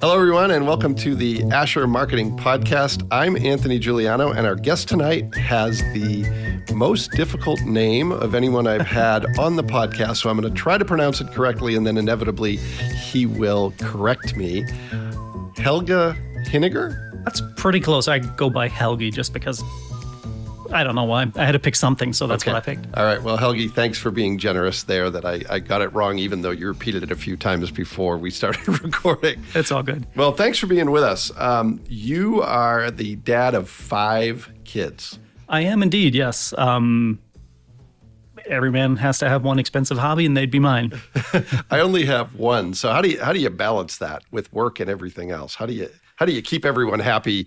Hello, 0.00 0.14
everyone, 0.14 0.52
and 0.52 0.64
welcome 0.64 0.94
to 0.94 1.16
the 1.16 1.42
Asher 1.50 1.88
Marketing 1.88 2.36
Podcast. 2.36 3.04
I'm 3.10 3.36
Anthony 3.36 3.80
Giuliano, 3.80 4.30
and 4.30 4.46
our 4.46 4.54
guest 4.54 4.88
tonight 4.88 5.34
has 5.34 5.80
the 5.92 6.24
most 6.72 7.10
difficult 7.10 7.60
name 7.62 8.12
of 8.12 8.36
anyone 8.36 8.68
I've 8.68 8.86
had 8.86 9.26
on 9.40 9.56
the 9.56 9.64
podcast. 9.64 10.18
So 10.18 10.30
I'm 10.30 10.38
going 10.40 10.54
to 10.54 10.56
try 10.56 10.78
to 10.78 10.84
pronounce 10.84 11.20
it 11.20 11.32
correctly, 11.32 11.74
and 11.74 11.84
then 11.84 11.98
inevitably 11.98 12.58
he 12.58 13.26
will 13.26 13.74
correct 13.80 14.36
me. 14.36 14.64
Helga 15.56 16.16
Hinniger? 16.44 17.24
That's 17.24 17.42
pretty 17.56 17.80
close. 17.80 18.06
I 18.06 18.20
go 18.20 18.48
by 18.48 18.68
Helgi 18.68 19.10
just 19.10 19.32
because 19.32 19.64
I 20.72 20.84
don't 20.84 20.94
know 20.94 21.04
why. 21.04 21.30
I 21.36 21.44
had 21.44 21.52
to 21.52 21.58
pick 21.58 21.74
something, 21.74 22.12
so 22.12 22.26
that's 22.26 22.42
Okay. 22.42 22.52
what 22.52 22.58
I 22.62 22.74
picked. 22.74 22.94
All 22.96 23.04
right. 23.04 23.22
Well, 23.22 23.36
Helgi, 23.38 23.68
thanks 23.68 23.98
for 23.98 24.10
being 24.10 24.38
generous 24.38 24.82
there 24.82 25.08
that 25.10 25.24
I, 25.24 25.42
I 25.48 25.58
got 25.60 25.80
it 25.80 25.88
wrong, 25.94 26.18
even 26.18 26.42
though 26.42 26.50
you 26.50 26.66
repeated 26.68 27.02
it 27.02 27.10
a 27.10 27.16
few 27.16 27.36
times 27.36 27.70
before 27.70 28.18
we 28.18 28.30
started 28.30 28.66
recording. 28.82 29.42
It's 29.54 29.72
all 29.72 29.82
good. 29.82 30.06
Well, 30.14 30.32
thanks 30.32 30.58
for 30.58 30.66
being 30.66 30.90
with 30.90 31.02
us. 31.02 31.30
Um, 31.38 31.80
you 31.88 32.42
are 32.42 32.90
the 32.90 33.16
dad 33.16 33.54
of 33.54 33.68
five 33.70 34.52
kids. 34.64 35.18
I 35.48 35.62
am 35.62 35.82
indeed, 35.82 36.14
yes. 36.14 36.52
Um, 36.58 37.18
every 38.46 38.70
man 38.70 38.96
has 38.96 39.18
to 39.20 39.28
have 39.28 39.44
one 39.44 39.58
expensive 39.58 39.96
hobby, 39.98 40.26
and 40.26 40.36
they'd 40.36 40.50
be 40.50 40.58
mine. 40.58 40.92
I 41.70 41.80
only 41.80 42.04
have 42.04 42.34
one. 42.34 42.74
So 42.74 42.90
how 42.92 43.00
do 43.00 43.08
you 43.08 43.20
how 43.22 43.32
do 43.32 43.40
you 43.40 43.50
balance 43.50 43.96
that 43.98 44.22
with 44.30 44.52
work 44.52 44.80
and 44.80 44.90
everything 44.90 45.30
else? 45.30 45.54
How 45.54 45.64
do 45.66 45.72
you 45.72 45.88
how 46.16 46.26
do 46.26 46.32
you 46.32 46.42
keep 46.42 46.64
everyone 46.66 47.00
happy? 47.00 47.46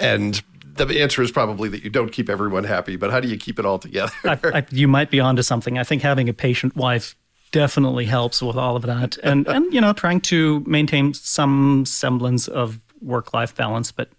And 0.00 0.42
the 0.74 1.00
answer 1.00 1.22
is 1.22 1.30
probably 1.30 1.68
that 1.70 1.84
you 1.84 1.90
don't 1.90 2.10
keep 2.10 2.28
everyone 2.28 2.64
happy, 2.64 2.96
but 2.96 3.10
how 3.10 3.20
do 3.20 3.28
you 3.28 3.36
keep 3.36 3.58
it 3.58 3.66
all 3.66 3.78
together? 3.78 4.12
I, 4.24 4.38
I, 4.44 4.66
you 4.70 4.88
might 4.88 5.10
be 5.10 5.20
onto 5.20 5.42
something. 5.42 5.78
I 5.78 5.84
think 5.84 6.02
having 6.02 6.28
a 6.28 6.32
patient 6.32 6.76
wife 6.76 7.16
definitely 7.52 8.06
helps 8.06 8.42
with 8.42 8.56
all 8.56 8.76
of 8.76 8.82
that, 8.82 9.16
and 9.22 9.46
and 9.54 9.72
you 9.72 9.80
know, 9.80 9.92
trying 9.92 10.20
to 10.22 10.60
maintain 10.66 11.14
some 11.14 11.84
semblance 11.86 12.48
of 12.48 12.80
work-life 13.00 13.54
balance. 13.54 13.92
But 13.92 14.10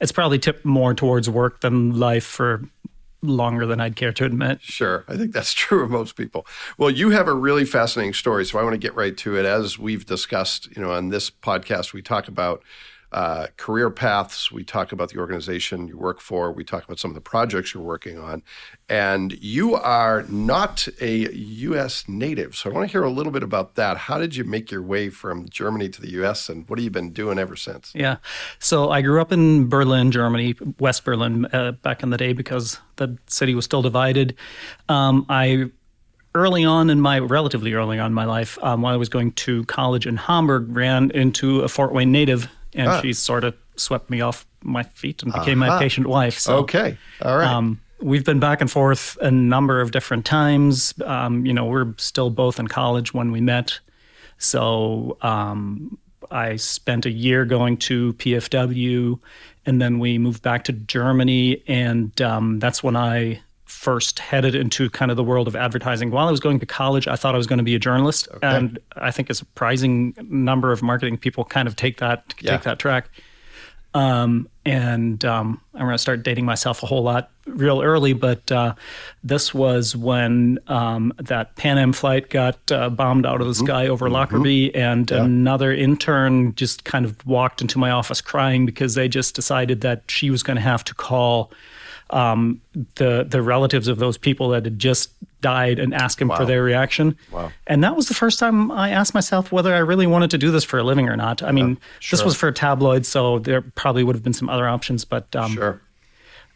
it's 0.00 0.12
probably 0.12 0.38
tipped 0.38 0.64
more 0.64 0.94
towards 0.94 1.28
work 1.28 1.60
than 1.60 1.98
life 1.98 2.24
for 2.24 2.62
longer 3.22 3.66
than 3.66 3.80
I'd 3.80 3.96
care 3.96 4.12
to 4.12 4.24
admit. 4.24 4.60
Sure. 4.62 5.04
I 5.08 5.16
think 5.16 5.32
that's 5.32 5.52
true 5.54 5.82
of 5.82 5.90
most 5.90 6.16
people. 6.16 6.46
Well, 6.78 6.90
you 6.90 7.10
have 7.10 7.28
a 7.28 7.34
really 7.34 7.64
fascinating 7.64 8.14
story, 8.14 8.44
so 8.44 8.58
I 8.58 8.62
want 8.62 8.74
to 8.74 8.78
get 8.78 8.94
right 8.94 9.16
to 9.18 9.36
it. 9.36 9.44
As 9.44 9.78
we've 9.78 10.06
discussed, 10.06 10.68
you 10.76 10.82
know, 10.82 10.92
on 10.92 11.08
this 11.08 11.30
podcast, 11.30 11.92
we 11.92 12.02
talk 12.02 12.28
about 12.28 12.62
uh, 13.12 13.46
career 13.56 13.90
paths. 13.90 14.50
We 14.50 14.64
talk 14.64 14.92
about 14.92 15.10
the 15.10 15.18
organization 15.18 15.88
you 15.88 15.96
work 15.96 16.20
for. 16.20 16.52
We 16.52 16.64
talk 16.64 16.84
about 16.84 16.98
some 16.98 17.10
of 17.10 17.14
the 17.14 17.20
projects 17.20 17.72
you're 17.72 17.82
working 17.82 18.18
on. 18.18 18.42
And 18.88 19.32
you 19.40 19.74
are 19.74 20.24
not 20.28 20.88
a 21.00 21.32
U.S. 21.32 22.08
native. 22.08 22.56
So 22.56 22.70
I 22.70 22.74
want 22.74 22.88
to 22.88 22.92
hear 22.92 23.02
a 23.02 23.10
little 23.10 23.32
bit 23.32 23.42
about 23.42 23.74
that. 23.76 23.96
How 23.96 24.18
did 24.18 24.36
you 24.36 24.44
make 24.44 24.70
your 24.70 24.82
way 24.82 25.08
from 25.08 25.48
Germany 25.48 25.88
to 25.90 26.00
the 26.00 26.10
U.S. 26.10 26.48
and 26.48 26.68
what 26.68 26.78
have 26.78 26.84
you 26.84 26.90
been 26.90 27.12
doing 27.12 27.38
ever 27.38 27.56
since? 27.56 27.92
Yeah. 27.94 28.16
So 28.58 28.90
I 28.90 29.02
grew 29.02 29.20
up 29.20 29.32
in 29.32 29.68
Berlin, 29.68 30.10
Germany, 30.10 30.54
West 30.78 31.04
Berlin, 31.04 31.46
uh, 31.46 31.72
back 31.72 32.02
in 32.02 32.10
the 32.10 32.16
day 32.16 32.32
because 32.32 32.78
the 32.96 33.16
city 33.26 33.54
was 33.54 33.64
still 33.64 33.82
divided. 33.82 34.36
Um, 34.88 35.26
I 35.28 35.70
early 36.36 36.64
on 36.64 36.90
in 36.90 37.00
my 37.00 37.18
relatively 37.18 37.72
early 37.72 37.98
on 37.98 38.08
in 38.08 38.14
my 38.14 38.26
life, 38.26 38.58
um, 38.62 38.82
while 38.82 38.92
I 38.92 38.96
was 38.98 39.08
going 39.08 39.32
to 39.32 39.64
college 39.64 40.06
in 40.06 40.16
Hamburg, 40.16 40.66
ran 40.68 41.10
into 41.12 41.60
a 41.62 41.68
Fort 41.68 41.92
Wayne 41.92 42.12
native, 42.12 42.48
and 42.76 42.88
Ah. 42.88 43.00
she 43.00 43.12
sort 43.12 43.42
of 43.44 43.54
swept 43.76 44.08
me 44.10 44.20
off 44.20 44.46
my 44.62 44.82
feet 44.82 45.22
and 45.22 45.32
became 45.32 45.58
my 45.58 45.78
patient 45.78 46.06
wife. 46.06 46.38
So 46.38 46.56
Okay. 46.58 46.96
All 47.22 47.36
right. 47.36 47.46
um, 47.48 47.80
we've 48.00 48.24
been 48.24 48.40
back 48.40 48.60
and 48.60 48.70
forth 48.70 49.16
a 49.20 49.30
number 49.30 49.80
of 49.80 49.90
different 49.90 50.24
times. 50.24 50.94
Um, 51.04 51.44
you 51.46 51.52
know, 51.52 51.64
we're 51.66 51.94
still 51.98 52.30
both 52.30 52.58
in 52.58 52.68
college 52.68 53.12
when 53.14 53.32
we 53.32 53.40
met. 53.40 53.78
So 54.38 55.16
um, 55.22 55.98
I 56.30 56.56
spent 56.56 57.06
a 57.06 57.10
year 57.10 57.44
going 57.44 57.76
to 57.78 58.12
PFW, 58.14 59.18
and 59.64 59.80
then 59.80 59.98
we 59.98 60.18
moved 60.18 60.42
back 60.42 60.64
to 60.64 60.72
Germany, 60.72 61.62
and 61.66 62.18
um, 62.20 62.58
that's 62.58 62.82
when 62.82 62.96
I 62.96 63.40
first 63.66 64.18
headed 64.20 64.54
into 64.54 64.88
kind 64.90 65.10
of 65.10 65.16
the 65.16 65.24
world 65.24 65.46
of 65.48 65.54
advertising. 65.54 66.10
While 66.10 66.28
I 66.28 66.30
was 66.30 66.40
going 66.40 66.58
to 66.60 66.66
college, 66.66 67.06
I 67.08 67.16
thought 67.16 67.34
I 67.34 67.38
was 67.38 67.46
going 67.46 67.58
to 67.58 67.64
be 67.64 67.74
a 67.74 67.78
journalist, 67.78 68.28
and 68.42 68.78
I 68.96 69.10
think 69.10 69.28
a 69.28 69.34
surprising 69.34 70.14
number 70.28 70.72
of 70.72 70.82
marketing 70.82 71.18
people 71.18 71.44
kind 71.44 71.68
of 71.68 71.76
take 71.76 71.98
that 71.98 72.34
Yeah. 72.40 72.52
take 72.52 72.62
that 72.62 72.78
track. 72.78 73.10
Um, 73.94 74.48
and 74.66 75.24
um, 75.24 75.60
I'm 75.74 75.82
going 75.82 75.92
to 75.92 75.98
start 75.98 76.22
dating 76.22 76.44
myself 76.44 76.82
a 76.82 76.86
whole 76.86 77.02
lot 77.02 77.30
real 77.46 77.80
early, 77.80 78.12
but 78.12 78.50
uh, 78.50 78.74
this 79.22 79.54
was 79.54 79.94
when 79.94 80.58
um, 80.66 81.12
that 81.18 81.54
Pan 81.56 81.78
Am 81.78 81.92
flight 81.92 82.28
got 82.30 82.58
uh, 82.72 82.90
bombed 82.90 83.24
out 83.24 83.40
of 83.40 83.46
the 83.46 83.54
sky 83.54 83.86
over 83.86 84.10
Lockerbie, 84.10 84.74
and 84.74 85.10
another 85.10 85.72
intern 85.72 86.54
just 86.56 86.84
kind 86.84 87.04
of 87.04 87.24
walked 87.26 87.60
into 87.62 87.78
my 87.78 87.90
office 87.90 88.20
crying 88.20 88.66
because 88.66 88.94
they 88.94 89.08
just 89.08 89.34
decided 89.34 89.80
that 89.82 90.02
she 90.08 90.30
was 90.30 90.42
going 90.42 90.56
to 90.56 90.62
have 90.62 90.82
to 90.84 90.94
call 90.94 91.52
um, 92.10 92.60
the 92.96 93.26
the 93.28 93.42
relatives 93.42 93.88
of 93.88 93.98
those 93.98 94.16
people 94.16 94.50
that 94.50 94.64
had 94.64 94.78
just 94.78 95.10
died 95.40 95.78
and 95.78 95.94
ask 95.94 96.18
them 96.18 96.30
for 96.30 96.44
their 96.44 96.62
reaction. 96.62 97.16
Wow. 97.30 97.52
And 97.66 97.84
that 97.84 97.94
was 97.94 98.08
the 98.08 98.14
first 98.14 98.38
time 98.38 98.70
I 98.70 98.90
asked 98.90 99.14
myself 99.14 99.52
whether 99.52 99.74
I 99.74 99.78
really 99.78 100.06
wanted 100.06 100.30
to 100.30 100.38
do 100.38 100.50
this 100.50 100.64
for 100.64 100.78
a 100.78 100.82
living 100.82 101.08
or 101.08 101.16
not. 101.16 101.42
I 101.42 101.52
mean, 101.52 101.78
this 102.10 102.24
was 102.24 102.36
for 102.36 102.48
a 102.48 102.52
tabloid, 102.52 103.06
so 103.06 103.38
there 103.38 103.60
probably 103.60 104.02
would 104.02 104.16
have 104.16 104.22
been 104.24 104.32
some 104.32 104.48
other 104.56 104.68
options, 104.68 105.04
but 105.04 105.34
um, 105.36 105.52
sure. 105.52 105.80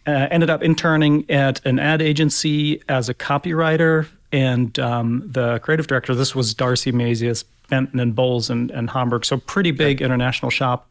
uh, 0.06 0.26
ended 0.30 0.50
up 0.50 0.62
interning 0.62 1.30
at 1.30 1.64
an 1.64 1.78
ad 1.78 2.02
agency 2.02 2.82
as 2.88 3.08
a 3.08 3.14
copywriter 3.14 4.08
and 4.32 4.78
um, 4.78 5.22
the 5.26 5.58
creative 5.60 5.86
director. 5.86 6.14
This 6.14 6.34
was 6.34 6.54
D'Arcy 6.54 6.92
Masius, 6.92 7.44
Benton 7.68 8.00
and 8.00 8.14
Bowles 8.14 8.50
and, 8.50 8.70
and 8.70 8.90
Hamburg, 8.90 9.24
so 9.24 9.36
pretty 9.36 9.70
big 9.70 10.00
international 10.02 10.50
shop. 10.50 10.90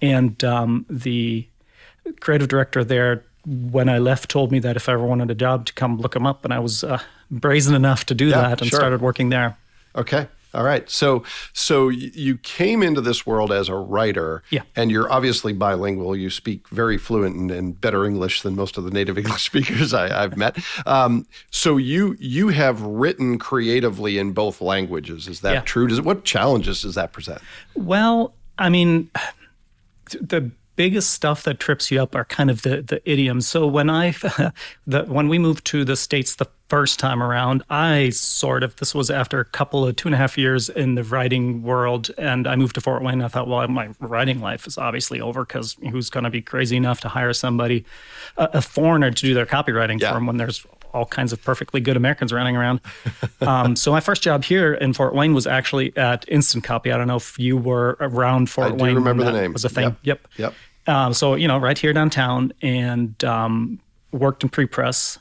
And 0.00 0.42
um, 0.44 0.86
the 0.88 1.46
creative 2.20 2.48
director 2.48 2.84
there, 2.84 3.24
when 3.46 3.88
I 3.88 3.98
left, 3.98 4.30
told 4.30 4.52
me 4.52 4.58
that 4.60 4.76
if 4.76 4.88
I 4.88 4.92
ever 4.92 5.04
wanted 5.04 5.30
a 5.30 5.34
job, 5.34 5.66
to 5.66 5.72
come 5.72 5.98
look 5.98 6.14
him 6.14 6.26
up, 6.26 6.44
and 6.44 6.54
I 6.54 6.58
was 6.60 6.84
uh, 6.84 7.00
brazen 7.30 7.74
enough 7.74 8.06
to 8.06 8.14
do 8.14 8.26
Yeah, 8.26 8.42
that 8.42 8.60
and 8.60 8.70
sure. 8.70 8.78
started 8.78 9.00
working 9.00 9.28
there. 9.30 9.56
Okay. 9.96 10.28
All 10.54 10.64
right. 10.64 10.88
So 10.88 11.24
so 11.52 11.88
you 11.90 12.38
came 12.38 12.82
into 12.82 13.00
this 13.00 13.26
world 13.26 13.52
as 13.52 13.68
a 13.68 13.74
writer. 13.74 14.42
Yeah. 14.50 14.62
And 14.74 14.90
you're 14.90 15.10
obviously 15.12 15.52
bilingual. 15.52 16.16
You 16.16 16.30
speak 16.30 16.68
very 16.68 16.96
fluent 16.96 17.36
and, 17.36 17.50
and 17.50 17.78
better 17.80 18.04
English 18.06 18.42
than 18.42 18.56
most 18.56 18.78
of 18.78 18.84
the 18.84 18.90
native 18.90 19.18
English 19.22 19.44
speakers 19.44 19.92
I, 19.92 20.24
I've 20.24 20.36
met. 20.36 20.56
Um, 20.86 21.26
so 21.50 21.76
you 21.76 22.16
you 22.18 22.48
have 22.48 22.80
written 22.80 23.38
creatively 23.38 24.16
in 24.18 24.32
both 24.32 24.60
languages. 24.60 25.28
Is 25.28 25.40
that 25.42 25.52
Yeah. 25.52 25.60
true? 25.60 25.86
Does 25.86 26.00
what 26.00 26.24
challenges 26.24 26.82
does 26.82 26.94
that 26.94 27.12
present? 27.12 27.40
Well, 27.74 28.34
I 28.58 28.70
mean, 28.70 29.10
the 30.20 30.50
biggest 30.78 31.10
stuff 31.10 31.42
that 31.42 31.58
trips 31.58 31.90
you 31.90 32.00
up 32.00 32.14
are 32.14 32.24
kind 32.24 32.50
of 32.50 32.62
the 32.62 32.80
the 32.80 33.02
idioms. 33.04 33.46
So 33.48 33.66
when 33.66 33.90
I 33.90 34.12
the 34.86 35.02
when 35.06 35.28
we 35.28 35.38
moved 35.38 35.64
to 35.66 35.84
the 35.84 35.96
states 35.96 36.36
the 36.36 36.46
first 36.68 36.98
time 37.00 37.20
around, 37.22 37.64
I 37.68 38.10
sort 38.10 38.62
of 38.62 38.76
this 38.76 38.94
was 38.94 39.10
after 39.10 39.40
a 39.40 39.44
couple 39.44 39.84
of 39.86 39.96
two 39.96 40.06
and 40.06 40.14
a 40.14 40.18
half 40.18 40.38
years 40.38 40.68
in 40.68 40.94
the 40.94 41.02
writing 41.02 41.62
world, 41.62 42.10
and 42.16 42.46
I 42.46 42.54
moved 42.56 42.76
to 42.76 42.80
Fort 42.80 43.02
Wayne. 43.02 43.20
I 43.22 43.28
thought, 43.28 43.48
well, 43.48 43.66
my 43.68 43.88
writing 43.98 44.40
life 44.40 44.66
is 44.68 44.78
obviously 44.78 45.20
over 45.20 45.44
because 45.44 45.76
who's 45.90 46.10
going 46.10 46.24
to 46.24 46.30
be 46.30 46.42
crazy 46.42 46.76
enough 46.76 47.00
to 47.00 47.08
hire 47.08 47.32
somebody, 47.32 47.84
a, 48.36 48.48
a 48.54 48.62
foreigner, 48.62 49.10
to 49.10 49.22
do 49.22 49.34
their 49.34 49.46
copywriting 49.46 50.00
Yeah. 50.00 50.10
for 50.10 50.14
them 50.14 50.26
when 50.26 50.36
there's 50.36 50.64
all 50.94 51.04
kinds 51.04 51.32
of 51.34 51.42
perfectly 51.42 51.80
good 51.82 51.96
Americans 51.98 52.32
running 52.32 52.56
around. 52.56 52.80
um, 53.42 53.74
so 53.76 53.90
my 53.90 54.00
first 54.00 54.22
job 54.22 54.42
here 54.44 54.72
in 54.74 54.92
Fort 54.94 55.14
Wayne 55.14 55.34
was 55.34 55.46
actually 55.46 55.94
at 55.98 56.24
Instant 56.28 56.64
Copy. 56.64 56.92
I 56.92 56.96
don't 56.96 57.06
know 57.08 57.16
if 57.16 57.38
you 57.38 57.56
were 57.58 57.96
around 58.00 58.48
Fort 58.48 58.68
I 58.68 58.70
do 58.70 58.76
Wayne. 58.76 58.94
when 58.94 59.04
remember 59.04 59.24
the 59.24 59.32
name. 59.32 59.52
Was 59.52 59.64
a 59.64 59.68
thing. 59.68 59.84
Yep. 59.84 59.98
Yep. 60.02 60.28
Yep. 60.38 60.54
Um, 60.88 61.12
so 61.12 61.34
you 61.34 61.46
know, 61.46 61.58
right 61.58 61.78
here 61.78 61.92
downtown, 61.92 62.52
and 62.62 63.22
um, 63.22 63.78
worked 64.10 64.42
in 64.42 64.48
pre-press 64.48 65.18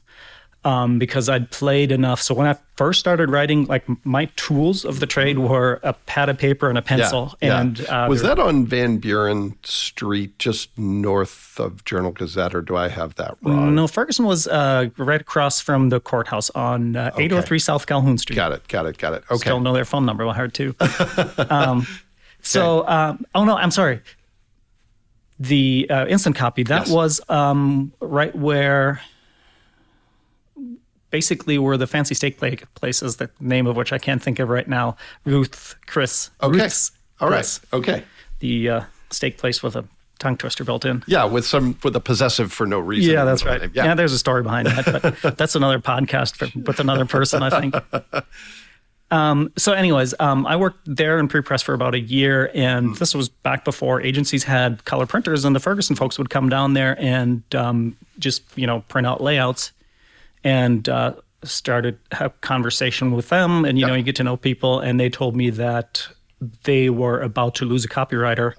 um, 0.67 0.99
because 0.99 1.29
I'd 1.29 1.49
played 1.49 1.91
enough. 1.91 2.21
So 2.21 2.33
when 2.33 2.45
I 2.45 2.57
first 2.75 2.99
started 2.99 3.29
writing, 3.29 3.65
like 3.65 3.85
my 4.05 4.25
tools 4.35 4.83
of 4.83 4.99
the 4.99 5.05
trade 5.05 5.39
were 5.39 5.79
a 5.81 5.93
pad 5.93 6.27
of 6.27 6.37
paper 6.37 6.67
and 6.67 6.77
a 6.77 6.81
pencil. 6.81 7.35
Yeah. 7.41 7.61
And 7.61 7.85
uh, 7.87 8.07
was 8.09 8.21
that 8.23 8.37
on 8.37 8.65
Van 8.65 8.97
Buren 8.97 9.57
Street, 9.63 10.37
just 10.39 10.77
north 10.77 11.57
of 11.57 11.85
Journal 11.85 12.11
Gazette, 12.11 12.53
or 12.53 12.61
do 12.61 12.75
I 12.75 12.89
have 12.89 13.15
that 13.15 13.37
wrong? 13.41 13.75
no? 13.75 13.87
Ferguson 13.87 14.25
was 14.25 14.47
uh, 14.47 14.89
right 14.97 15.21
across 15.21 15.61
from 15.61 15.87
the 15.87 16.01
courthouse 16.01 16.49
on 16.49 16.97
uh, 16.97 17.11
803 17.17 17.59
South 17.59 17.87
Calhoun 17.87 18.17
Street. 18.17 18.35
Got 18.35 18.51
it. 18.51 18.67
Got 18.67 18.87
it. 18.87 18.97
Got 18.97 19.13
it. 19.13 19.23
Okay. 19.31 19.37
Still 19.37 19.61
know 19.61 19.73
their 19.73 19.85
phone 19.85 20.05
number 20.05 20.25
by 20.25 20.33
heart 20.33 20.53
too. 20.53 20.75
um, 21.49 21.87
so, 22.41 22.87
um, 22.87 23.25
oh 23.35 23.45
no, 23.45 23.55
I'm 23.55 23.71
sorry. 23.71 24.01
The 25.39 25.87
uh, 25.89 26.05
instant 26.07 26.35
copy 26.35 26.63
that 26.63 26.87
Yes. 26.87 26.89
was 26.91 27.21
um, 27.29 27.93
right 27.99 28.35
where, 28.35 29.01
basically, 31.11 31.57
where 31.57 31.77
the 31.77 31.87
fancy 31.87 32.15
steak 32.15 32.37
pla- 32.37 32.51
place. 32.75 32.99
The 33.01 33.29
name 33.39 33.67
of 33.67 33.75
which 33.75 33.93
I 33.93 33.97
can't 33.97 34.21
think 34.21 34.39
of 34.39 34.49
right 34.49 34.67
now. 34.67 34.97
Ruth 35.25 35.75
Chris. 35.85 36.29
Okay. 36.41 36.59
Ruth's 36.63 36.91
All 37.19 37.29
right. 37.29 37.35
Chris, 37.37 37.59
Okay. 37.73 38.03
the 38.39 38.69
uh, 38.69 38.81
steak 39.11 39.37
place 39.37 39.61
with 39.61 39.75
a 39.75 39.85
tongue 40.19 40.37
twister 40.37 40.63
built 40.63 40.83
in. 40.85 41.03
Yeah, 41.07 41.25
with 41.25 41.45
some 41.45 41.77
with 41.83 41.95
a 41.95 41.99
possessive 41.99 42.51
for 42.51 42.65
no 42.65 42.79
reason. 42.79 43.13
Yeah, 43.13 43.23
that's 43.23 43.45
right. 43.45 43.61
Yeah. 43.73 43.85
Yeah. 43.85 43.95
there's 43.95 44.13
a 44.13 44.17
story 44.19 44.41
behind 44.43 44.67
that, 44.67 45.21
but 45.23 45.37
that's 45.37 45.55
another 45.55 45.79
podcast 45.79 46.35
for, 46.35 46.47
with 46.59 46.79
another 46.79 47.05
person, 47.05 47.43
I 47.43 47.59
think. 47.61 47.75
Um, 49.09 49.51
so, 49.55 49.71
anyways, 49.71 50.13
um, 50.19 50.45
I 50.45 50.57
worked 50.57 50.79
there 50.85 51.17
in 51.17 51.27
pre-press 51.27 51.61
for 51.61 51.73
about 51.73 51.95
a 51.95 51.99
year, 51.99 52.51
and 52.53 52.95
this 52.97 53.15
was 53.15 53.29
back 53.29 53.63
before 53.63 54.01
agencies 54.01 54.43
had 54.43 54.83
color 54.85 55.05
printers, 55.05 55.45
and 55.45 55.55
the 55.55 55.61
Ferguson 55.61 55.95
folks 55.95 56.17
would 56.17 56.29
come 56.29 56.49
down 56.49 56.73
there 56.73 56.99
and 56.99 57.43
um, 57.55 57.95
just 58.19 58.43
you 58.57 58.67
know 58.67 58.81
print 58.89 59.07
out 59.07 59.21
layouts, 59.21 59.71
and 60.43 60.89
uh, 60.89 61.13
started 61.43 61.97
a 62.19 62.29
conversation 62.41 63.11
with 63.11 63.29
them, 63.29 63.63
and 63.63 63.79
you 63.79 63.85
know 63.85 63.93
you 63.93 64.03
get 64.03 64.15
to 64.17 64.23
know 64.23 64.35
people, 64.35 64.79
and 64.79 64.99
they 64.99 65.09
told 65.09 65.35
me 65.37 65.49
that 65.51 66.05
they 66.63 66.89
were 66.89 67.21
about 67.21 67.55
to 67.55 67.65
lose 67.65 67.83
a 67.85 67.87
copywriter 67.87 68.53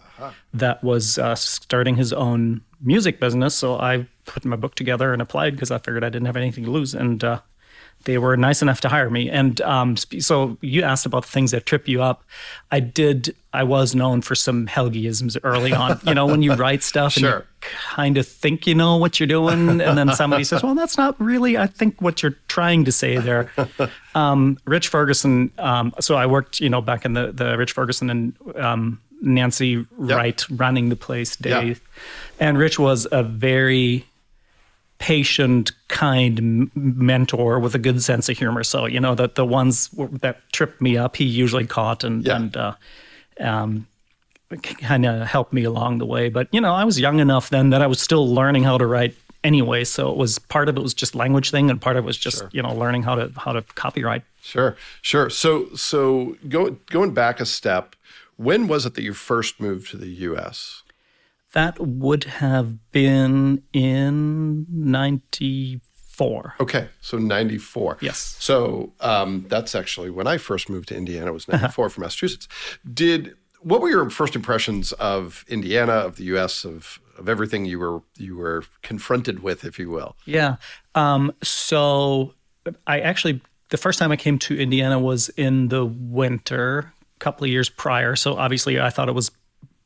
that 0.55 0.83
was 0.83 1.19
uh, 1.19 1.35
starting 1.35 1.95
his 1.95 2.12
own 2.12 2.61
music 2.81 3.21
business. 3.21 3.55
So 3.55 3.79
I 3.79 4.06
put 4.25 4.45
my 4.45 4.56
book 4.56 4.75
together 4.75 5.12
and 5.12 5.21
applied 5.23 5.53
because 5.53 5.71
I 5.71 5.79
figured 5.79 6.03
I 6.05 6.09
didn't 6.09 6.27
have 6.27 6.37
anything 6.37 6.65
to 6.65 6.71
lose, 6.71 6.95
and 6.95 7.23
uh, 7.23 7.41
they 8.08 8.16
were 8.16 8.38
nice 8.38 8.62
enough 8.62 8.81
to 8.81 8.88
hire 8.88 9.10
me. 9.10 9.28
And 9.28 9.60
um, 9.60 9.96
so 9.99 10.56
you 10.62 10.82
asked 10.82 11.05
about 11.05 11.25
the 11.26 11.31
things 11.31 11.50
that 11.50 11.66
trip 11.66 11.87
you 11.87 12.02
up. 12.02 12.25
I 12.70 12.81
did. 12.81 13.34
I 13.52 13.64
was 13.64 13.94
known 13.94 14.22
for 14.22 14.34
some 14.34 14.66
Helgeisms 14.66 15.37
early 15.44 15.75
on. 15.75 16.00
you 16.06 16.14
know, 16.14 16.25
when 16.25 16.40
you 16.40 16.55
write 16.64 16.82
stuff 16.82 17.16
and 17.16 17.25
Sure. 17.26 17.38
you 17.62 17.69
kind 17.90 18.16
of 18.16 18.26
think 18.26 18.66
you 18.66 18.75
know 18.75 18.96
what 18.96 19.20
you're 19.20 19.26
doing, 19.26 19.69
and 19.82 19.99
then 19.99 20.10
somebody 20.14 20.43
says, 20.44 20.62
"Well, 20.62 20.75
that's 20.75 20.96
not 20.96 21.20
really. 21.20 21.58
I 21.58 21.66
think 21.66 22.00
what 22.00 22.22
you're 22.22 22.37
trying 22.49 22.84
to 22.87 22.93
say 22.93 23.19
there." 23.19 23.50
Um, 24.14 24.58
Rich 24.64 24.88
Ferguson. 24.88 25.52
Um, 25.58 25.93
so 26.00 26.16
I 26.16 26.26
worked, 26.26 26.58
you 26.61 26.69
know, 26.70 26.81
back 26.81 27.04
in 27.04 27.12
the 27.12 27.31
the 27.31 27.56
Rich 27.58 27.72
Ferguson 27.72 28.11
and 28.11 28.34
um, 28.56 29.00
Nancy 29.20 29.84
Wright 29.96 30.43
running 30.50 30.88
the 30.88 30.96
place 30.96 31.37
days, 31.37 31.78
and 32.40 32.58
Rich 32.58 32.78
was 32.81 33.06
a 33.12 33.22
very 33.22 34.06
patient, 34.99 35.73
kind 35.89 36.39
m- 36.39 36.71
mentor 36.75 37.59
with 37.59 37.75
a 37.75 37.79
good 37.79 38.03
sense 38.03 38.29
of 38.29 38.37
humor. 38.39 38.65
So 38.65 38.87
you 38.87 39.00
know 39.00 39.15
that 39.15 39.35
the 39.37 39.45
ones 39.47 39.89
w- 39.89 40.19
that 40.19 40.41
tripped 40.53 40.81
me 40.81 40.97
up, 40.97 41.17
he 41.17 41.25
usually 41.25 41.67
caught 41.67 42.05
and 42.05 42.25
Yeah. 42.27 42.37
and 42.37 42.56
uh, 42.56 42.75
um, 43.41 43.87
kind 44.81 45.05
of 45.06 45.27
helped 45.27 45.53
me 45.53 45.65
along 45.65 45.99
the 45.99 46.06
way. 46.06 46.29
But 46.31 46.49
you 46.53 46.61
know, 46.61 46.75
I 46.75 46.85
was 46.85 46.99
young 46.99 47.21
enough 47.21 47.50
then 47.50 47.71
that 47.71 47.83
I 47.83 47.87
was 47.87 48.00
still 48.00 48.33
learning 48.33 48.65
how 48.65 48.79
to 48.79 48.87
write 48.87 49.15
anyway. 49.45 49.85
So 49.85 50.11
it 50.11 50.17
was 50.17 50.39
part 50.39 50.69
of 50.69 50.77
it 50.77 50.83
was 50.83 50.95
just 50.95 51.15
language 51.15 51.50
thing, 51.50 51.71
and 51.71 51.81
part 51.81 51.97
of 51.97 52.05
it 52.05 52.06
was 52.06 52.17
just 52.19 52.45
you 52.53 52.62
know 52.62 52.75
learning 52.75 53.03
how 53.03 53.15
to 53.15 53.31
how 53.37 53.53
to 53.53 53.62
copyright. 53.75 54.23
Sure, 54.43 54.77
sure. 55.03 55.29
So, 55.29 55.69
so 55.75 56.37
go, 56.49 56.71
going 56.91 57.12
back 57.12 57.39
a 57.39 57.45
step, 57.45 57.95
when 58.37 58.67
was 58.67 58.87
it 58.87 58.95
that 58.95 59.03
you 59.03 59.12
first 59.12 59.61
moved 59.61 59.91
to 59.91 59.99
the 59.99 60.09
U.S.? 60.09 60.83
That 61.53 61.81
would 61.81 62.25
have 62.25 62.91
been 62.93 63.62
in 63.73 64.67
'94. 64.71 66.55
Okay, 66.61 66.89
so 67.00 67.19
'94. 67.19 67.99
Yes. 68.00 68.37
So 68.39 68.93
um, 69.00 69.47
that's 69.49 69.75
actually 69.75 70.11
when 70.11 70.27
I 70.27 70.37
first 70.37 70.69
moved 70.69 70.89
to 70.89 70.97
Indiana. 70.97 71.29
It 71.29 71.35
was 71.35 71.49
'94 71.49 71.91
from 71.91 72.03
Massachusetts. 72.03 72.49
Did 72.93 73.35
what 73.61 73.81
were 73.81 73.89
your 73.89 74.09
first 74.11 74.37
impressions 74.37 74.93
of 74.93 75.45
Indiana, 75.49 75.93
of 75.93 76.17
the 76.17 76.25
U.S., 76.25 76.65
of 76.65 77.00
of 77.19 77.29
everything 77.29 77.65
you 77.65 77.79
were 77.79 78.00
you 78.17 78.37
were 78.37 78.65
confronted 78.83 79.43
with, 79.43 79.65
if 79.65 79.79
you 79.79 79.91
will? 79.91 80.17
Yeah. 80.25 80.56
Um, 80.95 81.35
so 81.43 82.35
I 82.87 83.00
actually, 83.00 83.41
the 83.71 83.77
first 83.77 83.99
time 83.99 84.12
I 84.12 84.17
came 84.17 84.39
to 84.41 84.59
Indiana 84.59 84.99
was 84.99 85.29
in 85.31 85.69
the 85.69 85.85
winter, 85.85 86.93
a 87.17 87.19
couple 87.19 87.45
of 87.45 87.50
years 87.50 87.69
prior. 87.69 88.17
So 88.17 88.37
obviously 88.37 88.81
I 88.81 88.91
thought 88.91 89.09
it 89.09 89.15
was 89.15 89.31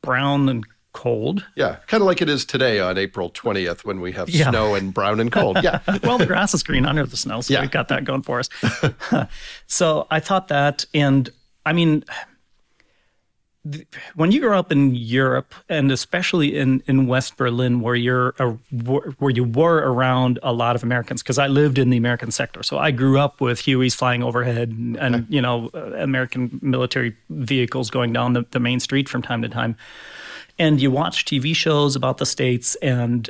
brown 0.01 0.49
and 0.49 0.65
cold. 0.93 1.45
Yeah, 1.55 1.77
kind 1.87 2.01
of 2.01 2.07
like 2.07 2.21
it 2.21 2.29
is 2.29 2.45
today 2.45 2.79
on 2.79 2.97
April 2.97 3.29
20th 3.29 3.83
when 3.83 3.99
we 3.99 4.11
have 4.13 4.29
Yeah. 4.29 4.49
snow 4.49 4.75
and 4.75 4.93
brown 4.93 5.19
and 5.19 5.31
cold. 5.31 5.57
Yeah. 5.63 5.79
well, 6.03 6.17
the 6.17 6.25
grass 6.25 6.53
is 6.53 6.63
green 6.63 6.85
under 6.85 7.05
the 7.05 7.17
snow, 7.17 7.41
so 7.41 7.53
Yeah. 7.53 7.61
we've 7.61 7.71
got 7.71 7.87
that 7.89 8.03
going 8.05 8.21
for 8.21 8.39
us. 8.39 8.49
so 9.67 10.07
I 10.09 10.19
thought 10.19 10.47
that, 10.49 10.85
and 10.93 11.29
I 11.65 11.73
mean, 11.73 12.03
when 14.15 14.33
you 14.33 14.41
grow 14.41 14.59
up 14.59 14.73
in 14.73 14.93
Europe, 14.93 15.55
and 15.69 15.89
especially 15.89 16.57
in, 16.57 16.83
in 16.85 17.07
West 17.07 17.37
Berlin, 17.37 17.79
where 17.79 17.95
you're 17.95 18.35
a, 18.37 18.49
where 19.19 19.31
you 19.31 19.45
were 19.45 19.77
around 19.77 20.37
a 20.43 20.51
lot 20.51 20.75
of 20.75 20.83
Americans, 20.83 21.23
because 21.23 21.37
I 21.37 21.47
lived 21.47 21.77
in 21.77 21.89
the 21.89 21.95
American 21.95 22.29
sector, 22.29 22.61
so 22.61 22.77
I 22.77 22.91
grew 22.91 23.17
up 23.17 23.39
with 23.39 23.59
Hueys 23.61 23.95
flying 23.95 24.21
overhead, 24.21 24.69
and, 24.69 24.97
and 24.97 25.25
you 25.29 25.41
know, 25.41 25.69
American 25.97 26.59
military 26.61 27.15
vehicles 27.29 27.89
going 27.89 28.11
down 28.11 28.33
the, 28.33 28.45
the 28.51 28.59
main 28.59 28.81
street 28.81 29.07
from 29.07 29.21
time 29.21 29.41
to 29.43 29.47
time. 29.49 29.77
And 30.59 30.81
you 30.81 30.91
watch 30.91 31.25
TV 31.25 31.55
shows 31.55 31.95
about 31.95 32.17
the 32.17 32.25
states, 32.25 32.75
and 32.75 33.29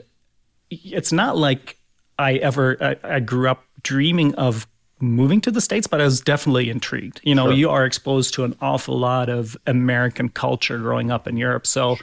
it's 0.69 1.11
not 1.11 1.37
like 1.37 1.77
I 2.19 2.33
ever 2.35 2.77
I, 2.81 3.15
I 3.15 3.19
grew 3.19 3.49
up 3.49 3.63
dreaming 3.83 4.35
of 4.35 4.67
moving 4.99 5.41
to 5.41 5.51
the 5.51 5.61
states, 5.61 5.87
but 5.87 6.01
I 6.01 6.05
was 6.05 6.21
definitely 6.21 6.69
intrigued. 6.69 7.21
You 7.23 7.35
know, 7.35 7.49
you 7.49 7.69
are 7.69 7.85
exposed 7.85 8.33
to 8.35 8.43
an 8.43 8.55
awful 8.61 8.97
lot 8.97 9.29
of 9.29 9.57
American 9.67 10.29
culture 10.29 10.77
growing 10.77 11.11
up 11.11 11.27
in 11.27 11.37
Europe. 11.37 11.67
So 11.67 11.97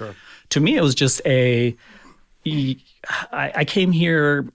to 0.51 0.61
me, 0.61 0.77
it 0.77 0.83
was 0.83 0.95
just 0.95 1.21
a. 1.27 1.77
I, 2.47 3.53
I 3.55 3.65
came 3.65 3.93
here 3.93 4.51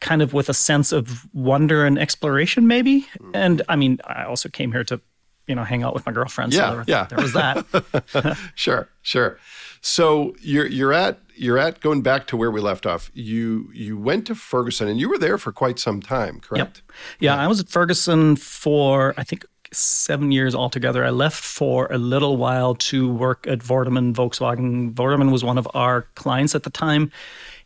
kind 0.00 0.22
of 0.22 0.32
with 0.32 0.48
a 0.48 0.54
sense 0.54 0.92
of 0.92 1.26
wonder 1.34 1.84
and 1.84 1.98
exploration, 1.98 2.66
maybe. 2.66 3.06
And 3.34 3.62
I 3.68 3.76
mean, 3.76 4.00
I 4.04 4.24
also 4.24 4.48
came 4.48 4.72
here 4.72 4.84
to, 4.84 5.00
you 5.46 5.54
know, 5.54 5.64
hang 5.64 5.82
out 5.82 5.94
with 5.94 6.04
my 6.04 6.12
girlfriend. 6.12 6.52
Yeah, 6.52 6.70
so 6.70 6.74
there, 6.76 6.84
yeah. 6.86 7.04
there 7.04 7.18
was 7.18 7.32
that. 7.32 8.36
Sure, 8.54 8.88
sure. 9.02 9.38
So 9.86 10.34
you're 10.40 10.66
you're 10.66 10.92
at 10.92 11.20
you're 11.36 11.58
at 11.58 11.80
going 11.80 12.02
back 12.02 12.26
to 12.26 12.36
where 12.36 12.50
we 12.50 12.60
left 12.60 12.86
off. 12.86 13.08
You 13.14 13.70
you 13.72 13.96
went 13.96 14.26
to 14.26 14.34
Ferguson 14.34 14.88
and 14.88 14.98
you 14.98 15.08
were 15.08 15.16
there 15.16 15.38
for 15.38 15.52
quite 15.52 15.78
some 15.78 16.02
time, 16.02 16.40
correct? 16.40 16.82
Yep. 16.84 16.92
Yeah, 17.20 17.36
I 17.36 17.46
was 17.46 17.60
at 17.60 17.68
Ferguson 17.68 18.34
for 18.34 19.14
I 19.16 19.22
think 19.22 19.46
seven 19.72 20.32
years 20.32 20.56
altogether. 20.56 21.04
I 21.04 21.10
left 21.10 21.40
for 21.40 21.86
a 21.92 21.98
little 21.98 22.36
while 22.36 22.74
to 22.74 23.08
work 23.08 23.46
at 23.46 23.60
Vorderman 23.60 24.12
Volkswagen. 24.12 24.92
Vorderman 24.92 25.30
was 25.30 25.44
one 25.44 25.56
of 25.56 25.68
our 25.72 26.02
clients 26.16 26.56
at 26.56 26.64
the 26.64 26.70
time, 26.70 27.12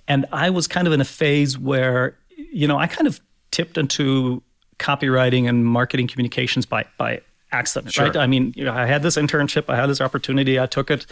and 0.07 0.27
I 0.31 0.51
was 0.51 0.67
kind 0.67 0.87
of 0.87 0.93
in 0.93 1.01
a 1.01 1.07
phase 1.07 1.57
where 1.57 2.19
you 2.37 2.69
know 2.69 2.77
I 2.77 2.87
kind 2.87 3.07
of 3.07 3.19
tipped 3.51 3.79
into 3.79 4.43
copywriting 4.79 5.49
and 5.49 5.65
marketing 5.65 6.07
communications 6.07 6.67
by 6.67 6.85
by 6.99 7.23
accident, 7.53 7.97
right? 7.97 8.17
I 8.17 8.27
mean, 8.27 8.53
you 8.57 8.65
know, 8.65 8.73
I 8.73 8.87
had 8.87 9.03
this 9.03 9.17
internship, 9.17 9.65
I 9.69 9.77
had 9.77 9.87
this 9.87 10.01
opportunity, 10.01 10.61
I 10.61 10.67
took 10.67 10.91
it. 10.91 11.07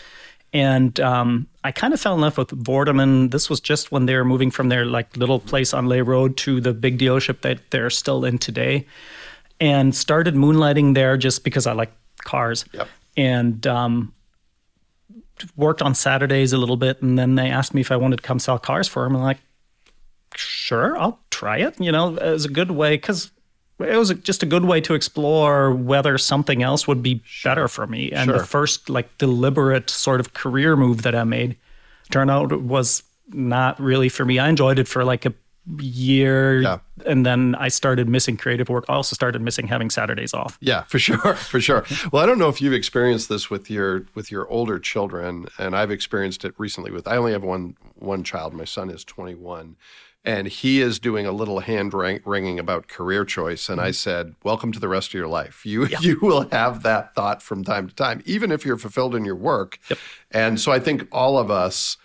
And 0.53 0.99
um, 1.01 1.47
I 1.63 1.73
kind 1.73 1.93
of 1.93 2.01
fell 2.01 2.15
in 2.15 2.23
love 2.23 2.39
with 2.39 2.49
Vorderman. 2.49 3.31
This 3.31 3.51
was 3.51 3.61
just 3.61 3.93
when 3.93 4.07
they 4.07 4.15
were 4.15 4.25
moving 4.25 4.51
from 4.51 4.71
their 4.71 4.87
like 4.87 5.17
little 5.17 5.41
place 5.41 5.75
on 5.75 5.87
Lay 5.87 6.01
Road 6.01 6.37
to 6.39 6.61
the 6.61 6.73
big 6.73 6.99
dealership 6.99 7.43
that 7.43 7.71
they're 7.71 7.91
still 7.91 8.25
in 8.25 8.39
today, 8.39 8.87
and 9.61 9.95
started 9.95 10.35
moonlighting 10.35 10.95
there 10.95 11.17
just 11.17 11.45
because 11.45 11.67
I 11.67 11.73
like 11.73 11.93
cars. 12.25 12.65
Yep. 12.73 12.89
And 13.17 13.67
um, 13.67 14.15
worked 15.57 15.83
on 15.83 15.95
Saturdays 15.95 16.53
a 16.53 16.59
little 16.59 16.77
bit, 16.77 17.03
and 17.03 17.19
then 17.19 17.35
they 17.35 17.51
asked 17.51 17.75
me 17.75 17.81
if 17.81 17.93
I 17.93 17.97
wanted 17.97 18.17
to 18.17 18.23
come 18.23 18.39
sell 18.39 18.59
cars 18.59 18.89
for 18.89 19.05
them. 19.05 19.17
I'm 19.17 19.23
like, 19.23 19.39
sure, 20.35 20.97
I'll 20.97 21.21
try 21.31 21.59
it. 21.59 21.81
You 21.81 21.93
know, 21.93 22.11
was 22.13 22.45
a 22.45 22.49
good 22.49 22.71
way 22.71 22.95
because 22.95 23.31
it 23.81 23.97
was 23.97 24.13
just 24.23 24.43
a 24.43 24.47
good 24.47 24.65
way 24.65 24.81
to 24.83 24.95
explore 24.95 25.73
whether 25.73 26.19
something 26.19 26.63
else 26.63 26.87
would 26.89 27.03
be 27.03 27.23
better 27.45 27.69
for 27.69 27.87
me. 27.87 28.11
And 28.13 28.29
Sure. 28.29 28.39
the 28.39 28.45
first 28.45 28.89
like 28.91 29.17
deliberate 29.19 29.89
sort 29.91 30.21
of 30.21 30.33
career 30.35 30.77
move 30.77 31.03
that 31.03 31.15
I 31.15 31.25
made 31.25 31.57
turned 32.11 32.31
out 32.31 32.61
was 32.63 33.03
not 33.33 33.79
really 33.81 34.09
for 34.09 34.25
me. 34.25 34.39
I 34.39 34.49
enjoyed 34.49 34.79
it 34.79 34.89
for 34.89 35.05
like 35.05 35.27
a 35.27 35.33
year 35.83 36.63
Yeah. 36.63 36.79
and 37.07 37.27
then 37.27 37.55
I 37.59 37.69
started 37.69 38.09
missing 38.09 38.37
creative 38.39 38.69
work. 38.71 38.87
I 38.89 38.95
also 38.95 39.15
started 39.15 39.43
missing 39.43 39.67
having 39.69 39.91
Saturdays 39.91 40.33
off. 40.33 40.57
Yeah, 40.61 40.83
for 40.89 40.99
sure, 40.99 41.35
for 41.35 41.61
sure. 41.61 41.85
Well, 42.11 42.23
I 42.23 42.27
don't 42.27 42.39
know 42.39 42.49
if 42.49 42.61
you've 42.63 42.73
experienced 42.73 43.29
this 43.29 43.51
with 43.51 43.71
your 43.71 44.07
with 44.15 44.31
your 44.33 44.49
older 44.49 44.79
children, 44.79 45.47
and 45.59 45.77
I've 45.77 45.91
experienced 45.91 46.45
it 46.45 46.55
recently 46.59 46.91
with. 46.91 47.07
I 47.07 47.17
only 47.17 47.33
have 47.33 47.43
one 47.45 47.77
one 47.97 48.25
child. 48.25 48.55
My 48.55 48.65
son 48.65 48.89
is 48.91 49.05
21, 49.05 49.77
and 50.29 50.47
he 50.47 50.83
is 50.83 50.99
doing 50.99 51.25
a 51.25 51.33
little 51.33 51.61
hand 51.61 51.95
wring- 51.95 52.21
wringing 52.27 52.59
about 52.59 52.87
career 52.87 53.25
choice. 53.25 53.71
And 53.71 53.81
I 53.81 53.93
said, 53.93 54.35
"Welcome 54.45 54.73
to 54.73 54.79
the 54.79 54.89
rest 54.89 55.09
of 55.09 55.15
your 55.15 55.27
life. 55.27 55.65
You 55.65 55.87
you 56.01 56.19
will 56.21 56.47
have 56.51 56.83
that 56.83 57.15
thought 57.15 57.43
from 57.43 57.65
time 57.65 57.89
to 57.89 57.95
time, 57.95 58.23
even 58.27 58.53
if 58.53 58.67
you're 58.67 58.77
fulfilled 58.77 59.15
in 59.15 59.25
your 59.25 59.37
work." 59.37 59.79
yep. 59.89 59.99
And 60.31 60.61
so 60.61 60.71
I 60.71 60.81
think 60.81 61.09
all 61.11 61.39
of 61.39 61.51
us 61.51 61.97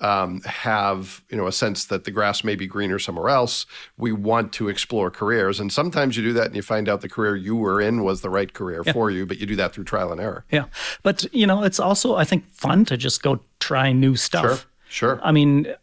um, 0.00 0.42
have 0.42 1.24
you 1.30 1.38
know 1.38 1.46
a 1.46 1.52
sense 1.52 1.86
that 1.86 2.04
the 2.04 2.10
grass 2.10 2.44
may 2.44 2.54
be 2.54 2.66
greener 2.66 2.98
somewhere 2.98 3.30
else. 3.30 3.64
We 3.96 4.12
want 4.12 4.52
to 4.54 4.68
explore 4.68 5.10
careers, 5.10 5.58
and 5.58 5.72
sometimes 5.72 6.18
you 6.18 6.22
do 6.22 6.34
that, 6.34 6.48
and 6.48 6.56
you 6.56 6.62
find 6.62 6.86
out 6.86 7.00
the 7.00 7.08
career 7.08 7.34
you 7.34 7.56
were 7.56 7.80
in 7.80 8.04
was 8.04 8.20
the 8.20 8.30
right 8.30 8.52
career 8.52 8.84
for 8.84 9.10
you, 9.10 9.24
but 9.24 9.38
you 9.38 9.46
do 9.46 9.56
that 9.56 9.72
through 9.72 9.84
trial 9.84 10.12
and 10.12 10.20
error. 10.20 10.44
Yeah. 10.50 10.66
But, 11.02 11.32
you 11.32 11.46
know, 11.46 11.62
it's 11.62 11.80
also, 11.80 12.16
I 12.16 12.24
think, 12.24 12.44
fun 12.46 12.84
to 12.86 12.98
just 12.98 13.22
go 13.22 13.40
try 13.58 13.92
new 13.92 14.16
stuff. 14.16 14.66
Sure, 14.88 15.16
sure. 15.16 15.20
I 15.22 15.32
mean, 15.32 15.74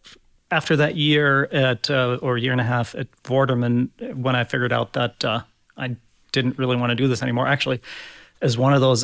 after 0.51 0.75
that 0.77 0.95
year 0.95 1.45
at, 1.45 1.89
uh, 1.89 2.19
or 2.21 2.37
year 2.37 2.51
and 2.51 2.61
a 2.61 2.65
half 2.65 2.95
at 2.95 3.07
Vorderman, 3.23 3.89
when 4.15 4.35
I 4.35 4.43
figured 4.43 4.71
out 4.71 4.93
that 4.93 5.23
uh, 5.25 5.41
I 5.75 5.95
didn't 6.31 6.57
really 6.57 6.75
want 6.75 6.91
to 6.91 6.95
do 6.95 7.07
this 7.07 7.21
anymore, 7.21 7.47
actually, 7.47 7.81
is 8.41 8.57
one 8.57 8.73
of 8.73 8.81
those 8.81 9.03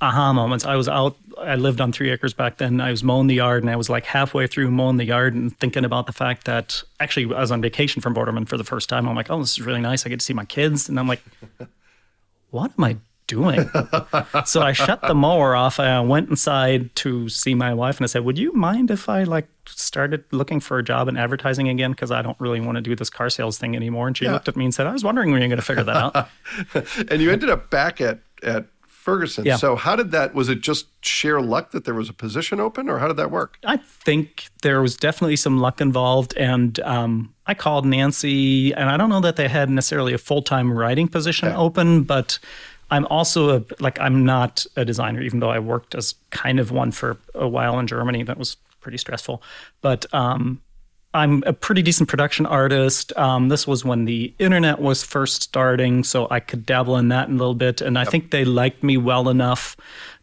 aha 0.00 0.32
moments. 0.32 0.64
I 0.64 0.76
was 0.76 0.88
out, 0.88 1.16
I 1.38 1.56
lived 1.56 1.80
on 1.80 1.90
three 1.90 2.10
acres 2.10 2.34
back 2.34 2.58
then. 2.58 2.80
I 2.80 2.90
was 2.90 3.02
mowing 3.02 3.26
the 3.26 3.34
yard 3.34 3.62
and 3.62 3.70
I 3.70 3.76
was 3.76 3.90
like 3.90 4.04
halfway 4.04 4.46
through 4.46 4.70
mowing 4.70 4.96
the 4.96 5.04
yard 5.04 5.34
and 5.34 5.56
thinking 5.58 5.84
about 5.84 6.06
the 6.06 6.12
fact 6.12 6.44
that 6.44 6.82
actually 7.00 7.34
I 7.34 7.40
was 7.40 7.50
on 7.50 7.60
vacation 7.60 8.00
from 8.00 8.14
Vorderman 8.14 8.46
for 8.46 8.56
the 8.56 8.64
first 8.64 8.88
time. 8.88 9.08
I'm 9.08 9.16
like, 9.16 9.30
oh, 9.30 9.40
this 9.40 9.58
is 9.58 9.60
really 9.60 9.80
nice. 9.80 10.06
I 10.06 10.08
get 10.08 10.20
to 10.20 10.24
see 10.24 10.34
my 10.34 10.44
kids. 10.44 10.88
And 10.88 11.00
I'm 11.00 11.08
like, 11.08 11.22
what 12.50 12.72
am 12.78 12.84
I 12.84 12.96
doing? 13.28 13.70
so 14.44 14.60
I 14.62 14.72
shut 14.72 15.00
the 15.02 15.14
mower 15.14 15.54
off. 15.54 15.78
and 15.78 15.86
I 15.88 16.00
went 16.00 16.28
inside 16.28 16.92
to 16.96 17.28
see 17.28 17.54
my 17.54 17.72
wife 17.72 17.98
and 17.98 18.04
I 18.04 18.08
said, 18.08 18.24
Would 18.24 18.38
you 18.38 18.52
mind 18.52 18.90
if 18.90 19.08
I 19.08 19.22
like 19.22 19.46
started 19.66 20.24
looking 20.32 20.58
for 20.58 20.78
a 20.78 20.82
job 20.82 21.06
in 21.08 21.16
advertising 21.16 21.68
again? 21.68 21.92
Because 21.92 22.10
I 22.10 22.22
don't 22.22 22.38
really 22.40 22.60
want 22.60 22.74
to 22.76 22.82
do 22.82 22.96
this 22.96 23.10
car 23.10 23.30
sales 23.30 23.56
thing 23.58 23.76
anymore. 23.76 24.08
And 24.08 24.16
she 24.16 24.24
Yeah. 24.24 24.32
looked 24.32 24.48
at 24.48 24.56
me 24.56 24.64
and 24.64 24.74
said, 24.74 24.88
I 24.88 24.92
was 24.92 25.04
wondering 25.04 25.30
when 25.30 25.40
you're 25.40 25.48
going 25.48 25.60
to 25.60 25.64
figure 25.64 25.84
that 25.84 25.96
out. 26.16 26.28
and 27.10 27.22
you 27.22 27.30
ended 27.30 27.50
up 27.50 27.70
back 27.70 28.00
at 28.00 28.18
at 28.42 28.66
Ferguson. 28.86 29.46
Yeah. 29.46 29.56
So 29.56 29.74
how 29.74 29.96
did 29.96 30.10
that? 30.10 30.34
Was 30.34 30.50
it 30.50 30.60
just 30.60 30.86
sheer 31.04 31.40
luck 31.40 31.70
that 31.70 31.84
there 31.86 31.94
was 31.94 32.10
a 32.10 32.12
position 32.12 32.60
open, 32.60 32.90
or 32.90 32.98
how 32.98 33.08
did 33.08 33.16
that 33.16 33.30
work? 33.30 33.56
I 33.64 33.78
think 33.78 34.48
there 34.62 34.82
was 34.82 34.96
definitely 34.96 35.36
some 35.36 35.58
luck 35.60 35.80
involved. 35.80 36.36
And 36.36 36.78
um, 36.80 37.32
I 37.46 37.54
called 37.54 37.86
Nancy, 37.86 38.74
and 38.74 38.90
I 38.90 38.98
don't 38.98 39.08
know 39.08 39.20
that 39.20 39.36
they 39.36 39.48
had 39.48 39.70
necessarily 39.70 40.12
a 40.12 40.18
full 40.18 40.42
time 40.42 40.70
writing 40.70 41.08
position 41.08 41.48
open, 41.48 42.02
but 42.02 42.38
I'm 42.90 43.06
also 43.06 43.58
a, 43.58 43.64
like, 43.80 44.00
I'm 44.00 44.24
not 44.24 44.64
a 44.76 44.84
designer, 44.84 45.20
even 45.20 45.40
though 45.40 45.50
I 45.50 45.58
worked 45.58 45.94
as 45.94 46.14
kind 46.30 46.58
of 46.58 46.70
one 46.70 46.90
for 46.90 47.18
a 47.34 47.46
while 47.48 47.78
in 47.78 47.86
Germany. 47.86 48.22
That 48.22 48.38
was 48.38 48.56
pretty 48.80 48.98
stressful. 48.98 49.42
But 49.82 50.06
um, 50.14 50.60
I'm 51.14 51.42
a 51.46 51.52
pretty 51.52 51.82
decent 51.82 52.08
production 52.08 52.46
artist. 52.46 53.16
Um, 53.16 53.48
this 53.48 53.66
was 53.66 53.84
when 53.84 54.04
the 54.04 54.32
internet 54.38 54.80
was 54.80 55.02
first 55.02 55.42
starting, 55.42 56.04
so 56.04 56.28
I 56.30 56.40
could 56.40 56.66
dabble 56.66 56.96
in 56.96 57.08
that 57.08 57.28
a 57.28 57.32
little 57.32 57.54
bit. 57.54 57.80
And 57.80 57.98
I 57.98 58.04
think 58.04 58.30
they 58.30 58.44
liked 58.44 58.82
me 58.82 58.96
well 58.96 59.28
enough 59.28 59.76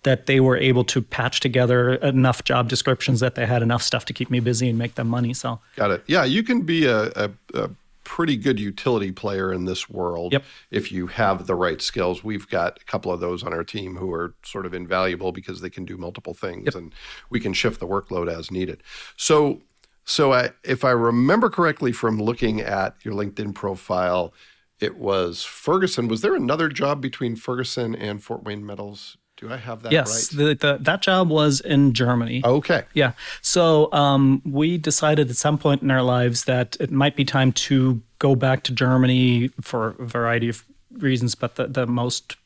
that 0.04 0.28
they 0.28 0.40
were 0.40 0.56
able 0.58 0.84
to 0.84 1.02
patch 1.02 1.40
together 1.40 1.96
enough 1.96 2.44
job 2.44 2.70
descriptions 2.70 3.20
that 3.20 3.34
they 3.34 3.46
had 3.46 3.64
enough 3.64 3.82
stuff 3.82 4.06
to 4.06 4.14
keep 4.14 4.30
me 4.30 4.40
busy 4.40 4.70
and 4.70 4.78
make 4.78 4.96
them 4.96 5.08
money. 5.08 5.34
So 5.34 5.60
Got 5.76 5.92
it. 5.92 6.04
Yeah, 6.06 6.24
you 6.24 6.44
can 6.44 6.62
be 6.62 6.86
a, 6.86 7.12
a, 7.16 7.32
a 7.56 7.70
pretty 8.06 8.38
good 8.38 8.60
utility 8.60 9.12
player 9.12 9.52
in 9.52 9.66
this 9.66 9.90
world 9.90 10.32
Yep. 10.32 10.44
if 10.72 10.92
you 10.92 11.08
have 11.08 11.48
the 11.48 11.56
right 11.56 11.82
skills. 11.82 12.24
We've 12.24 12.48
got 12.48 12.80
a 12.82 12.86
couple 12.86 13.12
of 13.12 13.20
those 13.20 13.44
on 13.44 13.52
our 13.52 13.64
team 13.66 13.98
who 13.98 14.14
are 14.14 14.36
sort 14.44 14.66
of 14.66 14.74
invaluable 14.74 15.34
because 15.34 15.60
they 15.60 15.70
can 15.70 15.84
do 15.84 15.98
multiple 15.98 16.34
things 16.34 16.74
and 16.76 16.94
we 17.30 17.40
can 17.42 17.52
shift 17.52 17.80
the 17.82 17.88
workload 17.88 18.30
as 18.30 18.50
needed. 18.52 18.82
So, 19.18 19.62
so 20.06 20.32
I, 20.34 20.52
if 20.64 20.86
I 20.86 20.92
remember 20.92 21.50
correctly 21.50 21.92
from 21.92 22.18
looking 22.22 22.62
at 22.62 22.96
your 23.04 23.14
LinkedIn 23.14 23.56
profile, 23.56 24.34
it 24.80 24.98
was 24.98 25.44
Ferguson. 25.44 26.08
Was 26.08 26.22
there 26.22 26.36
another 26.36 26.70
job 26.70 27.02
between 27.02 27.36
Ferguson 27.36 27.96
and 27.96 28.24
Fort 28.24 28.44
Wayne 28.44 28.66
Metals? 28.66 29.18
Do 29.38 29.52
I 29.52 29.58
have 29.58 29.82
that 29.84 29.92
yes, 29.92 30.34
right? 30.34 30.46
the, 30.46 30.56
the, 30.56 30.78
that 30.82 31.02
job 31.02 31.30
was 31.30 31.60
in 31.60 31.94
Germany. 31.94 32.42
Okay. 32.46 32.84
Yeah. 32.94 33.14
So 33.42 33.92
um, 33.92 34.42
we 34.46 34.78
decided 34.78 35.30
at 35.30 35.36
some 35.36 35.58
point 35.58 35.82
in 35.82 35.92
our 35.92 36.02
lives 36.02 36.46
that 36.46 36.78
it 36.80 36.90
might 36.90 37.18
be 37.18 37.26
time 37.26 37.52
to 37.52 38.02
go 38.20 38.36
back 38.36 38.64
to 38.64 38.72
Germany 38.72 39.50
for 39.60 39.90
a 40.00 40.06
variety 40.06 40.48
of 40.48 40.64
reasons, 40.94 41.36
but 41.36 41.56
the, 41.56 41.68
the 41.68 41.86
most 41.86 42.38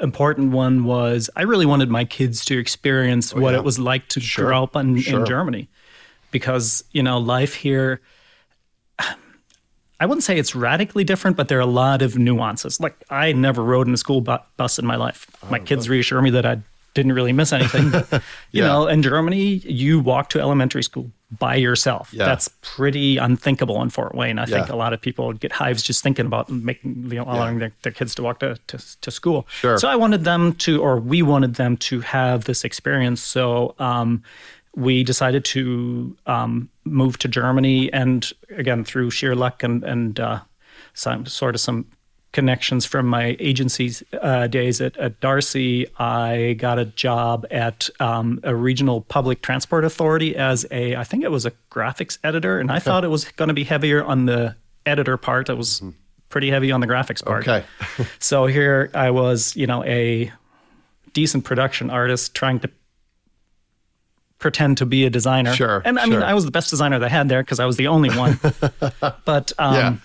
important 0.00 0.52
one 0.52 0.84
was 0.84 1.28
I 1.36 1.42
really 1.42 1.66
wanted 1.66 1.90
my 1.90 2.04
kids 2.06 2.44
to 2.46 2.58
experience 2.58 3.34
what 3.34 3.52
yeah. 3.52 3.58
it 3.58 3.64
was 3.64 3.78
like 3.78 4.08
to 4.08 4.22
grow 4.34 4.62
up 4.62 4.76
in, 4.76 4.98
Sure. 5.00 5.20
in 5.20 5.26
Germany. 5.26 5.68
Because, 6.30 6.84
you 6.90 7.02
know, 7.02 7.18
life 7.18 7.54
here, 7.54 8.00
I 10.00 10.06
wouldn't 10.06 10.24
say 10.24 10.38
it's 10.38 10.54
radically 10.54 11.04
different, 11.04 11.36
but 11.36 11.48
there 11.48 11.58
are 11.58 11.62
a 11.62 11.66
lot 11.66 12.02
of 12.02 12.18
nuances. 12.18 12.80
Like 12.80 12.96
I 13.10 13.32
never 13.32 13.62
rode 13.62 13.86
in 13.86 13.94
a 13.94 13.96
school 13.96 14.20
bu- 14.20 14.38
bus 14.56 14.78
in 14.78 14.86
my 14.86 14.96
life. 14.96 15.26
My 15.50 15.58
kids 15.58 15.88
reassure 15.88 16.20
me 16.20 16.30
that 16.30 16.44
I 16.44 16.58
didn't 16.94 17.12
really 17.12 17.32
miss 17.32 17.52
anything. 17.52 17.90
But, 17.90 18.10
you 18.52 18.62
Yeah. 18.62 18.68
know, 18.68 18.86
in 18.86 19.02
Germany, 19.02 19.54
you 19.64 19.98
walk 20.00 20.28
to 20.30 20.40
elementary 20.40 20.82
school 20.84 21.10
by 21.38 21.56
yourself. 21.56 22.10
Yeah. 22.12 22.24
That's 22.24 22.48
pretty 22.62 23.16
unthinkable 23.16 23.82
in 23.82 23.90
Fort 23.90 24.14
Wayne. 24.14 24.38
I 24.38 24.46
think 24.46 24.68
a 24.68 24.76
lot 24.76 24.92
of 24.92 25.00
people 25.00 25.32
get 25.32 25.50
hives 25.50 25.82
just 25.82 26.02
thinking 26.04 26.26
about 26.26 26.48
making, 26.50 27.08
you 27.10 27.16
know, 27.18 27.24
allowing 27.24 27.58
their, 27.58 27.72
their 27.82 27.90
kids 27.92 28.14
to 28.16 28.22
walk 28.22 28.38
to, 28.40 28.56
to, 28.68 29.00
to 29.00 29.10
school. 29.10 29.46
Sure. 29.60 29.76
So 29.78 29.88
I 29.88 29.96
wanted 29.96 30.22
them 30.24 30.54
to, 30.56 30.80
or 30.82 30.98
we 31.00 31.22
wanted 31.22 31.54
them 31.56 31.76
to 31.78 32.00
have 32.00 32.44
this 32.44 32.64
experience. 32.64 33.20
So, 33.20 33.74
um, 33.80 34.22
we 34.76 35.04
decided 35.04 35.44
to 35.46 36.16
um, 36.26 36.68
move 36.84 37.18
to 37.18 37.28
Germany, 37.28 37.92
and 37.92 38.30
again 38.50 38.84
through 38.84 39.10
sheer 39.10 39.34
luck 39.34 39.62
and 39.62 39.84
and 39.84 40.20
uh, 40.20 40.40
some 40.94 41.26
sort 41.26 41.54
of 41.54 41.60
some 41.60 41.86
connections 42.32 42.84
from 42.84 43.06
my 43.06 43.36
agency's 43.38 44.02
uh, 44.20 44.48
days 44.48 44.80
at, 44.80 44.96
at 44.96 45.20
D'Arcy, 45.20 45.86
I 45.98 46.56
got 46.58 46.80
a 46.80 46.84
job 46.84 47.46
at 47.52 47.88
um, 48.00 48.40
a 48.42 48.54
regional 48.56 49.02
public 49.02 49.40
transport 49.40 49.84
authority 49.84 50.34
as 50.34 50.66
a 50.72 50.96
I 50.96 51.04
think 51.04 51.22
it 51.22 51.30
was 51.30 51.46
a 51.46 51.52
graphics 51.70 52.18
editor, 52.24 52.58
and 52.58 52.70
I 52.70 52.80
thought 52.80 53.04
it 53.04 53.08
was 53.08 53.24
going 53.24 53.48
to 53.48 53.54
be 53.54 53.64
heavier 53.64 54.04
on 54.04 54.26
the 54.26 54.56
editor 54.84 55.16
part. 55.16 55.48
It 55.48 55.56
was 55.56 55.82
pretty 56.28 56.50
heavy 56.50 56.72
on 56.72 56.80
the 56.80 56.86
graphics 56.88 57.24
part. 57.24 57.46
Okay. 57.46 57.64
So 58.18 58.46
here 58.46 58.90
I 58.92 59.10
was, 59.10 59.54
you 59.54 59.68
know, 59.68 59.84
a 59.84 60.32
decent 61.12 61.44
production 61.44 61.90
artist 61.90 62.34
trying 62.34 62.58
to 62.60 62.70
pretend 64.38 64.76
to 64.78 64.86
be 64.86 65.04
a 65.06 65.10
designer. 65.10 65.54
Sure, 65.54 65.80
And 65.84 65.98
I 65.98 66.06
mean. 66.06 66.22
I 66.22 66.34
was 66.34 66.44
the 66.44 66.50
best 66.50 66.70
designer 66.70 66.98
they 66.98 67.08
had 67.08 67.28
there 67.28 67.42
because 67.42 67.60
I 67.60 67.66
was 67.66 67.76
the 67.76 67.86
only 67.86 68.10
one. 68.16 68.38
but 69.24 69.52
um, 69.58 69.74
Yeah. 69.74 69.96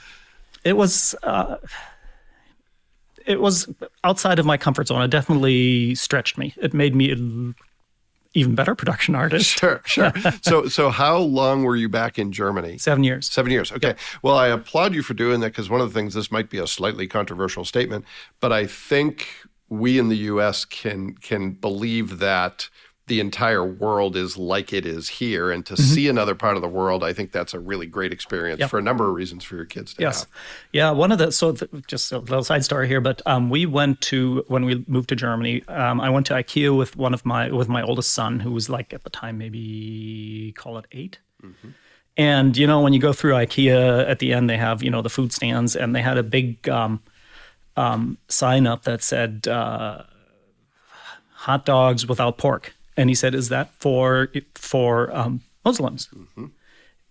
it 0.64 0.74
was. 0.78 1.16
Uh, 1.24 1.58
it 3.26 3.40
was 3.42 3.70
outside 4.04 4.40
of 4.40 4.46
my 4.46 4.58
comfort 4.58 4.88
zone. 4.88 5.02
It 5.04 5.10
definitely 5.10 5.94
stretched 5.94 6.38
me. 6.38 6.54
It 6.58 6.74
made 6.74 6.96
me 6.96 7.12
an 7.12 7.54
even 8.34 8.56
better 8.56 8.74
production 8.76 9.14
artist. 9.14 9.50
Sure, 9.60 9.82
sure. 9.86 10.12
so, 10.42 10.68
so 10.68 10.90
how 10.90 11.18
long 11.18 11.64
were 11.64 11.76
you 11.76 11.90
back 11.90 12.18
in 12.18 12.32
Germany? 12.32 12.78
Seven 12.78 13.04
years. 13.04 13.28
Seven 13.30 13.52
years. 13.52 13.72
Okay. 13.72 13.94
Well, 14.24 14.36
I 14.38 14.48
applaud 14.48 14.94
you 14.96 15.04
for 15.04 15.14
doing 15.14 15.42
that 15.42 15.48
because 15.48 15.70
one 15.70 15.82
of 15.82 15.92
the 15.92 16.00
things, 16.00 16.14
this 16.14 16.32
might 16.32 16.50
be 16.50 16.58
a 16.58 16.66
slightly 16.68 17.08
controversial 17.08 17.66
statement, 17.66 18.06
but 18.40 18.52
I 18.52 18.66
think 18.66 19.28
we 19.68 20.00
in 20.00 20.10
the 20.10 20.18
U.S. 20.18 20.66
can 20.66 21.14
can 21.16 21.52
believe 21.52 22.18
that 22.20 22.70
the 23.10 23.20
entire 23.20 23.66
world 23.66 24.16
is 24.16 24.38
like 24.38 24.72
it 24.72 24.86
is 24.86 25.10
here, 25.10 25.52
and 25.52 25.66
to 25.66 25.76
see 25.76 26.08
another 26.08 26.34
part 26.34 26.56
of 26.56 26.62
the 26.62 26.68
world, 26.70 27.04
I 27.04 27.12
think 27.12 27.34
that's 27.34 27.54
a 27.54 27.60
really 27.60 27.86
great 27.86 28.14
experience 28.14 28.60
Yep. 28.62 28.70
for 28.70 28.80
a 28.80 28.82
number 28.82 29.10
of 29.10 29.14
reasons 29.16 29.44
for 29.44 29.56
your 29.58 29.66
kids 29.66 29.94
to 29.96 30.02
Yes. 30.02 30.22
have. 30.22 30.30
Yeah. 30.72 30.92
One 30.92 31.12
of 31.12 31.18
the, 31.18 31.32
so 31.34 31.52
th- 31.52 31.70
just 31.88 32.12
a 32.14 32.20
little 32.20 32.44
side 32.44 32.64
story 32.64 32.88
here, 32.88 33.02
but 33.02 33.22
um, 33.26 33.50
we 33.50 33.66
went 33.66 34.00
to, 34.02 34.46
when 34.48 34.64
we 34.64 34.86
moved 34.88 35.10
to 35.10 35.16
Germany, 35.18 35.62
um, 35.68 36.00
I 36.00 36.10
went 36.10 36.26
to 36.28 36.34
IKEA 36.34 36.76
with 36.78 36.96
one 36.96 37.14
of 37.14 37.26
my, 37.26 37.52
with 37.52 37.68
my 37.68 37.82
oldest 37.82 38.12
son, 38.14 38.40
who 38.40 38.52
was 38.52 38.70
like 38.70 38.94
at 38.94 39.04
the 39.04 39.10
time, 39.10 39.38
maybe 39.38 40.54
call 40.58 40.78
it 40.78 40.86
8 40.92 41.20
And, 42.18 42.56
you 42.58 42.68
know, 42.68 42.82
when 42.82 42.94
you 42.94 43.00
go 43.00 43.14
through 43.14 43.34
IKEA 43.34 44.10
at 44.10 44.20
the 44.20 44.34
end, 44.34 44.50
they 44.50 44.58
have, 44.58 44.82
you 44.84 44.90
know, 44.92 45.02
the 45.02 45.10
food 45.10 45.32
stands 45.34 45.76
and 45.76 45.96
they 45.96 46.02
had 46.02 46.18
a 46.18 46.24
big 46.24 46.68
um, 46.70 47.02
um, 47.78 48.18
sign 48.28 48.68
up 48.68 48.84
that 48.84 49.02
said, 49.04 49.48
uh, 49.48 50.04
hot 51.34 51.66
dogs 51.66 52.06
without 52.06 52.38
pork. 52.38 52.74
And 53.00 53.10
he 53.10 53.16
said, 53.16 53.34
"Is 53.34 53.48
that 53.50 53.68
for 53.84 54.28
for 54.56 55.10
um, 55.16 55.42
Muslims?" 55.64 56.10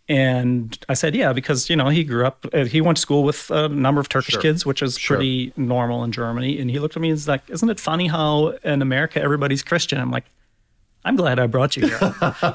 And 0.09 0.79
I 0.89 0.95
said, 0.95 1.15
"Yeah, 1.15 1.33
because 1.33 1.69
you 1.71 1.77
know 1.77 1.89
he 1.89 2.05
grew 2.05 2.25
up. 2.27 2.47
Uh, 2.53 2.65
he 2.65 2.81
went 2.81 2.97
to 2.99 3.03
school 3.03 3.23
with 3.25 3.51
a 3.51 3.69
number 3.69 4.01
of 4.01 4.09
Turkish 4.09 4.35
kids, 4.43 4.67
which 4.67 4.83
is 4.83 4.99
pretty 5.17 5.53
normal 5.57 6.05
in 6.05 6.13
Germany." 6.13 6.59
And 6.61 6.71
he 6.71 6.79
looked 6.79 6.97
at 6.97 7.03
me 7.03 7.09
and 7.09 7.17
was 7.17 7.29
like, 7.29 7.43
"Isn't 7.49 7.71
it 7.71 7.81
funny 7.81 8.07
how 8.09 8.49
in 8.65 8.83
America 8.83 9.21
everybody's 9.21 9.63
Christian?" 9.63 9.99
I'm 10.01 10.11
like. 10.11 10.27
I'm 11.05 11.17
glad 11.17 11.39
I 11.39 11.47
brought 11.47 11.77
you 11.77 11.87
here. 11.87 11.99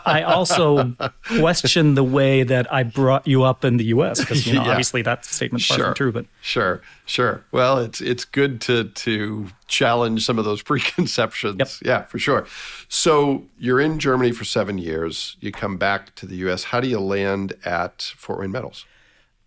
I 0.06 0.22
also 0.26 0.94
question 1.38 1.96
the 1.96 2.04
way 2.04 2.44
that 2.44 2.72
I 2.72 2.84
brought 2.84 3.26
you 3.28 3.44
up 3.44 3.64
in 3.66 3.78
the 3.78 3.86
U.S. 3.86 4.20
because 4.20 4.46
you 4.46 4.54
know 4.54 4.64
Yeah. 4.66 4.72
obviously 4.72 5.02
that 5.04 5.26
statement's 5.26 5.66
far 5.66 5.78
Sure. 5.78 5.86
from 5.88 5.94
true. 5.96 6.12
But 6.12 6.26
Sure, 6.42 6.82
sure. 7.06 7.44
Well, 7.52 7.80
it's 7.80 8.00
it's 8.02 8.26
good 8.26 8.62
to 8.62 8.86
to 8.90 9.48
challenge 9.68 10.26
some 10.26 10.38
of 10.38 10.46
those 10.46 10.62
preconceptions. 10.72 11.58
Yep. 11.60 11.70
Yeah, 11.84 12.04
for 12.04 12.20
sure. 12.20 12.46
So 12.90 13.46
you're 13.58 13.80
in 13.80 13.98
Germany 14.00 14.32
for 14.32 14.44
seven 14.44 14.78
years. 14.78 15.38
You 15.40 15.52
come 15.52 15.78
back 15.78 16.14
to 16.16 16.26
the 16.28 16.36
U.S. 16.38 16.66
How 16.66 16.80
do 16.80 16.88
you 16.88 17.00
land 17.00 17.54
at 17.66 18.14
Fort 18.18 18.40
Wayne 18.40 18.52
Metals? 18.52 18.86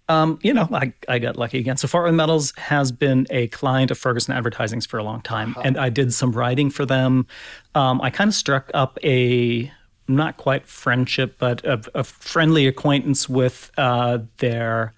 Um, 0.08 0.38
you 0.42 0.54
know, 0.54 0.68
I, 0.72 0.92
I 1.08 1.18
got 1.18 1.36
lucky 1.36 1.58
again. 1.58 1.76
So 1.76 1.88
Fort 1.88 2.12
Metals 2.14 2.52
has 2.56 2.92
been 2.92 3.26
a 3.30 3.48
client 3.48 3.90
of 3.90 3.98
Ferguson 3.98 4.34
Advertising's 4.34 4.86
for 4.86 4.98
a 4.98 5.02
long 5.02 5.20
time, 5.22 5.56
and 5.64 5.76
I 5.76 5.88
did 5.88 6.14
some 6.14 6.30
writing 6.32 6.70
for 6.70 6.86
them. 6.86 7.26
Um, 7.74 8.00
I 8.00 8.10
kind 8.10 8.28
of 8.28 8.34
struck 8.34 8.70
up 8.72 8.98
a 9.02 9.70
not 10.08 10.36
quite 10.36 10.66
friendship, 10.68 11.36
but 11.38 11.64
a, 11.64 11.82
a 11.94 12.04
friendly 12.04 12.68
acquaintance 12.68 13.28
with 13.28 13.72
uh, 13.76 14.18
their 14.38 14.94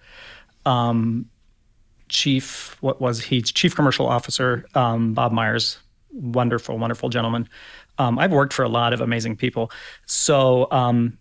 um, 0.66 1.30
chief. 2.08 2.76
What 2.82 3.00
was 3.00 3.24
he? 3.24 3.40
Chief 3.40 3.74
commercial 3.74 4.06
officer, 4.06 4.66
um, 4.74 5.14
Bob 5.14 5.32
Myers. 5.32 5.78
Wonderful, 6.12 6.78
wonderful 6.78 7.08
gentleman. 7.08 7.48
Um, 7.98 8.18
I've 8.18 8.32
worked 8.32 8.52
for 8.52 8.62
a 8.62 8.68
lot 8.68 8.92
of 8.92 9.00
amazing 9.00 9.36
people. 9.36 9.70
So 10.06 10.68
um, 10.70 11.18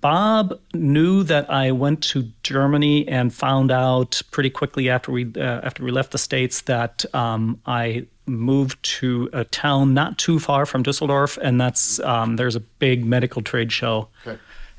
Bob 0.00 0.58
knew 0.74 1.22
that 1.24 1.48
I 1.50 1.70
went 1.72 2.02
to 2.04 2.30
Germany 2.42 3.06
and 3.06 3.32
found 3.32 3.70
out 3.70 4.20
pretty 4.30 4.50
quickly 4.50 4.90
after 4.90 5.12
we 5.12 5.32
uh, 5.36 5.60
after 5.62 5.84
we 5.84 5.90
left 5.90 6.10
the 6.12 6.18
states 6.18 6.62
that 6.62 7.04
um, 7.14 7.60
I 7.66 8.06
moved 8.26 8.82
to 8.98 9.30
a 9.32 9.44
town 9.44 9.94
not 9.94 10.18
too 10.18 10.40
far 10.40 10.66
from 10.66 10.82
Dusseldorf, 10.82 11.38
and 11.40 11.60
that's 11.60 12.00
um, 12.00 12.36
there's 12.36 12.56
a 12.56 12.60
big 12.60 13.04
medical 13.04 13.42
trade 13.42 13.70
show, 13.70 14.08
Okay. 14.26 14.38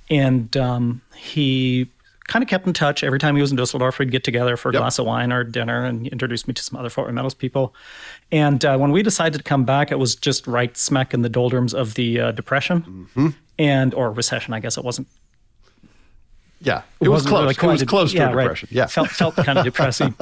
and 0.10 0.56
um, 0.58 1.02
he 1.16 1.90
kind 2.28 2.44
of 2.44 2.50
kept 2.50 2.68
in 2.68 2.74
touch. 2.74 3.06
Every 3.06 3.20
time 3.20 3.36
he 3.38 3.42
was 3.42 3.52
in 3.52 3.56
Dusseldorf, 3.58 4.00
we'd 4.00 4.12
get 4.12 4.26
together 4.26 4.58
for 4.58 4.70
a 4.70 4.74
Yep. 4.74 4.82
glass 4.82 5.00
of 5.00 5.06
wine 5.06 5.32
or 5.32 5.46
dinner 5.46 5.86
and 5.86 6.02
he 6.02 6.10
introduced 6.10 6.46
me 6.46 6.54
to 6.56 6.62
some 6.62 6.78
other 6.78 6.90
Fort 6.90 7.08
Wayne 7.08 7.16
Metals 7.16 7.34
people. 7.34 7.74
And 8.34 8.66
uh, 8.66 8.78
when 8.78 8.92
we 8.92 9.02
decided 9.02 9.38
to 9.38 9.44
come 9.46 9.64
back, 9.64 9.94
it 9.94 9.98
was 9.98 10.14
just 10.14 10.46
right 10.46 10.76
smack 10.76 11.14
in 11.14 11.22
the 11.22 11.30
doldrums 11.30 11.74
of 11.74 11.94
the 11.94 12.20
uh, 12.20 12.32
Depression 12.34 12.82
Mm-hmm. 13.16 13.28
And 13.60 13.94
or 13.94 14.12
recession. 14.12 14.54
I 14.54 14.60
guess 14.60 14.78
it 14.78 14.84
wasn't. 14.84 15.08
Yeah, 16.60 16.82
it, 17.00 17.08
was 17.08 17.10
wasn't 17.10 17.30
close. 17.30 17.40
really 17.42 17.74
it 17.78 17.82
was 17.82 17.84
close 17.84 18.12
to 18.14 18.18
yeah, 18.18 18.32
a 18.32 18.36
right. 18.36 18.44
depression. 18.46 18.70
Yeah. 18.72 18.88
felt 18.88 19.10
felt 19.10 19.36
kind 19.36 19.60
of 19.60 19.64
depressing. 19.72 20.16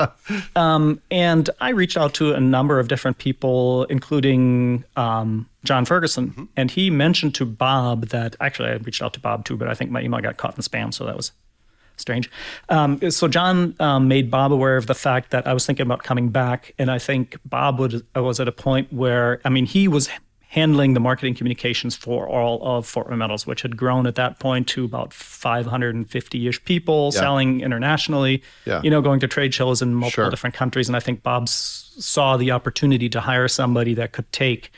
um, 0.58 1.02
and 1.10 1.50
I 1.62 1.70
reached 1.70 1.96
out 1.96 2.14
to 2.16 2.34
a 2.34 2.42
number 2.42 2.78
of 2.78 2.90
different 2.90 3.20
people, 3.20 3.86
including 3.86 4.84
um, 4.98 5.48
John 5.64 5.86
Ferguson, 5.86 6.32
Mm-hmm. 6.32 6.44
and 6.58 6.72
he 6.72 6.90
mentioned 6.90 7.36
to 7.36 7.46
Bob 7.46 8.08
that 8.08 8.36
actually 8.42 8.70
I 8.70 8.74
reached 8.74 9.02
out 9.02 9.14
to 9.14 9.20
Bob 9.22 9.46
too, 9.46 9.56
but 9.56 9.70
I 9.70 9.74
think 9.76 9.92
my 9.92 10.02
email 10.02 10.20
got 10.20 10.36
caught 10.36 10.58
in 10.58 10.62
spam, 10.62 10.94
so 10.94 11.06
that 11.06 11.16
was 11.16 11.32
strange. 11.96 12.30
Um, 12.68 13.00
so 13.12 13.30
John 13.30 13.74
um, 13.80 14.10
made 14.10 14.30
Bob 14.30 14.52
aware 14.52 14.76
of 14.76 14.88
the 14.88 14.94
fact 14.94 15.32
that 15.32 15.48
I 15.48 15.54
was 15.54 15.66
thinking 15.66 15.86
about 15.86 16.04
coming 16.04 16.28
back, 16.30 16.74
and 16.78 16.92
I 16.92 17.00
think 17.00 17.38
Bob 17.46 17.80
would, 17.80 18.06
was 18.14 18.42
at 18.42 18.50
a 18.50 18.52
point 18.52 18.92
where 18.92 19.40
I 19.46 19.50
mean 19.50 19.66
he 19.66 19.88
was 19.88 20.10
handling 20.56 20.94
the 20.94 21.02
marketing 21.02 21.36
communications 21.36 21.96
for 21.98 22.26
all 22.30 22.66
of 22.66 22.88
Fort 22.88 23.10
Metals, 23.12 23.46
which 23.46 23.62
had 23.62 23.76
grown 23.76 24.08
at 24.08 24.16
that 24.16 24.40
point 24.40 24.70
to 24.70 24.86
about 24.86 25.10
550-ish 25.12 26.64
people 26.64 27.12
Yeah. 27.14 27.20
selling 27.20 27.60
internationally. 27.62 28.42
Yeah. 28.66 28.82
You 28.82 28.90
know, 28.90 29.02
going 29.02 29.20
to 29.20 29.28
trade 29.28 29.54
shows 29.54 29.82
in 29.82 29.94
multiple 29.94 30.24
Sure. 30.24 30.30
different 30.30 30.56
countries, 30.56 30.88
and 30.88 30.96
I 30.96 31.02
think 31.02 31.24
Bob 31.24 31.50
saw 31.50 32.38
the 32.38 32.52
opportunity 32.52 33.10
to 33.10 33.20
hire 33.20 33.50
somebody 33.50 33.94
that 33.96 34.14
could 34.14 34.32
take 34.32 34.72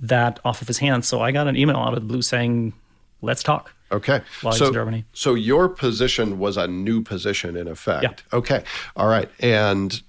that 0.00 0.40
off 0.44 0.60
of 0.60 0.66
his 0.66 0.78
hands. 0.78 1.06
So 1.06 1.20
I 1.20 1.30
got 1.30 1.46
an 1.46 1.56
email 1.56 1.76
out 1.76 1.94
of 1.94 2.00
the 2.00 2.06
blue 2.06 2.22
saying, 2.22 2.72
"Let's 3.20 3.44
talk." 3.44 3.72
Okay. 3.92 4.22
While 4.40 4.54
so, 4.54 4.66
in 4.68 4.72
Germany. 4.74 5.04
so 5.12 5.34
your 5.34 5.68
position 5.68 6.38
was 6.40 6.56
a 6.56 6.66
new 6.66 7.00
position 7.02 7.56
in 7.56 7.68
effect. 7.68 8.02
Yeah. 8.02 8.38
Okay. 8.38 8.64
All 8.96 9.06
right. 9.06 9.28
And 9.38 10.02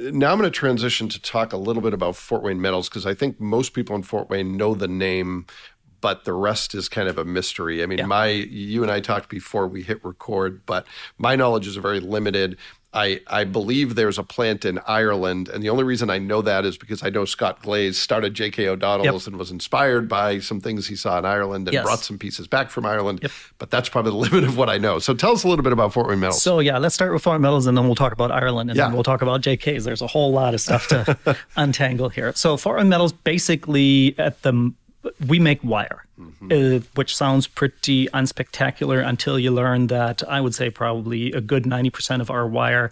now 0.00 0.32
I'm 0.32 0.38
going 0.38 0.50
to 0.50 0.50
transition 0.50 1.08
to 1.08 1.20
talk 1.20 1.52
a 1.52 1.56
little 1.56 1.82
bit 1.82 1.92
about 1.92 2.16
Fort 2.16 2.42
Wayne 2.42 2.60
Metals 2.60 2.88
because 2.88 3.06
I 3.06 3.14
think 3.14 3.40
most 3.40 3.72
people 3.72 3.96
in 3.96 4.02
Fort 4.02 4.30
Wayne 4.30 4.56
know 4.56 4.74
the 4.74 4.88
name, 4.88 5.46
but 6.00 6.24
the 6.24 6.32
rest 6.32 6.74
is 6.74 6.88
kind 6.88 7.08
of 7.08 7.18
a 7.18 7.24
mystery. 7.24 7.82
I 7.82 7.86
mean, 7.86 8.06
my 8.06 8.28
you 8.28 8.82
and 8.82 8.92
I 8.92 9.00
talked 9.00 9.28
before 9.28 9.66
we 9.66 9.82
hit 9.82 10.04
record, 10.04 10.64
but 10.66 10.86
my 11.18 11.34
knowledge 11.34 11.66
is 11.66 11.76
very 11.76 12.00
limited. 12.00 12.56
I, 12.94 13.20
I 13.26 13.44
believe 13.44 13.96
there's 13.96 14.16
a 14.18 14.22
plant 14.22 14.64
in 14.64 14.78
Ireland, 14.86 15.50
and 15.50 15.62
the 15.62 15.68
only 15.68 15.84
reason 15.84 16.08
I 16.08 16.16
know 16.18 16.40
that 16.40 16.64
is 16.64 16.78
because 16.78 17.02
I 17.02 17.10
know 17.10 17.26
Scott 17.26 17.60
Glaze 17.60 17.98
started 17.98 18.32
J.K. 18.32 18.66
O'Donnell's 18.66 19.26
and 19.26 19.36
was 19.36 19.50
inspired 19.50 20.08
by 20.08 20.38
some 20.38 20.58
things 20.58 20.86
he 20.86 20.96
saw 20.96 21.18
in 21.18 21.26
Ireland 21.26 21.68
and 21.68 21.74
Yes. 21.74 21.84
brought 21.84 21.98
some 21.98 22.18
pieces 22.18 22.46
back 22.48 22.70
from 22.70 22.86
Ireland. 22.86 23.28
But 23.58 23.70
that's 23.70 23.90
probably 23.90 24.12
the 24.12 24.16
limit 24.30 24.44
of 24.48 24.56
what 24.56 24.70
I 24.70 24.78
know. 24.78 24.98
So 25.00 25.12
tell 25.12 25.32
us 25.32 25.44
a 25.44 25.48
little 25.48 25.62
bit 25.62 25.74
about 25.74 25.92
Fort 25.92 26.08
Wayne 26.08 26.20
Metals. 26.20 26.42
So 26.42 26.60
yeah, 26.60 26.78
let's 26.78 26.94
start 26.94 27.12
with 27.12 27.22
Fort 27.22 27.42
Metals, 27.42 27.66
and 27.66 27.76
then 27.76 27.84
we'll 27.84 27.94
talk 27.94 28.12
about 28.14 28.32
Ireland, 28.32 28.70
and 28.70 28.76
Yeah. 28.78 28.84
then 28.86 28.94
we'll 28.94 29.02
talk 29.02 29.20
about 29.20 29.42
JKs. 29.42 29.84
There's 29.84 30.00
a 30.02 30.06
whole 30.06 30.32
lot 30.32 30.54
of 30.54 30.60
stuff 30.62 30.88
to 30.88 31.36
untangle 31.56 32.08
here. 32.08 32.32
So 32.34 32.56
Fort 32.56 32.78
Wayne 32.78 32.88
Metals, 32.88 33.12
basically, 33.12 34.14
at 34.18 34.40
the 34.42 34.72
we 35.26 35.38
make 35.38 35.62
wire, 35.62 36.04
uh, 36.50 36.80
which 36.94 37.16
sounds 37.16 37.46
pretty 37.46 38.08
unspectacular 38.08 39.06
until 39.06 39.38
you 39.38 39.50
learn 39.50 39.86
that 39.88 40.22
I 40.28 40.40
would 40.40 40.54
say 40.54 40.70
probably 40.70 41.32
a 41.32 41.40
good 41.40 41.64
90% 41.64 42.20
of 42.20 42.30
our 42.30 42.46
wire 42.46 42.90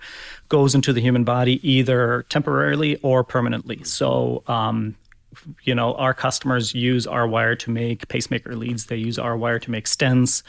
goes 0.49 0.75
into 0.75 0.93
the 0.93 1.01
human 1.01 1.25
body 1.25 1.61
either 1.69 2.25
temporarily 2.29 2.97
or 3.03 3.25
permanently. 3.25 3.83
So 3.85 4.43
um, 4.47 4.95
you 5.63 5.75
know, 5.75 5.95
our 5.95 6.15
customers 6.15 6.75
use 6.75 7.07
our 7.07 7.27
wire 7.27 7.57
to 7.57 7.71
make 7.71 8.09
pacemaker 8.09 8.57
leads. 8.57 8.87
They 8.87 8.97
use 8.97 9.19
our 9.19 9.37
wire 9.37 9.59
to 9.59 9.71
make 9.71 9.87
stents, 9.87 10.43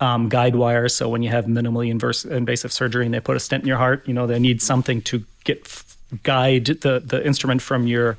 um, 0.00 0.28
guide 0.28 0.56
wires. 0.56 0.94
So 0.94 1.08
when 1.08 1.22
you 1.22 1.30
have 1.30 1.46
minimally 1.46 1.90
inverse, 1.90 2.24
invasive 2.24 2.72
surgery 2.72 3.04
and 3.04 3.14
they 3.14 3.20
put 3.20 3.36
a 3.36 3.40
stent 3.40 3.64
in 3.64 3.68
your 3.68 3.76
heart, 3.76 4.06
you 4.06 4.14
know, 4.14 4.26
they 4.26 4.38
need 4.38 4.62
something 4.62 5.02
to 5.02 5.24
get 5.44 5.84
guide 6.24 6.66
the 6.66 7.00
the 7.04 7.24
instrument 7.24 7.62
from 7.62 7.86
your 7.86 8.18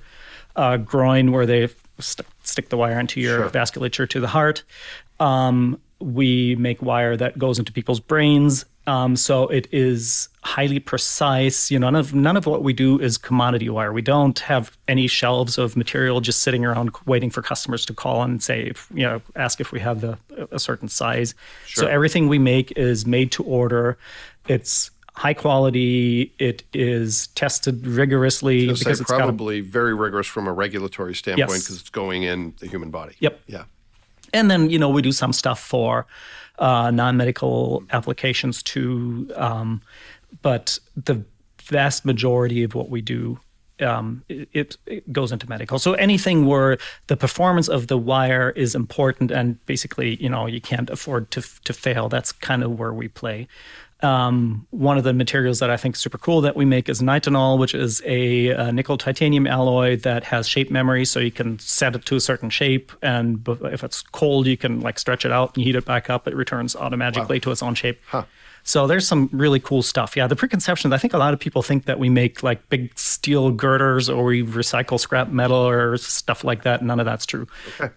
uh, 0.55 0.77
groin 0.77 1.31
where 1.31 1.45
they 1.45 1.67
st- 2.01 2.27
stick 2.43 2.70
the 2.70 2.77
wire 2.77 3.00
into 3.00 3.20
your 3.22 3.38
Sure. 3.39 3.50
vasculature 3.50 4.10
to 4.10 4.20
the 4.20 4.27
heart. 4.27 4.63
Um, 5.20 5.79
we 6.00 6.55
make 6.55 6.81
wire 6.81 7.16
that 7.18 7.37
goes 7.37 7.59
into 7.59 7.72
people's 7.72 8.00
brains. 8.00 8.66
Um, 8.87 9.16
so 9.16 9.48
it 9.50 9.68
is 9.72 10.27
highly 10.42 10.79
precise. 10.79 11.70
You 11.70 11.77
know, 11.77 11.92
none 11.92 11.96
of 12.00 12.16
none 12.16 12.35
of 12.35 12.48
what 12.48 12.64
we 12.64 12.74
do 12.74 13.00
is 13.00 13.16
commodity 13.20 13.70
wire. 13.70 13.94
We 13.94 14.01
don't 14.01 14.40
have 14.40 14.75
any 14.87 15.05
shelves 15.05 15.59
of 15.59 15.77
material 15.77 16.20
just 16.20 16.42
sitting 16.42 16.66
around 16.66 16.90
waiting 17.05 17.29
for 17.29 17.44
customers 17.44 17.85
to 17.85 17.94
call 17.94 18.24
and 18.24 18.42
say, 18.42 18.64
if, 18.64 18.87
you 18.92 19.03
know, 19.03 19.22
ask 19.35 19.61
if 19.61 19.72
we 19.72 19.79
have 19.79 20.01
the 20.01 20.18
a 20.51 20.57
certain 20.57 20.90
size. 20.90 21.35
So 21.68 21.85
everything 21.85 22.27
we 22.27 22.40
make 22.40 22.72
is 22.75 23.05
made 23.05 23.31
to 23.33 23.44
order. 23.44 24.00
It's 24.48 24.90
high 25.13 25.33
quality. 25.33 26.33
It 26.39 26.63
is 26.74 27.27
tested 27.27 27.85
rigorously 27.85 28.67
because 28.67 29.01
it's 29.01 29.09
got 29.09 29.19
a 29.21 29.24
probably 29.24 29.61
very 29.61 29.93
rigorous 29.93 30.27
from 30.27 30.47
a 30.47 30.53
regulatory 30.53 31.15
standpoint 31.15 31.50
Yes. 31.51 31.63
because 31.63 31.79
it's 31.81 31.89
going 31.89 32.24
in 32.24 32.53
the 32.59 32.67
human 32.67 32.89
body. 32.91 33.15
Yep. 33.19 33.41
Yeah. 33.47 33.63
And 34.33 34.50
then, 34.50 34.69
you 34.69 34.79
know, 34.79 34.89
we 34.89 35.01
do 35.01 35.11
some 35.11 35.33
stuff 35.33 35.59
for 35.59 36.05
uh, 36.59 36.91
non 36.91 37.17
medical 37.17 37.83
applications 37.91 38.63
too. 38.63 39.29
Um, 39.35 39.81
but 40.41 40.79
the 40.95 41.24
vast 41.61 42.05
majority 42.05 42.63
of 42.63 42.75
what 42.75 42.89
we 42.89 43.01
do. 43.01 43.39
Um, 43.81 44.24
it, 44.29 44.77
it 44.85 45.11
goes 45.11 45.31
into 45.31 45.50
medical. 45.50 45.79
So 45.79 45.93
anything 45.93 46.45
where 46.45 46.77
the 47.07 47.17
performance 47.17 47.67
of 47.67 47.87
the 47.87 47.97
wire 47.97 48.51
is 48.51 48.75
important 48.75 49.31
and 49.31 49.63
basically, 49.65 50.21
you 50.21 50.29
know, 50.29 50.45
you 50.45 50.61
can't 50.61 50.87
afford 50.91 51.31
to 51.31 51.41
to 51.63 51.74
fail. 51.74 52.07
That's 52.07 52.31
kind 52.31 52.63
of 52.63 52.77
where 52.77 52.93
we 52.93 53.07
play. 53.07 53.47
Um, 54.03 54.66
one 54.72 54.98
of 54.98 55.03
the 55.03 55.14
materials 55.14 55.59
that 55.59 55.70
I 55.70 55.77
think 55.77 55.96
is 55.96 56.01
super 56.01 56.18
cool 56.18 56.42
that 56.42 56.55
we 56.55 56.66
make 56.66 56.90
is 56.90 57.01
nitinol, 57.01 57.59
which 57.59 57.75
is 57.75 58.01
a, 58.05 58.53
uh 58.53 58.72
nickel 58.72 58.98
titanium 58.98 59.46
alloy 59.48 59.96
that 59.98 60.24
has 60.24 60.48
shape 60.48 60.72
memory. 60.72 61.05
So 61.05 61.20
you 61.20 61.31
can 61.31 61.59
set 61.59 61.96
it 61.96 62.05
to 62.05 62.16
a 62.16 62.20
certain 62.20 62.50
shape, 62.50 62.92
and 63.01 63.48
if 63.64 63.83
it's 63.83 64.01
cold, 64.01 64.48
you 64.48 64.57
can 64.57 64.81
like 64.81 64.98
stretch 65.00 65.25
it 65.25 65.31
out 65.31 65.55
and 65.55 65.64
heat 65.64 65.75
it 65.75 65.85
back 65.85 66.09
up. 66.09 66.27
It 66.27 66.35
returns 66.35 66.75
automatically 66.75 67.40
to 67.42 67.51
its 67.51 67.61
own 67.61 67.75
shape. 67.75 68.00
So 68.64 68.85
there's 68.85 69.07
some 69.07 69.27
really 69.31 69.59
cool 69.59 69.81
stuff. 69.81 70.16
Yeah, 70.16 70.27
the 70.27 70.35
preconceptions. 70.35 70.94
I 70.94 71.00
think 71.00 71.14
a 71.14 71.18
lot 71.18 71.33
of 71.33 71.40
people 71.40 71.64
think 71.64 71.85
that 71.85 71.98
we 71.98 72.09
make 72.09 72.44
like 72.44 72.70
big 72.70 72.98
steel 72.98 73.50
girders 73.51 74.07
or 74.07 74.24
we 74.24 74.44
recycle 74.44 75.00
scrap 75.00 75.29
metal 75.29 75.57
or 75.57 75.98
stuff 75.98 76.44
like 76.44 76.61
that. 76.61 76.83
None 76.83 77.00
of 77.00 77.07
that's 77.07 77.25
true. 77.25 77.48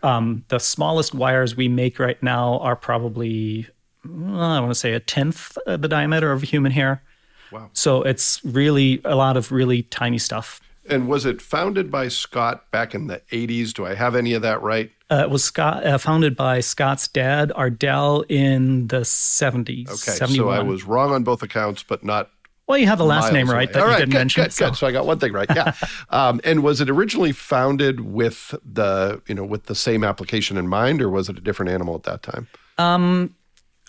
Um, 0.03 0.43
the 0.49 0.59
smallest 0.59 1.15
wires 1.15 1.55
we 1.55 1.69
make 1.69 1.99
right 1.99 2.23
now 2.23 2.61
are 2.61 2.77
probably 2.77 3.67
I 4.05 4.61
want 4.61 4.71
to 4.71 4.75
say 4.75 4.93
a 4.93 5.01
tenth 5.01 5.57
of 5.67 5.83
the 5.83 5.89
diameter 5.89 6.33
of 6.33 6.43
human 6.43 6.73
hair. 6.73 7.03
Wow. 7.51 7.71
So 7.73 8.03
it's 8.03 8.45
really 8.45 9.01
a 9.05 9.15
lot 9.15 9.37
of 9.37 9.53
really 9.53 9.83
tiny 9.85 10.19
stuff. 10.19 10.61
And 10.89 11.09
was 11.09 11.25
it 11.25 11.41
founded 11.41 11.91
by 11.91 12.09
Scott 12.09 12.71
back 12.71 12.95
in 12.95 13.07
the 13.07 13.23
80s? 13.33 13.73
Do 13.73 13.87
I 13.87 13.95
have 13.95 14.15
any 14.15 14.35
of 14.35 14.43
that 14.43 14.61
right? 14.61 14.91
Uh, 15.11 15.23
it 15.23 15.31
was 15.31 15.43
Scott, 15.43 15.87
uh, 15.87 15.97
founded 15.97 16.37
by 16.37 16.61
Scott's 16.61 17.09
dad, 17.09 17.53
Ardell, 17.55 18.23
in 18.29 18.89
the 18.89 19.01
70s. 19.01 19.89
Okay. 19.89 19.97
71. 19.97 20.37
So 20.37 20.49
I 20.51 20.61
was 20.61 20.85
wrong 20.85 21.13
on 21.13 21.25
both 21.25 21.43
accounts, 21.43 21.83
but 21.83 22.05
not 22.05 22.31
well, 22.67 22.79
you 22.79 22.87
have 22.87 22.97
the 22.97 23.05
last 23.05 23.31
name 23.33 23.49
away. 23.49 23.57
right 23.57 23.73
that 23.75 23.79
All 23.79 23.87
you 23.87 23.93
right, 23.93 23.99
didn't 23.99 24.13
good, 24.13 24.19
mention. 24.19 24.45
Good, 24.45 24.53
so- 24.53 24.67
good. 24.71 24.77
So 24.77 24.87
I 24.87 24.93
got 24.93 25.07
one 25.07 25.19
thing 25.19 25.33
right. 25.33 25.49
Yeah. 25.55 25.75
um, 26.11 26.41
and 26.45 26.63
was 26.63 26.81
it 26.81 26.89
originally 26.89 27.33
founded 27.33 28.01
with 28.01 28.55
the 28.65 29.21
you 29.27 29.35
know 29.35 29.45
with 29.45 29.65
the 29.65 29.75
same 29.75 30.03
application 30.03 30.57
in 30.57 30.67
mind, 30.67 31.03
or 31.03 31.11
was 31.11 31.29
it 31.29 31.37
a 31.37 31.43
different 31.43 31.71
animal 31.71 31.95
at 31.95 32.05
that 32.05 32.23
time? 32.23 32.49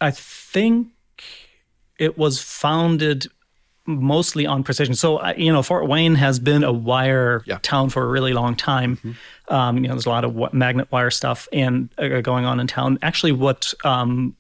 I 0.02 0.12
think 0.12 0.88
it 1.98 2.18
was 2.18 2.42
founded 2.42 3.28
mostly 3.88 4.46
on 4.48 4.64
precision. 4.64 4.96
So, 4.96 5.24
you 5.34 5.54
know, 5.54 5.62
Fort 5.62 5.88
Wayne 5.88 6.16
has 6.16 6.40
been 6.40 6.64
a 6.64 6.72
wire 6.74 7.44
Yeah. 7.46 7.60
town 7.62 7.90
for 7.90 8.04
a 8.04 8.08
really 8.08 8.34
long 8.34 8.56
time. 8.56 8.98
Um, 9.48 9.78
you 9.78 9.84
know, 9.84 9.90
there's 9.94 10.08
a 10.08 10.10
lot 10.10 10.26
of 10.26 10.54
magnet 10.54 10.92
wire 10.92 11.12
stuff 11.12 11.48
and 11.54 11.90
uh, 12.00 12.22
going 12.22 12.46
on 12.46 12.60
in 12.60 12.66
town. 12.68 12.98
Actually, 13.04 13.34
what 13.34 13.74
um, 13.84 14.36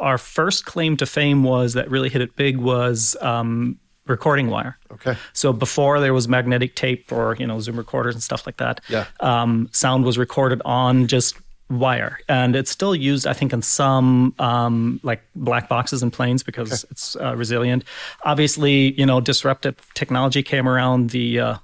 our 0.00 0.18
first 0.18 0.66
claim 0.66 0.96
to 0.98 1.06
fame 1.06 1.44
was 1.44 1.72
that 1.72 1.90
really 1.90 2.10
hit 2.10 2.20
it 2.20 2.36
big 2.36 2.58
was 2.58 3.16
um, 3.22 3.78
recording 4.06 4.50
wire. 4.50 4.76
Okay. 4.92 5.16
So 5.32 5.54
before 5.54 5.98
there 5.98 6.12
was 6.12 6.28
magnetic 6.28 6.76
tape 6.76 7.10
or 7.10 7.36
you 7.38 7.46
know 7.46 7.58
Zoom 7.60 7.76
recorders 7.76 8.14
and 8.14 8.22
stuff 8.22 8.44
like 8.44 8.58
that, 8.58 8.82
Yeah. 8.88 9.06
um, 9.20 9.70
sound 9.72 10.04
was 10.04 10.18
recorded 10.18 10.60
on 10.66 11.06
just 11.06 11.36
wire, 11.70 12.18
and 12.28 12.54
it's 12.54 12.70
still 12.70 12.94
used, 12.94 13.26
I 13.26 13.32
think, 13.32 13.52
in 13.52 13.62
some 13.62 14.34
um, 14.38 15.00
like 15.02 15.22
black 15.34 15.68
boxes 15.68 16.02
and 16.02 16.12
planes 16.12 16.42
because 16.42 16.84
it's 16.90 17.16
uh, 17.16 17.36
resilient. 17.36 17.84
Obviously, 18.24 18.92
you 18.98 19.06
know, 19.06 19.20
disruptive 19.20 19.76
technology 19.94 20.42
came 20.42 20.68
around. 20.68 21.10
The 21.10 21.40
uh, 21.40 21.56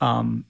um, 0.00 0.44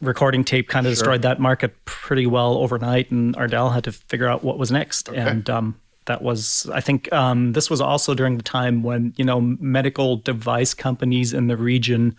recording 0.00 0.44
tape 0.44 0.68
kind 0.68 0.86
of 0.86 0.92
destroyed 0.92 1.22
that 1.22 1.40
market 1.40 1.84
pretty 1.84 2.26
well 2.26 2.54
overnight, 2.54 3.10
and 3.10 3.36
Ardell 3.36 3.70
had 3.70 3.84
to 3.84 3.92
figure 3.92 4.28
out 4.28 4.44
what 4.44 4.58
was 4.58 4.70
next. 4.70 5.08
And 5.08 5.48
um, 5.48 5.80
that 6.06 6.22
was, 6.22 6.68
I 6.72 6.80
think, 6.80 7.12
um, 7.12 7.52
this 7.52 7.70
was 7.70 7.80
also 7.80 8.14
during 8.14 8.36
the 8.36 8.42
time 8.42 8.82
when 8.82 9.14
you 9.16 9.24
know 9.24 9.40
medical 9.40 10.16
device 10.16 10.74
companies 10.74 11.32
in 11.32 11.46
the 11.46 11.56
region 11.56 12.16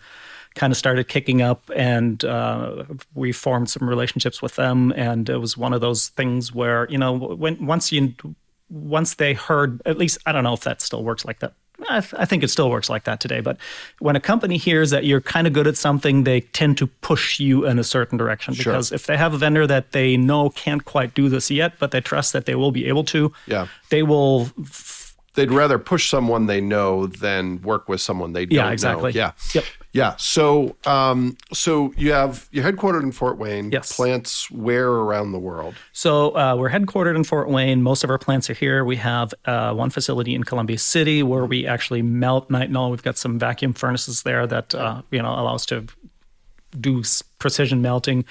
kind 0.58 0.72
of 0.72 0.76
started 0.76 1.08
kicking 1.08 1.40
up, 1.40 1.70
and 1.74 2.22
uh, 2.24 2.84
we 3.14 3.32
formed 3.32 3.70
some 3.70 3.88
relationships 3.88 4.42
with 4.42 4.56
them. 4.56 4.92
And 4.96 5.28
it 5.30 5.38
was 5.38 5.56
one 5.56 5.72
of 5.72 5.80
those 5.80 6.08
things 6.08 6.52
where 6.52 6.86
you 6.90 6.98
know 6.98 7.12
when 7.14 7.64
once 7.64 7.90
you 7.92 8.14
once 8.70 9.14
they 9.14 9.32
heard, 9.34 9.80
at 9.86 9.96
least 9.96 10.18
I 10.26 10.32
don't 10.32 10.44
know 10.44 10.52
if 10.52 10.60
that 10.62 10.82
still 10.82 11.02
works 11.04 11.24
like 11.24 11.38
that. 11.40 11.52
I, 11.88 12.00
th- 12.00 12.14
I 12.18 12.24
think 12.24 12.42
it 12.42 12.48
still 12.50 12.70
works 12.70 12.90
like 12.90 13.04
that 13.04 13.20
today. 13.20 13.40
But 13.40 13.56
when 14.00 14.16
a 14.16 14.20
company 14.20 14.56
hears 14.58 14.90
that 14.90 15.04
you're 15.04 15.20
kind 15.20 15.46
of 15.46 15.52
good 15.52 15.68
at 15.68 15.76
something, 15.76 16.24
they 16.24 16.40
tend 16.40 16.76
to 16.78 16.88
push 16.88 17.38
you 17.38 17.64
in 17.66 17.78
a 17.78 17.84
certain 17.84 18.18
direction 18.18 18.52
Sure. 18.54 18.64
because 18.72 18.90
if 18.90 19.06
they 19.06 19.16
have 19.16 19.32
a 19.32 19.38
vendor 19.38 19.64
that 19.66 19.92
they 19.92 20.16
know 20.16 20.50
can't 20.50 20.84
quite 20.84 21.14
do 21.14 21.28
this 21.28 21.50
yet, 21.52 21.74
but 21.78 21.92
they 21.92 22.00
trust 22.00 22.32
that 22.32 22.46
they 22.46 22.56
will 22.56 22.72
be 22.72 22.86
able 22.86 23.04
to, 23.04 23.32
Yeah. 23.46 23.68
they 23.90 24.02
will 24.02 24.50
They'd 25.38 25.52
rather 25.52 25.78
push 25.78 26.10
someone 26.10 26.46
they 26.46 26.60
know 26.60 27.06
than 27.06 27.62
work 27.62 27.88
with 27.88 28.00
someone 28.00 28.32
they 28.32 28.44
don't 28.44 28.56
Yeah, 28.56 28.72
exactly. 28.72 29.12
know. 29.12 29.16
Yeah. 29.18 29.32
Yep. 29.54 29.64
Yeah. 29.92 30.16
So, 30.16 30.76
um, 30.84 31.36
so 31.52 31.94
you 31.96 32.10
have 32.12 32.48
you're 32.50 32.64
headquartered 32.64 33.04
in 33.04 33.12
Fort 33.12 33.38
Wayne. 33.38 33.70
Yes. 33.70 33.94
Plants 33.94 34.50
where 34.50 34.88
around 34.90 35.30
the 35.30 35.38
world? 35.38 35.76
So 35.92 36.36
uh, 36.36 36.56
we're 36.56 36.70
headquartered 36.70 37.14
in 37.14 37.22
Fort 37.22 37.48
Wayne. 37.48 37.82
Most 37.84 38.02
of 38.02 38.10
our 38.10 38.18
plants 38.18 38.50
are 38.50 38.54
here. 38.54 38.84
We 38.84 38.96
have 38.96 39.32
uh, 39.44 39.72
one 39.74 39.90
facility 39.90 40.34
in 40.34 40.42
Columbia 40.42 40.76
City 40.78 41.22
where 41.22 41.46
we 41.46 41.66
actually 41.68 42.02
melt 42.02 42.50
nitinol. 42.50 42.90
We've 42.90 43.02
got 43.02 43.16
some 43.16 43.38
vacuum 43.38 43.74
furnaces 43.74 44.24
there 44.24 44.44
that 44.48 44.74
uh, 44.74 45.02
you 45.12 45.22
know 45.22 45.30
allow 45.30 45.54
us 45.54 45.66
to 45.66 45.86
do 46.78 47.02
precision 47.38 47.80
melting. 47.82 48.24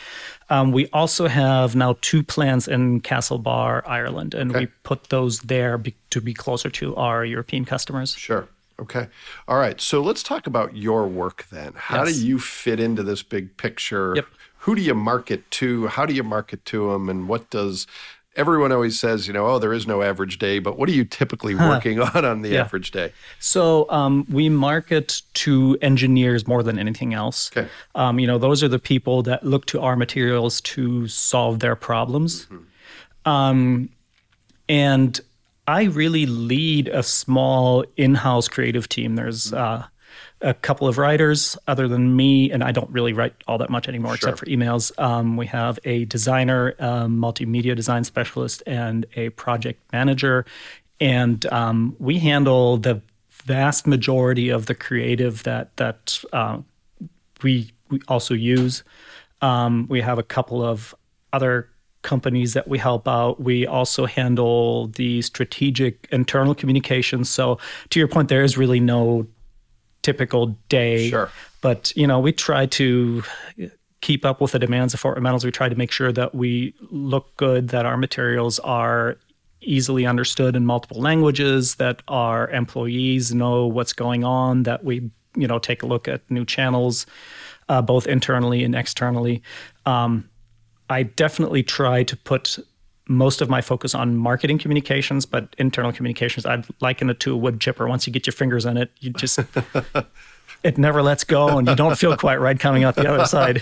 Um, 0.49 0.71
we 0.71 0.87
also 0.93 1.27
have 1.27 1.75
now 1.75 1.95
two 2.01 2.23
plants 2.23 2.67
in 2.67 3.01
Castlebar, 3.01 3.81
Ireland, 3.87 4.33
and 4.33 4.51
Okay. 4.51 4.59
we 4.61 4.65
put 4.83 5.05
those 5.09 5.39
there 5.41 5.77
be- 5.77 5.95
to 6.11 6.21
be 6.21 6.33
closer 6.33 6.69
to 6.71 6.95
our 6.95 7.25
European 7.25 7.65
customers. 7.65 8.13
Sure. 8.15 8.47
Okay. 8.79 9.07
All 9.47 9.57
right. 9.57 9.81
So 9.81 10.01
let's 10.01 10.21
talk 10.21 10.45
about 10.45 10.75
your 10.75 11.07
work 11.07 11.45
then. 11.49 11.73
How 11.75 12.03
Yes. 12.05 12.17
do 12.19 12.27
you 12.27 12.37
fit 12.39 12.79
into 12.79 13.01
this 13.01 13.23
big 13.23 13.57
picture? 13.57 14.13
Yep. 14.15 14.27
Who 14.61 14.75
do 14.75 14.81
you 14.81 14.93
market 14.93 15.49
to? 15.51 15.87
How 15.87 16.05
do 16.05 16.13
you 16.13 16.23
market 16.23 16.63
to 16.65 16.91
them? 16.91 17.09
And 17.09 17.27
what 17.27 17.49
does 17.49 17.87
everyone 18.37 18.71
always 18.71 18.97
says, 18.99 19.27
you 19.27 19.33
know, 19.33 19.45
oh, 19.47 19.59
there 19.59 19.73
is 19.73 19.85
no 19.85 20.01
average 20.01 20.37
day, 20.37 20.59
but 20.59 20.77
what 20.77 20.87
are 20.87 20.93
you 20.93 21.03
typically 21.03 21.55
working 21.55 21.99
on 21.99 22.23
on 22.23 22.41
the 22.43 22.49
Yeah. 22.49 22.61
average 22.61 22.91
day? 22.91 23.11
So 23.39 23.89
um, 23.89 24.25
we 24.29 24.47
market 24.47 25.21
to 25.33 25.77
engineers 25.81 26.47
more 26.47 26.63
than 26.63 26.79
anything 26.79 27.13
else. 27.13 27.51
Okay. 27.51 27.67
Um, 27.95 28.19
you 28.19 28.27
know, 28.27 28.37
those 28.37 28.63
are 28.63 28.69
the 28.69 28.79
people 28.79 29.23
that 29.23 29.43
look 29.43 29.65
to 29.67 29.81
our 29.81 29.95
materials 29.97 30.61
to 30.61 31.07
solve 31.07 31.59
their 31.59 31.75
problems. 31.75 32.47
Um, 33.25 33.89
and 34.69 35.19
I 35.67 35.83
really 35.83 36.25
lead 36.25 36.87
a 36.87 37.03
small 37.03 37.83
in-house 37.97 38.47
creative 38.47 38.87
team. 38.87 39.15
There's 39.15 39.51
uh, 39.51 39.85
a 40.41 40.53
couple 40.53 40.87
of 40.87 40.97
writers 40.97 41.57
other 41.67 41.87
than 41.87 42.15
me, 42.15 42.51
and 42.51 42.63
I 42.63 42.71
don't 42.71 42.89
really 42.91 43.13
write 43.13 43.33
all 43.47 43.57
that 43.57 43.69
much 43.69 43.87
anymore 43.87 44.15
except 44.15 44.37
for 44.37 44.45
emails. 44.45 44.91
Um, 44.99 45.37
we 45.37 45.47
have 45.47 45.79
a 45.83 46.05
designer, 46.05 46.69
a 46.79 47.07
multimedia 47.07 47.75
design 47.75 48.03
specialist, 48.03 48.61
and 48.67 49.05
a 49.15 49.29
project 49.29 49.81
manager, 49.91 50.45
and 50.99 51.45
um, 51.47 51.95
we 51.99 52.19
handle 52.19 52.77
the 52.77 53.01
vast 53.45 53.87
majority 53.87 54.49
of 54.49 54.65
the 54.65 54.75
creative 54.75 55.43
that 55.43 55.75
that 55.77 56.23
uh, 56.33 56.59
we 57.41 57.71
we 57.89 58.01
also 58.07 58.33
use. 58.33 58.83
Um, 59.41 59.87
we 59.89 60.01
have 60.01 60.19
a 60.19 60.23
couple 60.23 60.63
of 60.63 60.93
other 61.33 61.69
companies 62.01 62.53
that 62.53 62.67
we 62.67 62.77
help 62.77 63.07
out. 63.07 63.41
We 63.41 63.67
also 63.67 64.05
handle 64.05 64.87
the 64.87 65.21
strategic 65.21 66.07
internal 66.11 66.55
communications. 66.55 67.29
So, 67.29 67.59
to 67.89 67.99
your 67.99 68.07
point, 68.07 68.29
there 68.29 68.43
is 68.43 68.57
really 68.57 68.79
no 68.79 69.27
typical 70.07 70.57
day. 70.69 71.09
Sure. 71.09 71.29
But 71.59 71.91
you 71.97 72.07
know, 72.07 72.17
we 72.17 72.31
try 72.31 72.65
to 72.65 73.23
keep 73.99 74.23
up 74.23 74.39
with 74.39 74.53
the 74.53 74.59
demands 74.59 74.93
of 74.93 75.01
Fort 75.01 75.21
Metals. 75.21 75.43
We 75.43 75.51
try 75.51 75.67
to 75.67 75.75
make 75.75 75.91
sure 75.91 76.13
that 76.13 76.33
we 76.33 76.73
look 76.91 77.35
good, 77.35 77.67
that 77.69 77.85
our 77.85 77.97
materials 77.97 78.57
are 78.59 79.17
easily 79.59 80.05
understood 80.05 80.55
in 80.55 80.65
multiple 80.65 81.01
languages, 81.01 81.75
that 81.75 82.01
our 82.07 82.49
employees 82.51 83.33
know 83.33 83.67
what's 83.67 83.91
going 83.91 84.23
on, 84.23 84.63
that 84.63 84.85
we 84.85 85.11
you 85.35 85.45
know 85.45 85.59
take 85.59 85.83
a 85.83 85.85
look 85.85 86.07
at 86.07 86.21
new 86.31 86.45
channels, 86.45 87.05
uh, 87.67 87.81
both 87.81 88.07
internally 88.07 88.63
and 88.63 88.75
externally. 88.75 89.43
Um, 89.85 90.29
I 90.89 91.03
definitely 91.03 91.63
try 91.63 92.03
to 92.03 92.15
put 92.15 92.59
most 93.07 93.41
of 93.41 93.49
my 93.49 93.61
focus 93.61 93.95
on 93.95 94.17
marketing 94.17 94.57
communications, 94.57 95.25
but 95.25 95.55
internal 95.57 95.91
communications, 95.91 96.45
I'd 96.45 96.65
liken 96.81 97.09
it 97.09 97.19
to 97.21 97.33
a 97.33 97.37
wood 97.37 97.59
chipper. 97.59 97.87
Once 97.87 98.07
you 98.07 98.13
get 98.13 98.27
your 98.27 98.33
fingers 98.33 98.65
in 98.65 98.77
it, 98.77 98.91
you 98.99 99.11
just 99.11 99.39
it 100.63 100.77
never 100.77 101.01
lets 101.01 101.23
go, 101.23 101.57
and 101.57 101.67
you 101.67 101.75
don't 101.75 101.97
feel 101.97 102.15
quite 102.17 102.39
right 102.39 102.59
coming 102.59 102.83
out 102.83 102.95
the 102.95 103.09
other 103.09 103.25
side. 103.25 103.59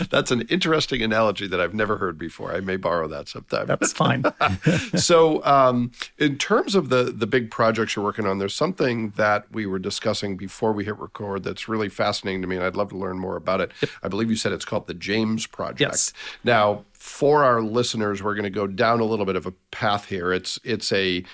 That's 0.10 0.30
an 0.30 0.42
interesting 0.42 1.02
analogy 1.02 1.46
that 1.46 1.60
I've 1.60 1.74
never 1.74 1.96
heard 1.96 2.18
before. 2.18 2.52
I 2.52 2.60
may 2.60 2.76
borrow 2.76 3.08
that 3.08 3.28
sometime. 3.28 3.66
That's 3.66 3.92
fine. 3.92 4.24
so, 4.96 5.44
um, 5.44 5.92
in 6.18 6.38
terms 6.38 6.74
of 6.74 6.88
the 6.88 7.04
the 7.04 7.26
big 7.26 7.50
projects 7.50 7.96
you're 7.96 8.04
working 8.04 8.26
on, 8.26 8.38
there's 8.38 8.54
something 8.54 9.10
that 9.10 9.50
we 9.52 9.66
were 9.66 9.78
discussing 9.78 10.36
before 10.36 10.72
we 10.72 10.84
hit 10.84 10.98
record 10.98 11.44
that's 11.44 11.68
really 11.68 11.88
fascinating 11.88 12.42
to 12.42 12.48
me, 12.48 12.56
and 12.56 12.64
I'd 12.64 12.76
love 12.76 12.90
to 12.90 12.96
learn 12.96 13.18
more 13.18 13.36
about 13.36 13.60
it. 13.60 13.72
I 14.02 14.08
believe 14.08 14.30
you 14.30 14.36
said 14.36 14.52
it's 14.52 14.64
called 14.64 14.86
the 14.86 14.94
James 14.94 15.46
Project. 15.46 15.80
Yes. 15.80 16.12
Now, 16.44 16.84
for 16.92 17.44
our 17.44 17.62
listeners, 17.62 18.22
we're 18.22 18.34
going 18.34 18.44
to 18.44 18.50
go 18.50 18.66
down 18.66 19.00
a 19.00 19.04
little 19.04 19.26
bit 19.26 19.36
of 19.36 19.46
a 19.46 19.52
path 19.70 20.06
here. 20.06 20.32
It's 20.32 20.58
it's 20.64 20.92
a 20.92 21.24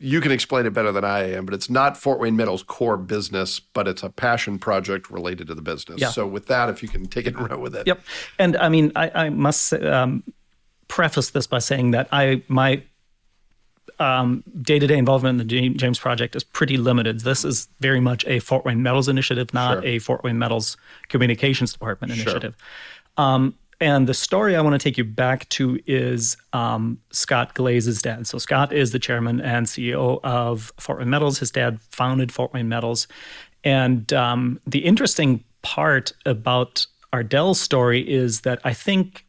you 0.00 0.20
can 0.20 0.30
explain 0.30 0.64
it 0.66 0.72
better 0.72 0.92
than 0.92 1.04
I 1.04 1.32
am, 1.32 1.44
but 1.44 1.54
it's 1.54 1.68
not 1.68 1.96
Fort 1.96 2.20
Wayne 2.20 2.36
Metals' 2.36 2.62
core 2.62 2.96
business, 2.96 3.58
but 3.58 3.88
it's 3.88 4.02
a 4.02 4.10
passion 4.10 4.58
project 4.58 5.10
related 5.10 5.48
to 5.48 5.54
the 5.54 5.62
business. 5.62 6.00
Yeah. 6.00 6.10
So, 6.10 6.26
with 6.26 6.46
that, 6.46 6.68
if 6.68 6.82
you 6.82 6.88
can 6.88 7.06
take 7.06 7.26
it 7.26 7.34
and 7.34 7.50
run 7.50 7.60
with 7.60 7.74
it. 7.74 7.86
Yep. 7.86 8.00
And 8.38 8.56
I 8.56 8.68
mean, 8.68 8.92
I, 8.94 9.10
I 9.14 9.28
must 9.30 9.72
um, 9.72 10.22
preface 10.86 11.30
this 11.30 11.46
by 11.46 11.58
saying 11.58 11.90
that 11.92 12.08
I 12.12 12.42
my 12.48 12.82
um, 13.98 14.44
day-to-day 14.62 14.96
involvement 14.96 15.40
in 15.40 15.46
the 15.46 15.70
James 15.70 15.98
Project 15.98 16.36
is 16.36 16.44
pretty 16.44 16.76
limited. 16.76 17.20
This 17.20 17.44
is 17.44 17.68
very 17.80 18.00
much 18.00 18.24
a 18.26 18.38
Fort 18.38 18.64
Wayne 18.64 18.82
Metals 18.82 19.08
initiative, 19.08 19.52
not 19.52 19.82
Sure. 19.82 19.84
a 19.84 19.98
Fort 19.98 20.22
Wayne 20.22 20.38
Metals 20.38 20.76
Communications 21.08 21.72
Department 21.72 22.12
initiative. 22.12 22.54
Um, 23.16 23.54
and 23.80 24.08
the 24.08 24.14
story 24.14 24.56
I 24.56 24.60
want 24.60 24.74
to 24.74 24.78
take 24.78 24.98
you 24.98 25.04
back 25.04 25.48
to 25.50 25.78
is 25.86 26.36
um, 26.52 26.98
Scott 27.10 27.54
Glaze's 27.54 28.02
dad. 28.02 28.26
So 28.26 28.38
Scott 28.38 28.72
is 28.72 28.90
the 28.90 28.98
chairman 28.98 29.40
and 29.40 29.66
CEO 29.66 30.20
of 30.24 30.72
Fort 30.78 30.98
Wayne 30.98 31.10
Metals. 31.10 31.38
His 31.38 31.50
dad 31.50 31.80
founded 31.90 32.32
Fort 32.32 32.52
Wayne 32.52 32.68
Metals, 32.68 33.06
and 33.64 34.12
um, 34.12 34.60
the 34.66 34.80
interesting 34.80 35.44
part 35.62 36.12
about 36.26 36.86
Ardell's 37.12 37.60
story 37.60 38.08
is 38.08 38.42
that 38.42 38.60
I 38.64 38.72
think 38.72 39.24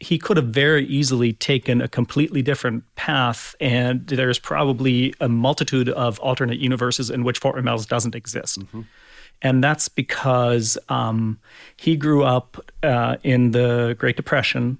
he 0.00 0.18
could 0.18 0.36
have 0.36 0.48
very 0.48 0.84
easily 0.86 1.32
taken 1.32 1.80
a 1.80 1.88
completely 1.88 2.42
different 2.42 2.82
path, 2.96 3.54
and 3.60 4.04
there's 4.08 4.38
probably 4.38 5.14
a 5.20 5.28
multitude 5.28 5.88
of 5.90 6.18
alternate 6.18 6.58
universes 6.58 7.08
in 7.08 7.22
which 7.22 7.38
Fort 7.38 7.54
Wayne 7.54 7.64
Metals 7.64 7.86
doesn't 7.86 8.14
exist. 8.16 8.58
And 9.42 9.64
that's 9.64 9.88
because 9.88 10.76
um, 10.88 11.38
he 11.76 11.96
grew 11.96 12.24
up 12.24 12.58
uh, 12.82 13.16
in 13.22 13.52
the 13.52 13.96
Great 13.98 14.16
Depression. 14.16 14.78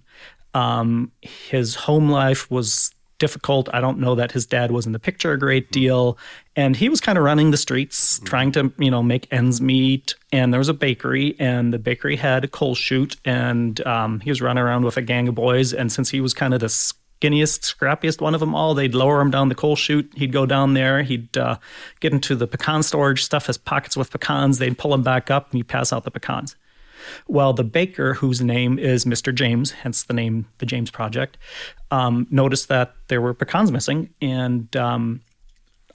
Um, 0.52 1.12
his 1.22 1.74
home 1.74 2.10
life 2.10 2.50
was 2.50 2.92
difficult. 3.20 3.68
I 3.72 3.80
don't 3.80 3.98
know 3.98 4.16
that 4.16 4.32
his 4.32 4.46
dad 4.46 4.72
was 4.72 4.86
in 4.86 4.92
the 4.92 4.98
picture 4.98 5.32
a 5.32 5.38
great 5.38 5.70
deal, 5.70 6.18
and 6.56 6.74
he 6.74 6.88
was 6.88 7.00
kind 7.00 7.16
of 7.16 7.22
running 7.22 7.52
the 7.52 7.56
streets, 7.56 8.18
trying 8.24 8.50
to 8.52 8.72
you 8.78 8.90
know 8.90 9.02
make 9.02 9.28
ends 9.30 9.60
meet. 9.60 10.16
And 10.32 10.52
there 10.52 10.58
was 10.58 10.68
a 10.68 10.74
bakery, 10.74 11.36
and 11.38 11.72
the 11.72 11.78
bakery 11.78 12.16
had 12.16 12.42
a 12.42 12.48
coal 12.48 12.74
chute, 12.74 13.16
and 13.24 13.86
um, 13.86 14.18
he 14.20 14.30
was 14.30 14.42
running 14.42 14.64
around 14.64 14.84
with 14.84 14.96
a 14.96 15.02
gang 15.02 15.28
of 15.28 15.36
boys. 15.36 15.72
And 15.72 15.92
since 15.92 16.10
he 16.10 16.20
was 16.20 16.34
kind 16.34 16.52
of 16.52 16.60
the 16.60 16.68
skinniest, 17.20 17.60
scrappiest 17.62 18.20
one 18.20 18.34
of 18.34 18.40
them 18.40 18.54
all, 18.54 18.74
they'd 18.74 18.94
lower 18.94 19.20
him 19.20 19.30
down 19.30 19.48
the 19.48 19.54
coal 19.54 19.76
chute. 19.76 20.12
He'd 20.16 20.32
go 20.32 20.46
down 20.46 20.74
there. 20.74 21.02
He'd 21.02 21.36
uh, 21.36 21.56
get 22.00 22.12
into 22.12 22.34
the 22.34 22.46
pecan 22.46 22.82
storage, 22.82 23.24
stuff 23.24 23.46
his 23.46 23.58
pockets 23.58 23.96
with 23.96 24.10
pecans. 24.10 24.58
They'd 24.58 24.78
pull 24.78 24.94
him 24.94 25.02
back 25.02 25.30
up, 25.30 25.50
and 25.50 25.58
he'd 25.58 25.68
pass 25.68 25.92
out 25.92 26.04
the 26.04 26.10
pecans. 26.10 26.56
Well, 27.26 27.52
the 27.52 27.64
baker, 27.64 28.14
whose 28.14 28.40
name 28.40 28.78
is 28.78 29.04
Mr. 29.04 29.34
James, 29.34 29.70
hence 29.70 30.04
the 30.04 30.14
name 30.14 30.46
the 30.58 30.66
James 30.66 30.90
Project, 30.90 31.38
um, 31.90 32.26
noticed 32.30 32.68
that 32.68 32.94
there 33.08 33.20
were 33.20 33.32
pecans 33.32 33.72
missing 33.72 34.10
and 34.20 34.74
um, 34.76 35.22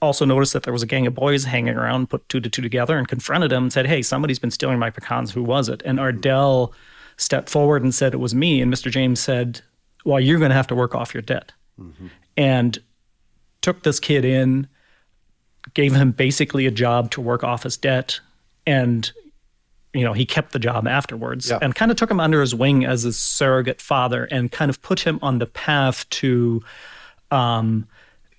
also 0.01 0.25
noticed 0.25 0.53
that 0.53 0.63
there 0.63 0.73
was 0.73 0.83
a 0.83 0.88
gang 0.88 1.05
of 1.05 1.13
boys 1.13 1.43
hanging 1.43 1.75
around, 1.75 2.09
put 2.09 2.27
two 2.27 2.39
to 2.39 2.49
two 2.49 2.61
together, 2.61 2.97
and 2.97 3.07
confronted 3.07 3.51
him 3.51 3.63
and 3.63 3.73
said, 3.73 3.85
Hey, 3.85 4.01
somebody's 4.01 4.39
been 4.39 4.51
stealing 4.51 4.79
my 4.79 4.89
pecans. 4.89 5.31
Who 5.31 5.43
was 5.43 5.69
it? 5.69 5.81
And 5.85 5.99
Ardell 5.99 6.73
stepped 7.17 7.49
forward 7.49 7.83
and 7.83 7.93
said, 7.93 8.13
It 8.13 8.19
was 8.19 8.33
me. 8.33 8.61
And 8.61 8.73
Mr. 8.73 8.91
James 8.91 9.19
said, 9.19 9.61
Well, 10.06 10.20
you're 10.22 10.39
going 10.39 10.50
to 10.52 10.56
have 10.56 10.68
to 10.68 10.76
work 10.76 10.96
off 10.96 11.13
your 11.13 11.22
debt. 11.22 11.52
And 12.38 12.78
took 13.62 13.84
this 13.84 14.00
kid 14.00 14.24
in, 14.24 14.68
gave 15.74 15.94
him 15.94 16.12
basically 16.12 16.65
a 16.68 16.72
job 16.72 17.12
to 17.12 17.22
work 17.22 17.44
off 17.44 17.63
his 17.63 17.76
debt, 17.76 18.20
and 18.65 19.12
you 19.94 20.04
know, 20.04 20.12
he 20.12 20.26
kept 20.26 20.52
the 20.52 20.60
job 20.60 20.88
afterwards 20.89 21.50
Yeah. 21.50 21.60
and 21.62 21.74
kind 21.74 21.89
of 21.89 21.96
took 21.96 22.12
him 22.12 22.20
under 22.20 22.41
his 22.41 22.54
wing 22.54 22.84
as 22.84 23.04
his 23.04 23.18
surrogate 23.18 23.80
father 23.80 24.26
and 24.26 24.52
kind 24.52 24.70
of 24.70 24.82
put 24.82 25.00
him 25.00 25.20
on 25.22 25.39
the 25.39 25.46
path 25.46 26.10
to, 26.10 26.62
um, 27.32 27.88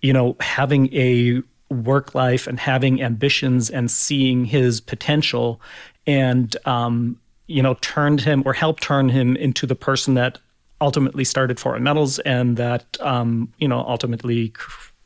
you 0.02 0.12
know, 0.12 0.36
having 0.40 0.92
a 0.94 1.42
work 1.70 2.14
life 2.14 2.46
and 2.46 2.60
having 2.60 3.02
ambitions 3.02 3.70
and 3.70 3.90
seeing 3.90 4.44
his 4.44 4.82
potential 4.82 5.58
and, 6.06 6.54
um, 6.66 7.18
you 7.46 7.62
know, 7.62 7.72
turned 7.80 8.20
him 8.20 8.42
or 8.44 8.52
helped 8.52 8.82
turn 8.82 9.08
him 9.08 9.34
into 9.34 9.66
the 9.66 9.74
person 9.74 10.12
that 10.12 10.38
ultimately 10.80 11.24
started 11.24 11.58
Fort 11.58 11.76
Wayne 11.76 11.84
Metals, 11.84 12.18
and 12.20 12.56
that 12.56 12.96
um, 13.00 13.52
you 13.58 13.68
know 13.68 13.80
ultimately 13.80 14.52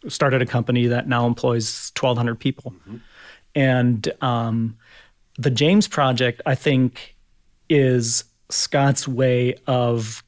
started 0.09 0.41
a 0.41 0.47
company 0.47 0.87
that 0.87 1.09
now 1.09 1.27
employs 1.27 1.93
1,200 1.99 2.39
people. 2.39 2.73
Mm-hmm. 2.73 2.97
And 3.55 4.13
um, 4.23 4.77
the 5.37 5.51
James 5.51 5.89
Project, 5.89 6.41
I 6.47 6.55
think, 6.55 7.17
is 7.69 8.25
Scott's 8.49 9.07
way 9.07 9.55
of 9.67 10.23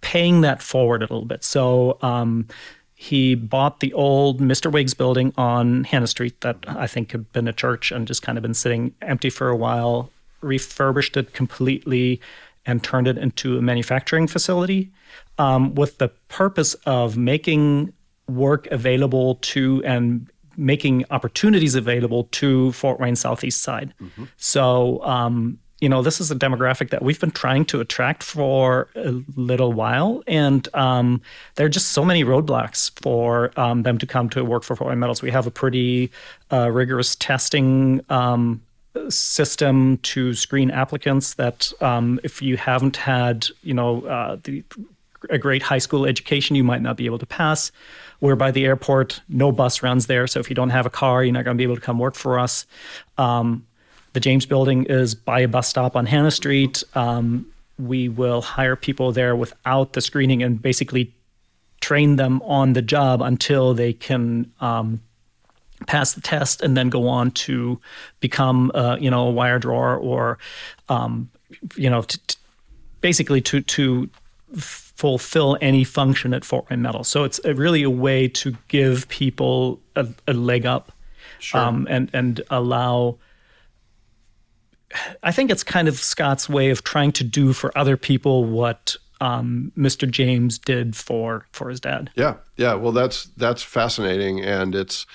paying 0.00 0.40
that 0.40 0.62
forward 0.62 1.02
a 1.02 1.04
little 1.04 1.24
bit. 1.24 1.44
So 1.44 1.98
um, 2.02 2.46
he 2.94 3.34
bought 3.34 3.80
the 3.80 3.92
old 3.92 4.40
Mr. 4.40 4.70
Wiggs 4.72 4.94
building 4.94 5.32
on 5.36 5.84
Hanna 5.84 6.06
Street 6.06 6.40
that 6.42 6.58
I 6.66 6.86
think 6.86 7.12
had 7.12 7.32
been 7.32 7.48
a 7.48 7.52
church 7.52 7.92
and 7.92 8.06
just 8.06 8.22
kind 8.22 8.38
of 8.38 8.42
been 8.42 8.54
sitting 8.54 8.94
empty 9.02 9.30
for 9.30 9.48
a 9.48 9.56
while, 9.56 10.10
refurbished 10.40 11.16
it 11.16 11.32
completely, 11.32 12.20
and 12.66 12.82
turned 12.82 13.08
it 13.08 13.18
into 13.18 13.58
a 13.58 13.62
manufacturing 13.62 14.26
facility 14.26 14.90
um, 15.38 15.74
with 15.74 15.98
the 15.98 16.08
purpose 16.28 16.74
of 16.86 17.16
making 17.16 17.92
work 18.28 18.66
available 18.68 19.36
to 19.36 19.82
and 19.84 20.30
making 20.56 21.04
opportunities 21.10 21.74
available 21.74 22.24
to 22.24 22.72
Fort 22.72 23.00
Wayne 23.00 23.16
Southeast 23.16 23.62
Side. 23.62 23.94
Mm-hmm. 24.00 24.24
So, 24.36 25.02
um, 25.04 25.58
you 25.80 25.88
know, 25.88 26.02
this 26.02 26.20
is 26.20 26.30
a 26.30 26.36
demographic 26.36 26.90
that 26.90 27.02
we've 27.02 27.18
been 27.18 27.30
trying 27.30 27.64
to 27.66 27.80
attract 27.80 28.22
for 28.22 28.88
a 28.94 29.14
little 29.34 29.72
while, 29.72 30.22
and 30.26 30.68
um, 30.74 31.22
there 31.54 31.64
are 31.64 31.70
just 31.70 31.88
so 31.88 32.04
many 32.04 32.22
roadblocks 32.22 32.90
for 33.00 33.58
um, 33.58 33.82
them 33.82 33.96
to 33.96 34.06
come 34.06 34.28
to 34.30 34.44
work 34.44 34.62
for 34.62 34.76
Fort 34.76 34.90
Wayne 34.90 34.98
Metals. 34.98 35.22
We 35.22 35.30
have 35.30 35.46
a 35.46 35.50
pretty 35.50 36.10
uh, 36.52 36.70
rigorous 36.70 37.16
testing 37.16 38.02
um, 38.10 38.60
system 39.08 39.98
to 39.98 40.34
screen 40.34 40.70
applicants. 40.70 41.34
That 41.34 41.72
um, 41.80 42.20
if 42.22 42.42
you 42.42 42.56
haven't 42.56 42.96
had, 42.96 43.46
you 43.62 43.74
know, 43.74 44.02
uh, 44.02 44.36
the, 44.42 44.64
a 45.28 45.38
great 45.38 45.62
high 45.62 45.78
school 45.78 46.06
education, 46.06 46.56
you 46.56 46.64
might 46.64 46.82
not 46.82 46.96
be 46.96 47.06
able 47.06 47.18
to 47.18 47.26
pass. 47.26 47.70
We're 48.20 48.36
by 48.36 48.50
the 48.50 48.64
airport, 48.66 49.20
no 49.28 49.52
bus 49.52 49.82
runs 49.82 50.06
there. 50.06 50.26
So 50.26 50.40
if 50.40 50.50
you 50.50 50.54
don't 50.54 50.70
have 50.70 50.86
a 50.86 50.90
car, 50.90 51.24
you're 51.24 51.32
not 51.32 51.44
going 51.44 51.56
to 51.56 51.58
be 51.58 51.64
able 51.64 51.76
to 51.76 51.80
come 51.80 51.98
work 51.98 52.14
for 52.14 52.38
us. 52.38 52.66
Um, 53.16 53.66
the 54.12 54.20
James 54.20 54.44
Building 54.44 54.84
is 54.84 55.14
by 55.14 55.40
a 55.40 55.48
bus 55.48 55.68
stop 55.68 55.96
on 55.96 56.06
Hanna 56.06 56.30
Street. 56.30 56.82
Um, 56.94 57.46
we 57.78 58.08
will 58.08 58.42
hire 58.42 58.76
people 58.76 59.12
there 59.12 59.34
without 59.34 59.94
the 59.94 60.00
screening 60.00 60.42
and 60.42 60.60
basically 60.60 61.14
train 61.80 62.16
them 62.16 62.42
on 62.42 62.74
the 62.74 62.82
job 62.82 63.22
until 63.22 63.72
they 63.72 63.92
can 63.92 64.50
um, 64.60 65.00
pass 65.86 66.12
the 66.12 66.20
test 66.20 66.62
and 66.62 66.76
then 66.76 66.88
go 66.88 67.08
on 67.08 67.30
to 67.32 67.80
become, 68.20 68.70
uh, 68.74 68.96
you 69.00 69.10
know, 69.10 69.28
a 69.28 69.30
wire 69.30 69.58
drawer 69.58 69.96
or, 69.96 70.38
um, 70.88 71.30
you 71.76 71.90
know, 71.90 72.02
t- 72.02 72.18
t- 72.26 72.36
basically 73.00 73.40
to 73.40 73.60
to 73.62 74.08
fulfill 74.56 75.56
any 75.60 75.84
function 75.84 76.34
at 76.34 76.44
Fort 76.44 76.68
Wayne 76.68 76.82
Metal. 76.82 77.04
So 77.04 77.24
it's 77.24 77.40
a, 77.44 77.54
really 77.54 77.82
a 77.82 77.90
way 77.90 78.28
to 78.28 78.56
give 78.68 79.08
people 79.08 79.80
a, 79.96 80.06
a 80.28 80.34
leg 80.34 80.66
up 80.66 80.92
sure. 81.38 81.60
um, 81.60 81.86
and 81.90 82.10
and 82.12 82.42
allow 82.50 83.18
I 85.22 85.32
think 85.32 85.50
it's 85.50 85.62
kind 85.62 85.88
of 85.88 85.96
Scott's 85.96 86.48
way 86.48 86.70
of 86.70 86.82
trying 86.82 87.12
to 87.12 87.24
do 87.24 87.52
for 87.52 87.76
other 87.78 87.96
people 87.96 88.44
what 88.44 88.96
um, 89.20 89.72
Mr. 89.76 90.10
James 90.10 90.58
did 90.58 90.96
for 90.96 91.46
for 91.52 91.68
his 91.68 91.80
dad. 91.80 92.10
Yeah, 92.16 92.36
yeah. 92.56 92.74
Well, 92.74 92.92
that's 92.92 93.24
that's 93.36 93.62
fascinating, 93.62 94.40
and 94.40 94.74
it's 94.74 95.06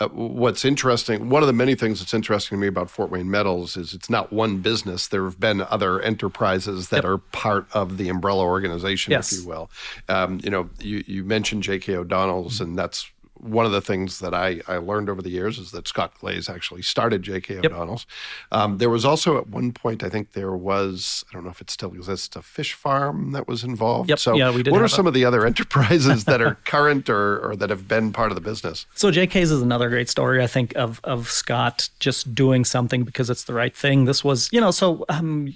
uh, 0.00 0.08
what's 0.08 0.64
interesting. 0.64 1.28
One 1.28 1.42
of 1.42 1.46
the 1.46 1.52
many 1.52 1.74
things 1.74 2.00
that's 2.00 2.14
interesting 2.14 2.56
to 2.56 2.60
me 2.60 2.66
about 2.66 2.90
Fort 2.90 3.10
Wayne 3.10 3.30
Metals 3.30 3.76
is 3.76 3.92
it's 3.92 4.08
not 4.08 4.32
one 4.32 4.58
business. 4.58 5.06
There 5.06 5.24
have 5.24 5.38
been 5.38 5.60
other 5.60 6.00
enterprises 6.00 6.88
that 6.88 6.98
yep. 6.98 7.04
are 7.04 7.18
part 7.18 7.66
of 7.72 7.98
the 7.98 8.08
umbrella 8.08 8.44
organization, 8.44 9.10
yes. 9.10 9.32
if 9.32 9.42
you 9.42 9.48
will. 9.48 9.70
Um, 10.08 10.40
you 10.42 10.50
know, 10.50 10.70
you, 10.80 11.04
you 11.06 11.24
mentioned 11.24 11.62
J.K. 11.62 11.96
O'Donnell's, 11.96 12.54
mm-hmm. 12.54 12.64
and 12.64 12.78
that's 12.78 13.10
one 13.42 13.66
of 13.66 13.72
the 13.72 13.80
things 13.80 14.20
that 14.20 14.32
I, 14.32 14.60
I 14.68 14.76
learned 14.76 15.10
over 15.10 15.20
the 15.20 15.30
years 15.30 15.58
is 15.58 15.72
that 15.72 15.88
Scott 15.88 16.12
Glaze 16.20 16.48
actually 16.48 16.82
started 16.82 17.22
J.K. 17.22 17.56
Yep. 17.56 17.64
O'Donnell's. 17.66 18.06
Um, 18.52 18.78
there 18.78 18.88
was 18.88 19.04
also 19.04 19.36
at 19.36 19.48
one 19.48 19.72
point, 19.72 20.04
I 20.04 20.08
think 20.08 20.32
there 20.32 20.52
was, 20.52 21.24
I 21.28 21.34
don't 21.34 21.44
know 21.44 21.50
if 21.50 21.60
it 21.60 21.68
still 21.68 21.92
exists, 21.92 22.36
a 22.36 22.42
fish 22.42 22.74
farm 22.74 23.32
that 23.32 23.48
was 23.48 23.64
involved. 23.64 24.10
Yep. 24.10 24.18
So, 24.20 24.34
yeah, 24.34 24.54
we 24.54 24.62
did 24.62 24.72
what 24.72 24.80
are 24.80 24.88
some 24.88 25.06
of 25.06 25.14
the 25.14 25.24
other 25.24 25.44
enterprises 25.52 26.24
that 26.24 26.40
are 26.40 26.54
current 26.64 27.10
or, 27.10 27.50
or 27.50 27.56
that 27.56 27.70
have 27.70 27.88
been 27.88 28.12
part 28.12 28.30
of 28.30 28.36
the 28.36 28.40
business? 28.40 28.86
So, 28.94 29.10
J.K.'s 29.10 29.50
is 29.50 29.60
another 29.60 29.88
great 29.88 30.08
story, 30.08 30.42
I 30.42 30.46
think, 30.46 30.74
of, 30.76 31.00
of 31.02 31.28
Scott 31.28 31.90
just 31.98 32.34
doing 32.34 32.64
something 32.64 33.02
because 33.02 33.28
it's 33.28 33.44
the 33.44 33.54
right 33.54 33.76
thing. 33.76 34.04
This 34.04 34.22
was, 34.22 34.48
you 34.52 34.60
know, 34.60 34.70
so 34.70 35.04
um, 35.08 35.52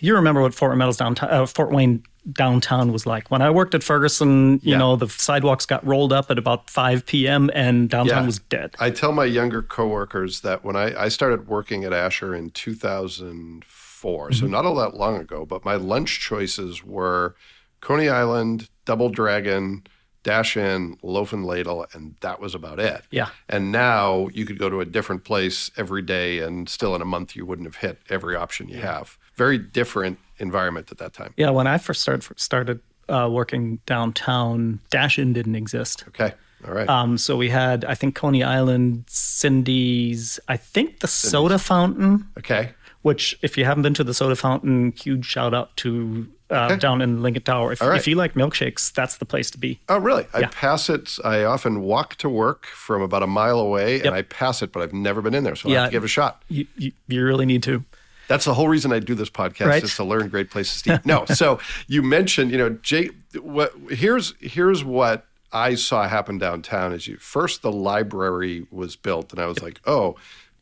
you 0.00 0.14
remember 0.14 0.40
what 0.42 0.54
Fort 0.54 0.78
downtown, 0.78 1.30
uh, 1.30 1.46
Fort 1.46 1.70
Wayne 1.70 2.02
downtown 2.32 2.92
was 2.92 3.06
like. 3.06 3.30
When 3.30 3.42
I 3.42 3.50
worked 3.50 3.74
at 3.74 3.82
Ferguson, 3.82 4.54
you 4.62 4.72
yeah. 4.72 4.78
know, 4.78 4.96
the 4.96 5.08
sidewalks 5.08 5.66
got 5.66 5.86
rolled 5.86 6.12
up 6.12 6.30
at 6.30 6.38
about 6.38 6.68
5 6.70 7.06
p.m. 7.06 7.50
and 7.54 7.88
downtown 7.88 8.22
yeah. 8.22 8.26
was 8.26 8.38
dead. 8.38 8.74
I 8.78 8.90
tell 8.90 9.12
my 9.12 9.24
younger 9.24 9.62
coworkers 9.62 10.40
that 10.42 10.64
when 10.64 10.76
I, 10.76 11.04
I 11.04 11.08
started 11.08 11.48
working 11.48 11.84
at 11.84 11.92
Asher 11.92 12.34
in 12.34 12.50
2004, 12.50 14.28
mm-hmm. 14.28 14.34
so 14.34 14.46
not 14.46 14.64
all 14.64 14.74
that 14.76 14.94
long 14.94 15.16
ago, 15.16 15.46
but 15.46 15.64
my 15.64 15.74
lunch 15.74 16.20
choices 16.20 16.84
were 16.84 17.34
Coney 17.80 18.08
Island, 18.08 18.68
Double 18.84 19.08
Dragon, 19.08 19.84
Dash 20.28 20.58
In, 20.58 20.98
Loaf 21.02 21.32
and 21.32 21.46
Ladle, 21.46 21.86
and 21.94 22.14
that 22.20 22.38
was 22.38 22.54
about 22.54 22.78
it. 22.78 23.02
Yeah. 23.10 23.30
And 23.48 23.72
now 23.72 24.28
you 24.34 24.44
could 24.44 24.58
go 24.58 24.68
to 24.68 24.82
a 24.82 24.84
different 24.84 25.24
place 25.24 25.70
every 25.78 26.02
day, 26.02 26.40
and 26.40 26.68
still 26.68 26.94
in 26.94 27.00
a 27.00 27.06
month 27.06 27.34
you 27.34 27.46
wouldn't 27.46 27.66
have 27.66 27.76
hit 27.76 27.98
every 28.10 28.36
option 28.36 28.68
you 28.68 28.76
yeah. 28.76 28.98
have. 28.98 29.16
Very 29.36 29.56
different 29.56 30.18
environment 30.38 30.92
at 30.92 30.98
that 30.98 31.14
time. 31.14 31.32
Yeah, 31.38 31.48
when 31.48 31.66
I 31.66 31.78
first 31.78 32.02
started 32.02 32.38
started 32.38 32.80
uh, 33.08 33.28
working 33.32 33.78
downtown, 33.86 34.80
Dash 34.90 35.18
In 35.18 35.32
didn't 35.32 35.54
exist. 35.54 36.04
Okay. 36.08 36.34
All 36.66 36.74
right. 36.74 36.88
Um, 36.88 37.16
so 37.16 37.34
we 37.36 37.48
had, 37.48 37.86
I 37.86 37.94
think, 37.94 38.14
Coney 38.14 38.42
Island, 38.42 39.04
Cindy's, 39.06 40.38
I 40.46 40.58
think 40.58 41.00
the 41.00 41.08
Cindy's. 41.08 41.30
soda 41.30 41.58
fountain. 41.58 42.26
Okay. 42.36 42.74
Which, 43.00 43.38
if 43.40 43.56
you 43.56 43.64
haven't 43.64 43.84
been 43.84 43.94
to 43.94 44.04
the 44.04 44.12
soda 44.12 44.36
fountain, 44.36 44.92
huge 44.92 45.24
shout 45.24 45.54
out 45.54 45.74
to 45.78 46.28
uh, 46.50 46.66
okay. 46.66 46.76
down 46.76 47.02
in 47.02 47.22
Lincoln 47.22 47.42
Tower. 47.42 47.72
If, 47.72 47.80
right. 47.80 47.98
if, 47.98 48.06
you 48.06 48.16
like 48.16 48.34
milkshakes, 48.34 48.92
that's 48.92 49.18
the 49.18 49.24
place 49.24 49.50
to 49.50 49.58
be. 49.58 49.80
Oh, 49.88 49.98
really? 49.98 50.26
Yeah. 50.32 50.40
I 50.40 50.42
pass 50.46 50.88
it. 50.88 51.18
I 51.24 51.44
often 51.44 51.80
walk 51.82 52.16
to 52.16 52.28
work 52.28 52.66
from 52.66 53.02
about 53.02 53.22
a 53.22 53.26
mile 53.26 53.58
away, 53.58 53.96
yep. 53.96 54.06
and 54.06 54.14
I 54.14 54.22
pass 54.22 54.62
it, 54.62 54.72
but 54.72 54.82
I've 54.82 54.92
never 54.92 55.20
been 55.20 55.34
in 55.34 55.44
there, 55.44 55.56
so 55.56 55.68
yeah, 55.68 55.78
I 55.78 55.80
have 55.82 55.90
to 55.90 55.92
give 55.92 56.02
it 56.02 56.06
a 56.06 56.08
shot. 56.08 56.42
You, 56.48 56.66
you, 56.76 56.92
you 57.06 57.24
really 57.24 57.46
need 57.46 57.62
to. 57.64 57.84
That's 58.28 58.44
the 58.44 58.54
whole 58.54 58.68
reason 58.68 58.92
I 58.92 58.98
do 58.98 59.14
this 59.14 59.30
podcast 59.30 59.66
right. 59.66 59.82
is 59.82 59.96
to 59.96 60.04
learn 60.04 60.28
great 60.28 60.50
places 60.50 60.82
to 60.82 60.94
eat. 60.96 61.06
No, 61.06 61.24
so 61.26 61.58
you 61.86 62.02
mentioned, 62.02 62.50
you 62.50 62.58
know, 62.58 62.70
Jay. 62.70 63.10
What 63.40 63.72
here's 63.90 64.34
here's 64.40 64.84
what 64.84 65.26
I 65.52 65.74
saw 65.74 66.06
happen 66.06 66.38
downtown. 66.38 66.92
Is 66.92 67.06
you 67.06 67.16
first 67.16 67.62
the 67.62 67.72
library 67.72 68.66
was 68.70 68.96
built, 68.96 69.32
and 69.32 69.40
I 69.40 69.46
was 69.46 69.62
like, 69.62 69.80
oh, 69.86 70.16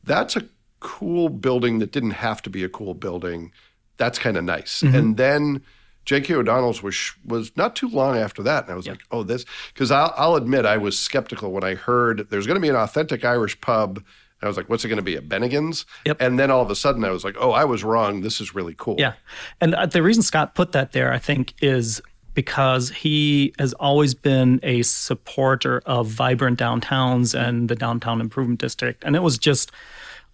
that's 0.05 0.37
a 0.37 0.45
cool 0.79 1.29
building 1.29 1.81
that 1.81 1.91
didn't 1.91 2.13
have 2.13 2.41
to 2.43 2.51
be 2.51 2.63
a 2.63 2.69
cool 2.69 2.95
building. 2.95 3.53
That's 3.97 4.19
kind 4.19 4.37
of 4.37 4.45
nice. 4.45 4.83
Mm-hmm. 4.83 4.95
And 4.95 5.17
then 5.17 5.63
J.K. 6.07 6.35
O'Donnell's 6.35 6.83
was 6.83 7.13
was 7.25 7.55
not 7.57 7.77
too 7.77 7.89
long 7.89 8.17
after 8.17 8.43
that, 8.45 8.65
and 8.65 8.73
I 8.73 8.77
was 8.77 8.87
yep. 8.87 8.95
like, 8.95 9.05
"Oh, 9.11 9.23
this." 9.23 9.45
Because 9.75 9.91
I'll, 9.91 10.15
I'll 10.17 10.37
admit 10.37 10.65
I 10.65 10.79
was 10.79 10.99
skeptical 10.99 11.53
when 11.53 11.65
I 11.65 11.75
heard 11.75 12.29
there's 12.31 12.47
going 12.47 12.57
to 12.57 12.61
be 12.61 12.69
an 12.69 12.77
authentic 12.77 13.25
Irish 13.25 13.61
pub 13.61 14.03
I 14.43 14.49
was 14.49 14.57
like, 14.57 14.69
what's 14.69 14.85
it 14.85 14.89
going 14.89 14.99
to 14.99 15.03
be 15.03 15.17
at 15.17 15.29
Bennigan's? 15.29 15.87
Yep. 16.05 16.19
And 16.21 16.39
then 16.39 16.51
all 16.51 16.61
of 16.61 16.71
a 16.71 16.77
sudden 16.77 17.05
I 17.05 17.11
was 17.11 17.25
like, 17.25 17.37
oh, 17.39 17.53
I 17.53 17.65
was 17.65 17.83
wrong. 17.83 18.21
This 18.21 18.41
is 18.41 18.55
really 18.55 18.75
cool. 18.77 18.97
Yeah. 18.99 19.15
And 19.61 19.75
uh, 19.75 19.87
the 19.87 20.03
reason 20.03 20.23
Scott 20.23 20.55
put 20.55 20.73
that 20.73 20.93
there, 20.93 21.13
I 21.13 21.19
think, 21.19 21.55
is 21.63 22.03
because 22.35 22.91
he 22.91 23.55
has 23.59 23.73
always 23.75 24.15
been 24.15 24.61
a 24.63 24.83
supporter 24.83 25.83
of 25.87 26.07
vibrant 26.09 26.59
downtowns 26.59 27.39
and 27.39 27.69
the 27.71 27.75
downtown 27.75 28.21
improvement 28.21 28.61
district. 28.61 29.05
And 29.05 29.17
it 29.17 29.23
was 29.23 29.39
just, 29.39 29.73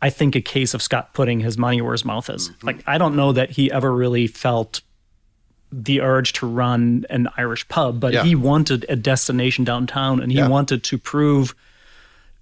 I 0.03 0.11
think, 0.11 0.35
a 0.35 0.41
case 0.41 0.75
of 0.75 0.83
Scott 0.83 1.15
putting 1.15 1.39
his 1.39 1.57
money 1.57 1.81
where 1.81 1.93
his 1.93 2.05
mouth 2.05 2.29
is. 2.29 2.51
Mm-hmm. 2.51 2.67
Like, 2.67 2.83
I 2.89 2.99
don't 2.99 3.15
know 3.15 3.31
that 3.33 3.51
he 3.51 3.71
ever 3.71 3.93
really 3.93 4.27
felt 4.27 4.81
the 5.73 6.01
urge 6.03 6.35
to 6.35 6.47
run 6.47 7.07
an 7.11 7.29
Irish 7.37 7.67
pub, 7.69 7.99
but 7.99 8.13
yeah. 8.13 8.23
he 8.23 8.35
wanted 8.35 8.85
a 8.89 8.97
destination 8.97 9.65
downtown 9.65 10.21
and 10.21 10.31
he 10.31 10.39
yeah. 10.39 10.49
wanted 10.49 10.85
to 10.85 10.99
prove– 10.99 11.55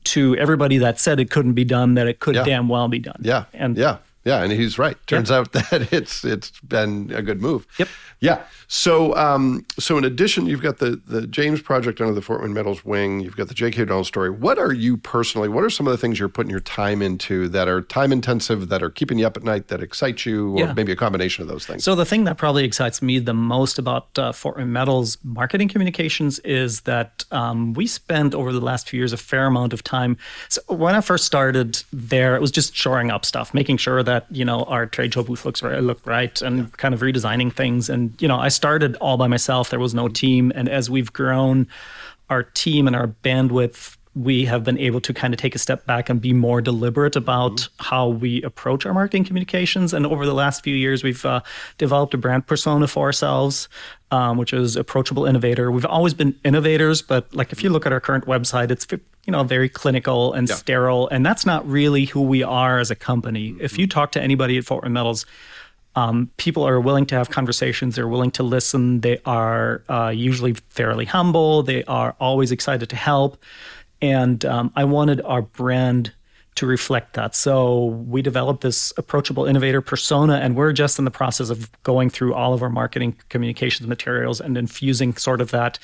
to 0.05 0.37
everybody 0.37 0.79
that 0.79 0.99
said 0.99 1.21
it 1.21 1.31
couldn't 1.31 1.55
be 1.55 1.65
done 1.65 1.95
that 1.95 2.07
it 2.07 2.21
could 2.21 2.35
yeah. 2.35 2.45
damn 2.45 2.69
well 2.69 2.89
be 2.89 2.99
done. 2.99 3.21
Yeah. 3.21 3.45
And 3.53 3.77
yeah. 3.77 3.99
Yeah, 4.25 4.43
and 4.43 4.53
he's 4.53 4.79
right. 4.79 4.97
Turns 5.07 5.31
yep. 5.31 5.39
out 5.39 5.53
that 5.71 5.93
it's 5.93 6.25
it's 6.25 6.51
been 6.61 7.11
a 7.15 7.23
good 7.23 7.41
move. 7.41 7.67
Yep. 7.79 7.89
Yeah. 8.21 8.43
So 8.69 9.17
um, 9.17 9.65
so 9.79 9.97
in 9.97 10.05
addition, 10.05 10.47
you've 10.47 10.63
got 10.63 10.79
the 10.79 11.01
the 11.07 11.27
James 11.27 11.63
project 11.63 12.01
under 12.01 12.13
the 12.13 12.21
Fort 12.21 12.43
Wayne 12.43 12.53
Metals 12.53 12.85
wing. 12.85 13.21
You've 13.21 13.37
got 13.37 13.49
the 13.49 13.55
J.K. 13.55 13.83
O'Donnell 13.83 14.05
story. 14.05 14.29
What 14.31 14.59
are 14.59 14.73
you 14.73 14.99
personally? 14.99 15.49
What 15.49 15.65
are 15.65 15.71
some 15.71 15.87
of 15.87 15.93
the 15.93 15.97
things 15.97 16.19
you're 16.19 16.29
putting 16.29 16.51
your 16.51 16.61
time 16.61 17.01
into 17.01 17.49
that 17.49 17.67
are 17.67 17.81
time 17.81 18.13
intensive, 18.13 18.69
that 18.69 18.83
are 18.83 18.91
keeping 18.91 19.19
you 19.19 19.27
up 19.27 19.37
at 19.39 19.43
night, 19.43 19.69
that 19.69 19.83
excite 19.83 20.27
you, 20.27 20.53
or 20.53 20.59
yeah. 20.59 20.73
maybe 20.75 20.93
a 20.93 20.97
combination 20.97 21.43
of 21.43 21.49
those 21.49 21.65
things? 21.65 21.83
So 21.83 21.95
the 21.95 22.05
thing 22.05 22.25
that 22.25 22.37
probably 22.37 22.65
excites 22.65 23.01
me 23.01 23.19
the 23.19 23.35
most 23.35 23.79
about 23.79 24.19
uh, 24.19 24.33
Fort 24.33 24.59
Wayne 24.59 24.73
Metals 24.73 25.17
marketing 25.25 25.69
communications 25.69 26.39
is 26.41 26.83
that 26.83 27.25
um, 27.31 27.73
we 27.73 27.87
spent 27.87 28.35
over 28.35 28.53
the 28.53 28.61
last 28.61 28.89
few 28.89 28.99
years 28.99 29.15
a 29.15 29.17
fair 29.17 29.47
amount 29.47 29.73
of 29.73 29.83
time. 29.83 30.19
So 30.51 30.61
when 30.69 30.95
I 30.95 31.01
first 31.01 31.25
started 31.25 31.83
there, 31.91 32.37
it 32.37 32.41
was 32.43 32.51
just 32.51 32.77
shoring 32.77 33.11
up 33.11 33.25
stuff, 33.25 33.55
making 33.55 33.79
sure 33.79 34.03
that 34.03 34.10
that 34.11 34.27
you 34.31 34.45
know 34.45 34.65
our 34.65 34.87
trade 34.87 35.15
show 35.15 35.23
booth 35.23 35.45
looks 35.45 35.63
right, 35.63 35.81
right, 36.05 36.43
and 36.43 36.59
yeah. 36.59 36.67
kind 36.77 36.93
of 36.93 37.01
redesigning 37.01 37.53
things. 37.53 37.89
And 37.89 38.21
you 38.21 38.27
know, 38.27 38.39
I 38.39 38.49
started 38.49 38.97
all 38.97 39.17
by 39.17 39.29
myself. 39.29 39.71
There 39.71 39.79
was 39.79 39.95
no 39.95 40.09
team, 40.09 40.51
and 40.57 40.69
as 40.69 40.91
we've 40.91 41.13
grown, 41.13 41.69
our 42.29 42.43
team 42.43 42.89
and 42.89 42.97
our 42.97 43.09
bandwidth 43.23 43.97
we 44.15 44.45
have 44.45 44.65
been 44.65 44.79
able 44.79 45.01
to 45.01 45.15
kind 45.15 45.33
of 45.33 45.39
take 45.39 45.55
a 45.55 45.59
step 45.59 45.87
back 45.87 46.11
and 46.11 46.21
be 46.21 46.33
more 46.33 46.61
deliberate 46.61 47.15
about 47.15 47.53
mm-hmm. 47.53 47.85
how 47.85 48.09
we 48.09 48.43
approach 48.43 48.85
our 48.85 48.93
marketing 48.93 49.25
communications. 49.25 49.95
And 49.95 50.05
over 50.05 50.27
the 50.27 50.35
last 50.35 50.65
few 50.65 50.75
years, 50.75 51.05
we've 51.05 51.25
uh, 51.25 51.43
developed 51.79 52.13
a 52.15 52.19
brand 52.19 52.47
persona 52.47 52.89
for 52.89 53.07
ourselves, 53.07 53.69
um, 54.11 54.37
which 54.37 54.53
is 54.53 54.75
approachable 54.75 55.27
innovator. 55.27 55.71
We've 55.71 55.87
always 55.87 56.15
been 56.15 56.35
innovators, 56.45 57.03
but 57.03 57.33
like 57.35 57.53
if 57.53 57.63
you 57.63 57.71
look 57.71 57.87
at 57.87 57.93
our 57.93 58.01
current 58.01 58.27
website, 58.27 58.73
it's 58.73 58.87
you 58.91 59.33
know 59.33 59.45
very 59.45 59.69
clinical 59.69 60.33
and 60.33 60.49
yeah. 60.49 60.57
sterile, 60.57 61.09
and 61.09 61.25
that's 61.25 61.47
not 61.47 61.67
really 61.69 62.07
who 62.07 62.23
we 62.23 62.43
are 62.43 62.81
as 62.81 62.91
a 62.91 62.97
company. 62.97 63.53
Mm-hmm. 63.53 63.61
If 63.61 63.79
you 63.79 63.87
talk 63.87 64.11
to 64.13 64.21
anybody 64.21 64.59
at 64.59 64.65
Fort 64.65 64.85
Wayne 64.85 64.93
Metals. 64.93 65.25
Um, 65.97 66.31
people 66.37 66.63
are 66.63 66.81
willing 66.81 67.05
to 67.07 67.17
have 67.17 67.31
conversations. 67.31 67.97
They're 67.97 68.07
willing 68.07 68.31
to 68.33 68.45
listen. 68.45 69.01
They 69.01 69.19
are 69.27 69.83
uh, 69.89 70.13
usually 70.15 70.53
fairly 70.69 71.05
humble. 71.05 71.65
They 71.65 71.83
are 71.83 72.15
always 72.21 72.53
excited 72.53 72.89
to 72.91 72.97
help. 72.97 73.43
And 74.03 74.45
um, 74.45 74.73
I 74.77 74.85
wanted 74.85 75.21
our 75.23 75.43
brand 75.43 76.13
to 76.57 76.67
reflect 76.67 77.15
that. 77.15 77.35
So 77.35 77.87
we 77.87 78.23
developed 78.23 78.63
this 78.63 78.93
approachable 78.97 79.47
innovator 79.47 79.81
persona, 79.81 80.35
and 80.35 80.57
we're 80.57 80.73
just 80.73 80.99
in 80.99 81.05
the 81.05 81.11
process 81.11 81.49
of 81.49 81.71
going 81.85 82.11
through 82.11 82.35
all 82.35 82.53
of 82.53 82.63
our 82.63 82.69
marketing 82.69 83.17
communications 83.29 83.89
materials 83.89 84.41
and 84.41 84.59
infusing 84.59 85.17
sort 85.17 85.41
of 85.41 85.53
that 85.53 85.79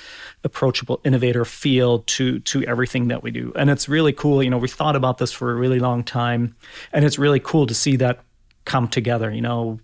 approachable 0.45 1.01
innovator 1.05 1.45
feel 1.45 2.01
to 2.01 2.41
to 2.41 2.65
everything 2.65 3.09
that 3.09 3.23
we 3.23 3.31
do. 3.31 3.53
And 3.57 3.71
it's 3.71 3.89
really 3.89 4.13
cool. 4.13 4.43
You 4.43 4.51
know, 4.51 4.59
we 4.59 4.69
thought 4.69 4.97
about 4.97 5.19
this 5.19 5.33
for 5.33 5.53
a 5.53 5.55
really 5.55 5.79
long 5.79 6.03
time, 6.05 6.57
and 6.93 7.05
it's 7.05 7.19
really 7.19 7.41
cool 7.41 7.67
to 7.67 7.75
see 7.75 7.97
that 7.97 8.21
come 8.65 8.89
together. 8.89 9.31
You 9.31 9.43
know, 9.43 9.81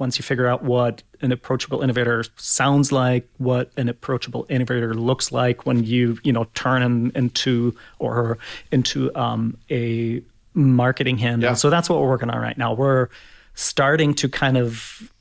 once 0.00 0.18
you 0.18 0.22
figure 0.22 0.46
out 0.46 0.64
what 0.64 1.02
an 1.20 1.30
approachable 1.30 1.82
innovator 1.82 2.24
sounds 2.36 2.90
like, 2.90 3.28
what 3.38 3.70
an 3.76 3.88
approachable 3.88 4.46
innovator 4.48 4.94
looks 4.94 5.30
like 5.30 5.66
when 5.66 5.84
you 5.84 6.18
you 6.24 6.32
know 6.32 6.44
turn 6.54 6.82
him 6.82 7.12
into 7.14 7.74
or 7.98 8.38
into 8.72 9.14
um, 9.14 9.56
a 9.70 10.22
marketing 10.54 11.18
hand. 11.18 11.42
Yeah. 11.42 11.54
So 11.54 11.70
that's 11.70 11.88
what 11.88 12.00
we're 12.00 12.08
working 12.08 12.30
on 12.30 12.40
right 12.40 12.58
now. 12.58 12.72
We're 12.72 13.08
starting 13.54 14.14
to 14.14 14.28
kind 14.28 14.56
of 14.56 15.12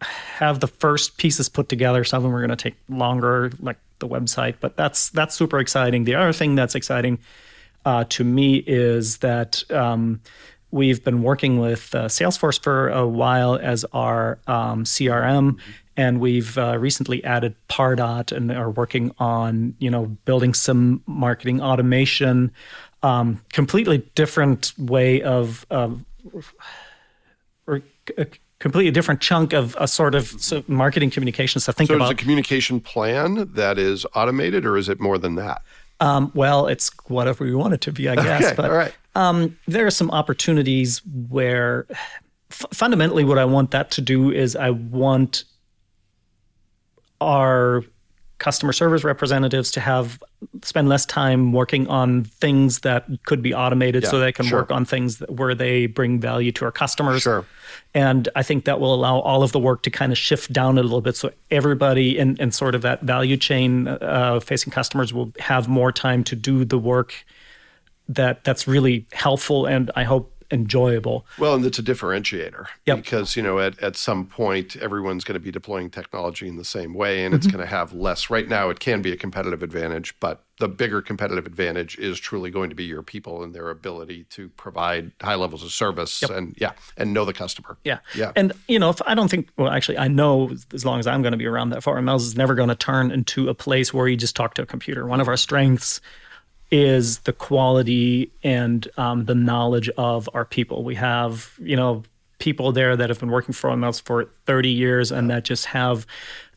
have 0.00 0.60
the 0.60 0.68
first 0.68 1.16
pieces 1.16 1.48
put 1.48 1.68
together. 1.68 2.04
Some 2.04 2.18
of 2.18 2.22
them 2.24 2.34
are 2.34 2.40
going 2.40 2.50
to 2.50 2.56
take 2.56 2.76
longer, 2.88 3.52
like 3.60 3.78
the 4.00 4.08
website, 4.08 4.56
but 4.60 4.76
that's 4.76 5.10
that's 5.10 5.34
super 5.34 5.58
exciting. 5.60 6.04
The 6.04 6.16
other 6.16 6.32
thing 6.32 6.54
that's 6.54 6.74
exciting 6.74 7.18
uh, 7.84 8.04
to 8.10 8.24
me 8.24 8.56
is 8.56 9.18
that. 9.18 9.62
Um, 9.70 10.20
We've 10.72 11.04
been 11.04 11.22
working 11.22 11.60
with 11.60 11.94
uh, 11.94 12.06
Salesforce 12.06 12.60
for 12.60 12.88
a 12.88 13.06
while 13.06 13.56
as 13.56 13.84
our 13.92 14.38
um, 14.46 14.84
CRM, 14.84 15.58
and 15.96 16.18
we've 16.18 16.56
uh, 16.56 16.78
recently 16.78 17.22
added 17.24 17.54
Pardot 17.68 18.32
and 18.32 18.50
are 18.50 18.70
working 18.70 19.12
on 19.18 19.74
you 19.78 19.90
know 19.90 20.06
building 20.24 20.54
some 20.54 21.02
marketing 21.06 21.60
automation. 21.60 22.50
Um, 23.02 23.44
completely 23.52 23.98
different 24.14 24.72
way 24.78 25.22
of, 25.22 25.66
of 25.70 26.04
or 27.66 27.82
a 28.16 28.26
completely 28.58 28.92
different 28.92 29.20
chunk 29.20 29.52
of 29.52 29.76
a 29.78 29.86
sort 29.86 30.14
of 30.14 30.68
marketing 30.68 31.10
communications 31.10 31.66
to 31.66 31.72
think 31.72 31.88
so 31.88 31.96
about. 31.96 32.06
So, 32.06 32.12
is 32.12 32.14
a 32.14 32.16
communication 32.16 32.80
plan 32.80 33.50
that 33.54 33.78
is 33.78 34.06
automated, 34.14 34.64
or 34.64 34.76
is 34.78 34.88
it 34.88 35.00
more 35.00 35.18
than 35.18 35.34
that? 35.34 35.62
Um, 36.00 36.32
well, 36.34 36.66
it's 36.66 36.90
whatever 37.06 37.44
we 37.44 37.54
want 37.54 37.74
it 37.74 37.80
to 37.82 37.92
be, 37.92 38.08
I 38.08 38.16
guess. 38.16 38.44
Okay, 38.44 38.54
but 38.56 38.70
all 38.70 38.76
right. 38.76 38.94
Um, 39.14 39.58
there 39.66 39.86
are 39.86 39.90
some 39.90 40.10
opportunities 40.10 41.02
where 41.28 41.86
f- 42.50 42.66
fundamentally 42.72 43.24
what 43.24 43.38
I 43.38 43.44
want 43.44 43.70
that 43.72 43.90
to 43.92 44.00
do 44.00 44.30
is 44.30 44.56
I 44.56 44.70
want 44.70 45.44
our 47.20 47.84
customer 48.42 48.72
service 48.72 49.04
representatives 49.04 49.70
to 49.70 49.78
have 49.78 50.20
spend 50.62 50.88
less 50.88 51.06
time 51.06 51.52
working 51.52 51.86
on 51.86 52.24
things 52.24 52.80
that 52.80 53.06
could 53.24 53.40
be 53.40 53.54
automated 53.54 54.02
yeah, 54.02 54.10
so 54.10 54.18
they 54.18 54.32
can 54.32 54.46
sure. 54.46 54.58
work 54.58 54.72
on 54.72 54.84
things 54.84 55.18
that, 55.18 55.30
where 55.30 55.54
they 55.54 55.86
bring 55.86 56.18
value 56.18 56.50
to 56.50 56.64
our 56.64 56.72
customers. 56.72 57.22
Sure. 57.22 57.46
And 57.94 58.28
I 58.34 58.42
think 58.42 58.64
that 58.64 58.80
will 58.80 58.94
allow 58.94 59.20
all 59.20 59.44
of 59.44 59.52
the 59.52 59.60
work 59.60 59.84
to 59.84 59.90
kind 59.90 60.10
of 60.10 60.18
shift 60.18 60.52
down 60.52 60.76
a 60.76 60.82
little 60.82 61.00
bit 61.00 61.14
so 61.14 61.30
everybody 61.52 62.18
in, 62.18 62.36
in 62.38 62.50
sort 62.50 62.74
of 62.74 62.82
that 62.82 63.02
value 63.02 63.36
chain 63.36 63.86
uh, 63.86 64.40
facing 64.40 64.72
customers 64.72 65.14
will 65.14 65.32
have 65.38 65.68
more 65.68 65.92
time 65.92 66.24
to 66.24 66.34
do 66.34 66.64
the 66.64 66.78
work 66.78 67.24
that 68.08 68.44
that's 68.44 68.66
really 68.66 69.06
helpful 69.12 69.66
and 69.66 69.90
I 69.96 70.04
hope 70.04 70.32
enjoyable. 70.52 71.26
Well, 71.38 71.54
and 71.54 71.64
it's 71.64 71.78
a 71.78 71.82
differentiator 71.82 72.66
yep. 72.84 72.98
because 72.98 73.34
you 73.34 73.42
know 73.42 73.58
at, 73.58 73.82
at 73.82 73.96
some 73.96 74.26
point 74.26 74.76
everyone's 74.76 75.24
going 75.24 75.34
to 75.34 75.40
be 75.40 75.50
deploying 75.50 75.90
technology 75.90 76.46
in 76.46 76.56
the 76.56 76.64
same 76.64 76.94
way, 76.94 77.24
and 77.24 77.32
mm-hmm. 77.32 77.38
it's 77.38 77.46
going 77.46 77.64
to 77.64 77.70
have 77.70 77.92
less. 77.92 78.30
Right 78.30 78.46
now, 78.46 78.68
it 78.68 78.78
can 78.78 79.02
be 79.02 79.12
a 79.12 79.16
competitive 79.16 79.62
advantage, 79.62 80.14
but 80.20 80.44
the 80.58 80.68
bigger 80.68 81.00
competitive 81.02 81.46
advantage 81.46 81.98
is 81.98 82.20
truly 82.20 82.50
going 82.50 82.68
to 82.68 82.76
be 82.76 82.84
your 82.84 83.02
people 83.02 83.42
and 83.42 83.54
their 83.54 83.70
ability 83.70 84.24
to 84.24 84.48
provide 84.50 85.10
high 85.20 85.34
levels 85.34 85.64
of 85.64 85.72
service 85.72 86.22
yep. 86.22 86.30
and 86.30 86.54
yeah, 86.58 86.72
and 86.96 87.14
know 87.14 87.24
the 87.24 87.32
customer. 87.32 87.78
Yeah, 87.84 87.98
yeah. 88.14 88.32
And 88.36 88.52
you 88.68 88.78
know, 88.78 88.90
if 88.90 89.00
I 89.06 89.14
don't 89.14 89.28
think, 89.28 89.48
well, 89.56 89.70
actually, 89.70 89.98
I 89.98 90.08
know 90.08 90.54
as 90.74 90.84
long 90.84 91.00
as 91.00 91.06
I'm 91.06 91.22
going 91.22 91.32
to 91.32 91.38
be 91.38 91.46
around, 91.46 91.70
that 91.70 91.82
Fort 91.82 91.96
Wayne 91.96 92.14
is 92.14 92.36
never 92.36 92.54
going 92.54 92.68
to 92.68 92.76
turn 92.76 93.10
into 93.10 93.48
a 93.48 93.54
place 93.54 93.92
where 93.94 94.06
you 94.06 94.16
just 94.16 94.36
talk 94.36 94.54
to 94.54 94.62
a 94.62 94.66
computer. 94.66 95.06
One 95.06 95.20
of 95.20 95.28
our 95.28 95.36
strengths 95.36 96.00
is 96.72 97.18
the 97.20 97.32
quality 97.34 98.32
and 98.42 98.88
um, 98.96 99.26
the 99.26 99.34
knowledge 99.34 99.90
of 99.90 100.28
our 100.32 100.46
people. 100.46 100.82
We 100.82 100.94
have, 100.94 101.52
you 101.60 101.76
know, 101.76 102.02
people 102.38 102.72
there 102.72 102.96
that 102.96 103.10
have 103.10 103.20
been 103.20 103.30
working 103.30 103.52
for 103.52 103.70
us 103.70 104.00
for 104.00 104.30
30 104.46 104.70
years 104.70 105.12
and 105.12 105.30
that 105.30 105.44
just 105.44 105.66
have 105.66 106.06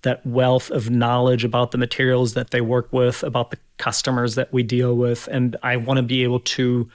that 0.02 0.26
wealth 0.26 0.72
of 0.72 0.90
knowledge 0.90 1.44
about 1.44 1.72
the 1.72 1.78
materials 1.78 2.34
that 2.34 2.52
they 2.52 2.62
work 2.62 2.92
with, 2.94 3.24
about 3.24 3.52
the 3.52 3.58
customers 3.78 4.36
that 4.36 4.54
we 4.54 4.64
deal 4.64 4.96
with. 4.96 5.28
And 5.30 5.58
I 5.62 5.76
want 5.76 5.98
to 5.98 6.04
be 6.04 6.24
able 6.24 6.40
to, 6.40 6.90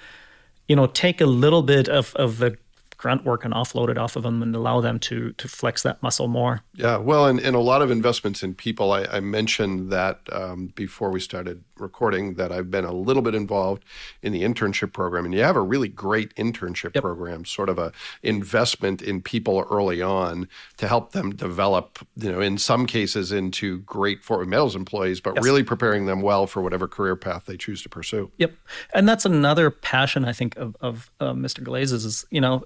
you 0.67 0.77
know, 0.77 0.87
take 0.87 1.21
a 1.21 1.27
little 1.27 1.63
bit 1.63 1.89
of, 1.89 2.15
of 2.17 2.39
the 2.39 2.57
grunt 3.01 3.25
work 3.25 3.47
and 3.47 3.55
offload 3.55 3.89
it 3.89 3.97
off 3.97 4.15
of 4.15 4.23
them 4.25 4.43
and 4.43 4.55
allow 4.55 4.79
them 4.83 4.99
to 4.99 5.33
to 5.33 5.49
flex 5.49 5.83
that 5.83 6.03
muscle 6.03 6.29
more. 6.29 6.61
Yeah, 6.75 6.99
well, 6.99 7.27
and, 7.27 7.41
and 7.41 7.57
a 7.57 7.61
lot 7.61 7.81
of 7.81 7.91
investments 7.91 8.43
in 8.43 8.55
people. 8.55 8.93
I, 8.93 9.05
I 9.05 9.21
mentioned 9.21 9.91
that 9.91 10.21
um, 10.31 10.67
before 10.75 11.11
we 11.11 11.19
started 11.19 11.65
recording 11.79 12.35
that 12.35 12.53
I've 12.53 12.71
been 12.71 12.85
a 12.85 12.93
little 12.93 13.23
bit 13.23 13.35
involved 13.35 13.87
in 14.23 14.33
the 14.35 14.43
internship 14.43 14.93
program, 14.93 15.25
and 15.25 15.33
you 15.33 15.41
have 15.41 15.57
a 15.57 15.63
really 15.63 15.89
great 15.89 16.35
internship 16.35 16.95
yep. 16.95 17.03
program, 17.03 17.47
sort 17.47 17.71
of 17.71 17.79
a 17.79 17.91
investment 18.23 19.01
in 19.01 19.23
people 19.23 19.67
early 19.71 20.03
on 20.03 20.47
to 20.77 20.87
help 20.87 21.13
them 21.13 21.35
develop. 21.35 22.07
You 22.17 22.31
know, 22.31 22.41
in 22.41 22.59
some 22.59 22.87
cases 22.87 23.33
into 23.33 23.81
great 23.81 24.23
Fort 24.23 24.41
Wayne 24.41 24.51
Metals 24.51 24.77
employees, 24.77 25.23
but 25.23 25.37
yes. 25.37 25.45
really 25.45 25.63
preparing 25.63 26.05
them 26.05 26.21
well 26.21 26.47
for 26.47 26.61
whatever 26.61 26.87
career 26.87 27.17
path 27.17 27.47
they 27.47 27.57
choose 27.57 27.83
to 27.83 27.89
pursue. 27.89 28.31
Yep, 28.37 28.53
and 28.93 29.09
that's 29.09 29.25
another 29.25 29.71
passion 29.71 30.27
I 30.27 30.33
think 30.33 30.59
of, 30.59 30.77
of 30.83 31.11
uh, 31.19 31.33
Mr. 31.33 31.65
Glaze's 31.65 32.05
is 32.05 32.27
you 32.31 32.43
know 32.43 32.63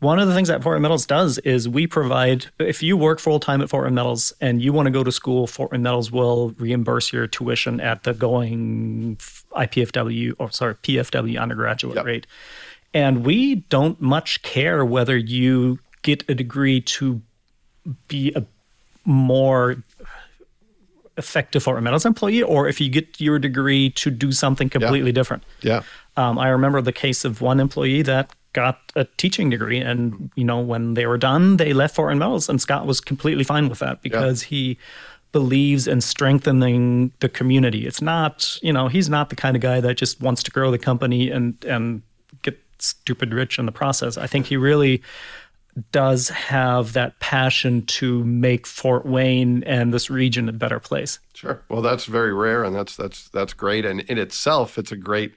one 0.00 0.18
of 0.18 0.28
the 0.28 0.34
things 0.34 0.48
that 0.48 0.62
Fort 0.62 0.76
Wayne 0.76 0.82
Metals 0.82 1.04
does 1.04 1.38
is 1.38 1.68
we 1.68 1.86
provide, 1.86 2.46
if 2.58 2.82
you 2.82 2.96
work 2.96 3.20
full 3.20 3.38
time 3.38 3.60
at 3.60 3.68
Fort 3.68 3.84
Wayne 3.84 3.94
Metals 3.94 4.32
and 4.40 4.62
you 4.62 4.72
want 4.72 4.86
to 4.86 4.90
go 4.90 5.04
to 5.04 5.12
school, 5.12 5.46
Fort 5.46 5.72
Wayne 5.72 5.82
Metals 5.82 6.10
will 6.10 6.50
reimburse 6.58 7.12
your 7.12 7.26
tuition 7.26 7.80
at 7.80 8.04
the 8.04 8.14
going 8.14 9.16
IPFW, 9.52 10.34
or 10.38 10.50
sorry, 10.50 10.74
PFW 10.76 11.40
undergraduate 11.40 11.96
yep. 11.96 12.04
rate. 12.06 12.26
And 12.94 13.24
we 13.26 13.56
don't 13.56 14.00
much 14.00 14.42
care 14.42 14.84
whether 14.84 15.16
you 15.16 15.78
get 16.02 16.28
a 16.30 16.34
degree 16.34 16.80
to 16.80 17.20
be 18.08 18.32
a 18.34 18.44
more 19.04 19.76
effective 21.18 21.62
Fort 21.62 21.76
Wayne 21.76 21.84
Metals 21.84 22.06
employee 22.06 22.42
or 22.42 22.68
if 22.68 22.80
you 22.80 22.88
get 22.88 23.20
your 23.20 23.38
degree 23.38 23.90
to 23.90 24.10
do 24.10 24.32
something 24.32 24.70
completely 24.70 25.10
yeah. 25.10 25.14
different. 25.14 25.42
Yeah. 25.60 25.82
Um, 26.16 26.38
I 26.38 26.48
remember 26.48 26.80
the 26.80 26.92
case 26.92 27.26
of 27.26 27.42
one 27.42 27.60
employee 27.60 28.00
that 28.02 28.30
got 28.52 28.80
a 28.96 29.04
teaching 29.16 29.50
degree. 29.50 29.78
And, 29.78 30.30
you 30.34 30.44
know, 30.44 30.60
when 30.60 30.94
they 30.94 31.06
were 31.06 31.18
done, 31.18 31.56
they 31.56 31.72
left 31.72 31.94
Fort 31.94 32.16
Metals. 32.16 32.48
And 32.48 32.60
Scott 32.60 32.86
was 32.86 33.00
completely 33.00 33.44
fine 33.44 33.68
with 33.68 33.78
that 33.80 34.02
because 34.02 34.42
yeah. 34.42 34.48
he 34.48 34.78
believes 35.32 35.86
in 35.86 36.00
strengthening 36.00 37.12
the 37.20 37.28
community. 37.28 37.86
It's 37.86 38.02
not, 38.02 38.58
you 38.62 38.72
know, 38.72 38.88
he's 38.88 39.08
not 39.08 39.30
the 39.30 39.36
kind 39.36 39.56
of 39.56 39.62
guy 39.62 39.80
that 39.80 39.94
just 39.94 40.20
wants 40.20 40.42
to 40.44 40.50
grow 40.50 40.70
the 40.70 40.78
company 40.78 41.30
and, 41.30 41.62
and 41.64 42.02
get 42.42 42.60
stupid 42.78 43.32
rich 43.32 43.58
in 43.58 43.66
the 43.66 43.72
process. 43.72 44.16
I 44.16 44.26
think 44.26 44.46
he 44.46 44.56
really 44.56 45.02
does 45.92 46.28
have 46.30 46.94
that 46.94 47.18
passion 47.20 47.86
to 47.86 48.24
make 48.24 48.66
Fort 48.66 49.06
Wayne 49.06 49.62
and 49.64 49.94
this 49.94 50.10
region 50.10 50.48
a 50.48 50.52
better 50.52 50.80
place. 50.80 51.20
Sure. 51.34 51.62
Well, 51.68 51.80
that's 51.80 52.06
very 52.06 52.34
rare 52.34 52.64
and 52.64 52.74
that's 52.74 52.96
that's 52.96 53.28
that's 53.28 53.52
great 53.52 53.84
and 53.86 54.00
in 54.00 54.18
itself 54.18 54.78
it's 54.78 54.92
a 54.92 54.96
great 54.96 55.32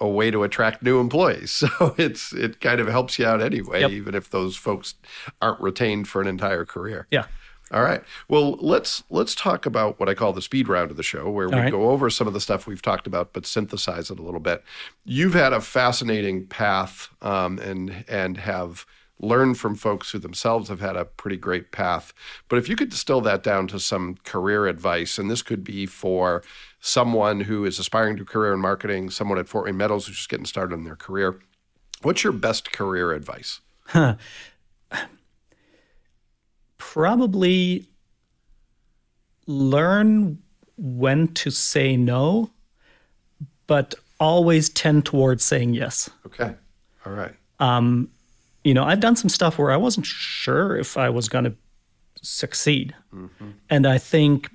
a 0.00 0.08
way 0.08 0.30
to 0.30 0.42
attract 0.42 0.82
new 0.82 1.00
employees. 1.00 1.62
So 1.76 1.94
it's 1.98 2.32
it 2.32 2.60
kind 2.60 2.80
of 2.80 2.88
helps 2.88 3.18
you 3.18 3.26
out 3.26 3.42
anyway, 3.42 3.80
yep. 3.80 3.90
even 3.90 4.14
if 4.14 4.30
those 4.30 4.56
folks 4.56 4.94
aren't 5.40 5.60
retained 5.60 6.08
for 6.08 6.20
an 6.20 6.26
entire 6.26 6.64
career. 6.64 7.06
Yeah. 7.10 7.26
All 7.72 7.82
right. 7.82 8.02
Well, 8.28 8.52
let's 8.60 9.02
let's 9.10 9.34
talk 9.34 9.66
about 9.66 9.98
what 9.98 10.08
I 10.08 10.14
call 10.14 10.32
the 10.32 10.42
speed 10.42 10.68
round 10.68 10.90
of 10.90 10.96
the 10.96 11.02
show, 11.02 11.28
where 11.30 11.48
we 11.48 11.56
right. 11.56 11.70
go 11.70 11.90
over 11.90 12.08
some 12.10 12.28
of 12.28 12.32
the 12.32 12.40
stuff 12.40 12.66
we've 12.66 12.82
talked 12.82 13.06
about, 13.06 13.32
but 13.32 13.44
synthesize 13.44 14.10
it 14.10 14.20
a 14.20 14.22
little 14.22 14.40
bit. 14.40 14.62
You've 15.04 15.34
had 15.34 15.52
a 15.52 15.60
fascinating 15.60 16.46
path, 16.46 17.08
um, 17.22 17.58
and 17.58 18.04
and 18.08 18.38
have 18.38 18.86
learned 19.18 19.58
from 19.58 19.74
folks 19.74 20.10
who 20.10 20.18
themselves 20.18 20.68
have 20.68 20.80
had 20.80 20.96
a 20.96 21.04
pretty 21.04 21.36
great 21.36 21.72
path. 21.72 22.12
But 22.48 22.58
if 22.58 22.68
you 22.68 22.76
could 22.76 22.90
distill 22.90 23.20
that 23.22 23.42
down 23.42 23.66
to 23.68 23.80
some 23.80 24.16
career 24.24 24.66
advice, 24.66 25.18
and 25.18 25.30
this 25.30 25.42
could 25.42 25.64
be 25.64 25.86
for 25.86 26.42
someone 26.86 27.40
who 27.40 27.64
is 27.64 27.80
aspiring 27.80 28.16
to 28.16 28.22
a 28.22 28.26
career 28.26 28.54
in 28.54 28.60
marketing, 28.60 29.10
someone 29.10 29.38
at 29.38 29.48
Fort 29.48 29.64
Wayne 29.64 29.76
Metals 29.76 30.06
who's 30.06 30.16
just 30.16 30.28
getting 30.28 30.46
started 30.46 30.74
in 30.74 30.84
their 30.84 30.94
career, 30.94 31.40
what's 32.02 32.22
your 32.22 32.32
best 32.32 32.70
career 32.70 33.12
advice? 33.12 33.60
Probably 36.78 37.88
learn 39.46 40.38
when 40.76 41.28
to 41.34 41.50
say 41.50 41.96
no, 41.96 42.50
but 43.66 43.96
always 44.20 44.68
tend 44.68 45.04
towards 45.04 45.44
saying 45.44 45.74
yes. 45.74 46.08
Okay. 46.24 46.54
All 47.04 47.12
right. 47.12 47.34
Um, 47.58 48.08
you 48.62 48.74
know, 48.74 48.84
I've 48.84 49.00
done 49.00 49.16
some 49.16 49.28
stuff 49.28 49.58
where 49.58 49.72
I 49.72 49.76
wasn't 49.76 50.06
sure 50.06 50.76
if 50.76 50.96
I 50.96 51.10
was 51.10 51.28
going 51.28 51.44
to 51.44 51.54
succeed. 52.22 52.94
Mm-hmm. 53.12 53.50
And 53.70 53.86
I 53.86 53.98
think, 53.98 54.50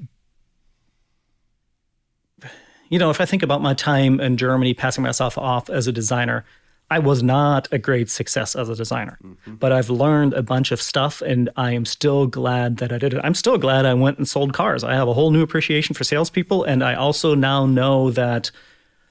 you 2.91 2.99
know, 2.99 3.09
if 3.09 3.21
I 3.21 3.25
think 3.25 3.41
about 3.41 3.61
my 3.61 3.73
time 3.73 4.19
in 4.19 4.35
Germany, 4.35 4.73
passing 4.73 5.01
myself 5.01 5.37
off 5.37 5.69
as 5.69 5.87
a 5.87 5.93
designer, 5.93 6.43
I 6.91 6.99
was 6.99 7.23
not 7.23 7.69
a 7.71 7.77
great 7.77 8.09
success 8.09 8.53
as 8.53 8.67
a 8.67 8.75
designer. 8.75 9.17
But 9.47 9.71
I've 9.71 9.89
learned 9.89 10.33
a 10.33 10.43
bunch 10.43 10.73
of 10.73 10.81
stuff 10.81 11.21
and 11.21 11.49
I 11.55 11.71
am 11.71 11.85
still 11.85 12.27
glad 12.27 12.77
that 12.77 12.91
I 12.91 12.97
did 12.97 13.13
it. 13.13 13.21
I'm 13.23 13.33
still 13.33 13.57
glad 13.57 13.85
I 13.85 13.93
went 13.93 14.17
and 14.17 14.27
sold 14.27 14.53
cars. 14.53 14.83
I 14.83 14.93
have 14.93 15.07
a 15.07 15.13
whole 15.13 15.31
new 15.31 15.41
appreciation 15.41 15.95
for 15.95 16.03
salespeople. 16.03 16.65
And 16.65 16.83
I 16.83 16.95
also 16.95 17.33
now 17.33 17.65
know 17.65 18.11
that 18.11 18.51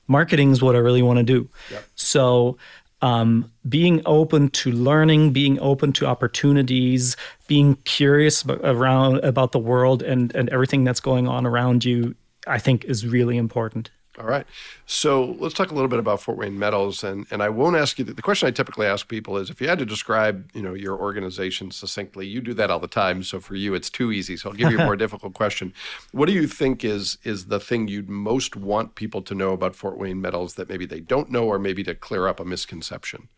marketing 0.08 0.50
is 0.50 0.60
what 0.60 0.76
I 0.76 0.78
really 0.78 1.00
want 1.00 1.16
to 1.16 1.22
do. 1.22 1.48
So, 1.94 2.58
um, 3.00 3.50
being 3.66 4.02
open 4.04 4.50
to 4.50 4.70
learning, 4.72 5.32
being 5.32 5.58
open 5.60 5.94
to 5.94 6.06
opportunities, 6.06 7.16
being 7.46 7.76
curious 7.86 8.42
about, 8.42 8.60
around 8.62 9.24
about 9.24 9.52
the 9.52 9.58
world 9.58 10.02
and 10.02 10.36
and 10.36 10.50
everything 10.50 10.84
that's 10.84 11.00
going 11.00 11.26
on 11.26 11.46
around 11.46 11.82
you, 11.82 12.14
I 12.50 12.58
think 12.58 12.84
is 12.84 13.06
really 13.06 13.36
important. 13.36 13.90
All 14.18 14.26
right. 14.26 14.44
So 14.86 15.36
let's 15.38 15.54
talk 15.54 15.70
a 15.70 15.74
little 15.74 15.88
bit 15.88 15.98
about 16.00 16.20
Fort 16.20 16.36
Wayne 16.36 16.58
Metals, 16.58 17.02
and 17.04 17.26
and 17.30 17.42
I 17.42 17.48
won't 17.48 17.76
ask 17.76 17.96
you. 17.98 18.04
The, 18.04 18.12
the 18.12 18.20
question 18.22 18.48
I 18.48 18.50
typically 18.50 18.86
ask 18.86 19.08
people 19.08 19.38
is, 19.38 19.48
if 19.50 19.60
you 19.62 19.68
had 19.68 19.78
to 19.78 19.86
describe, 19.86 20.50
you 20.52 20.60
know, 20.62 20.74
your 20.74 20.98
organization 20.98 21.70
succinctly, 21.70 22.26
you 22.26 22.40
do 22.42 22.52
that 22.54 22.70
all 22.70 22.80
the 22.80 22.88
time. 22.88 23.22
So 23.22 23.40
for 23.40 23.54
you, 23.54 23.72
it's 23.72 23.88
too 23.88 24.10
easy. 24.12 24.36
So 24.36 24.50
I'll 24.50 24.56
give 24.56 24.70
you 24.72 24.80
a 24.80 24.84
more 24.84 24.96
difficult 25.04 25.32
question. 25.34 25.72
What 26.12 26.26
do 26.26 26.32
you 26.32 26.46
think 26.48 26.84
is 26.84 27.18
is 27.22 27.46
the 27.46 27.60
thing 27.60 27.88
you'd 27.88 28.10
most 28.10 28.56
want 28.56 28.94
people 28.96 29.22
to 29.22 29.34
know 29.34 29.52
about 29.52 29.74
Fort 29.76 29.96
Wayne 29.96 30.20
Metals 30.20 30.54
that 30.54 30.68
maybe 30.68 30.86
they 30.86 31.00
don't 31.00 31.30
know, 31.30 31.44
or 31.44 31.58
maybe 31.58 31.82
to 31.84 31.94
clear 31.94 32.26
up 32.26 32.40
a 32.40 32.44
misconception? 32.44 33.28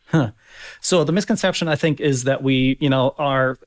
So 0.81 1.05
the 1.05 1.13
misconception 1.13 1.69
I 1.69 1.77
think 1.77 2.01
is 2.01 2.25
that 2.25 2.43
we, 2.43 2.77
you 2.81 2.89
know, 2.91 3.15
are 3.19 3.59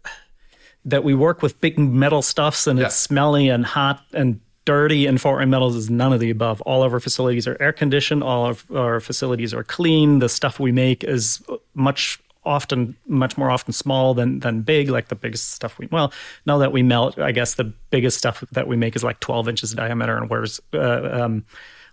that 0.84 1.04
we 1.04 1.14
work 1.16 1.42
with 1.42 1.62
big 1.62 1.80
metal 1.80 2.22
stuffs 2.22 2.68
and 2.68 2.78
Yeah. 2.80 2.86
it's 2.88 2.96
smelly 2.96 3.48
and 3.50 3.66
hot 3.66 4.02
and 4.14 4.40
dirty 4.66 5.06
and 5.06 5.22
Fort 5.22 5.40
Wayne 5.40 5.50
Metals 5.50 5.76
is 5.76 5.90
none 5.90 6.12
of 6.12 6.20
the 6.20 6.30
above. 6.30 6.62
All 6.62 6.84
of 6.84 6.94
our 6.94 7.00
facilities 7.00 7.48
are 7.48 7.58
air 7.60 7.72
conditioned, 7.72 8.24
all 8.24 8.48
of 8.48 8.66
our 8.72 9.00
facilities 9.00 9.54
are 9.54 9.64
clean. 9.64 10.20
The 10.20 10.30
stuff 10.30 10.60
we 10.60 10.72
make 10.72 11.04
is 11.04 11.42
much 11.74 12.20
often 12.46 12.96
much 13.08 13.38
more 13.38 13.50
often 13.50 13.74
small 13.74 14.14
than 14.14 14.40
than 14.40 14.62
big 14.62 14.90
like 14.90 15.08
the 15.08 15.16
biggest 15.16 15.52
stuff 15.52 15.78
we 15.80 15.88
well 15.92 16.14
now 16.46 16.58
that 16.60 16.72
we 16.72 16.84
melt 16.84 17.18
i 17.18 17.32
guess 17.32 17.56
the 17.56 17.64
biggest 17.90 18.18
stuff 18.18 18.44
that 18.52 18.68
we 18.68 18.76
make 18.76 18.96
is 18.96 19.04
like 19.04 19.20
12 19.20 19.50
inches 19.50 19.74
diameter 19.74 20.16
and 20.16 20.30
wears 20.30 20.62
uh, 20.74 21.10
um, 21.12 21.44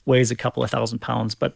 weighs 0.05 0.31
a 0.31 0.37
couple 0.37 0.63
of 0.63 0.71
thousand 0.71 0.99
pounds 0.99 1.35
but 1.35 1.55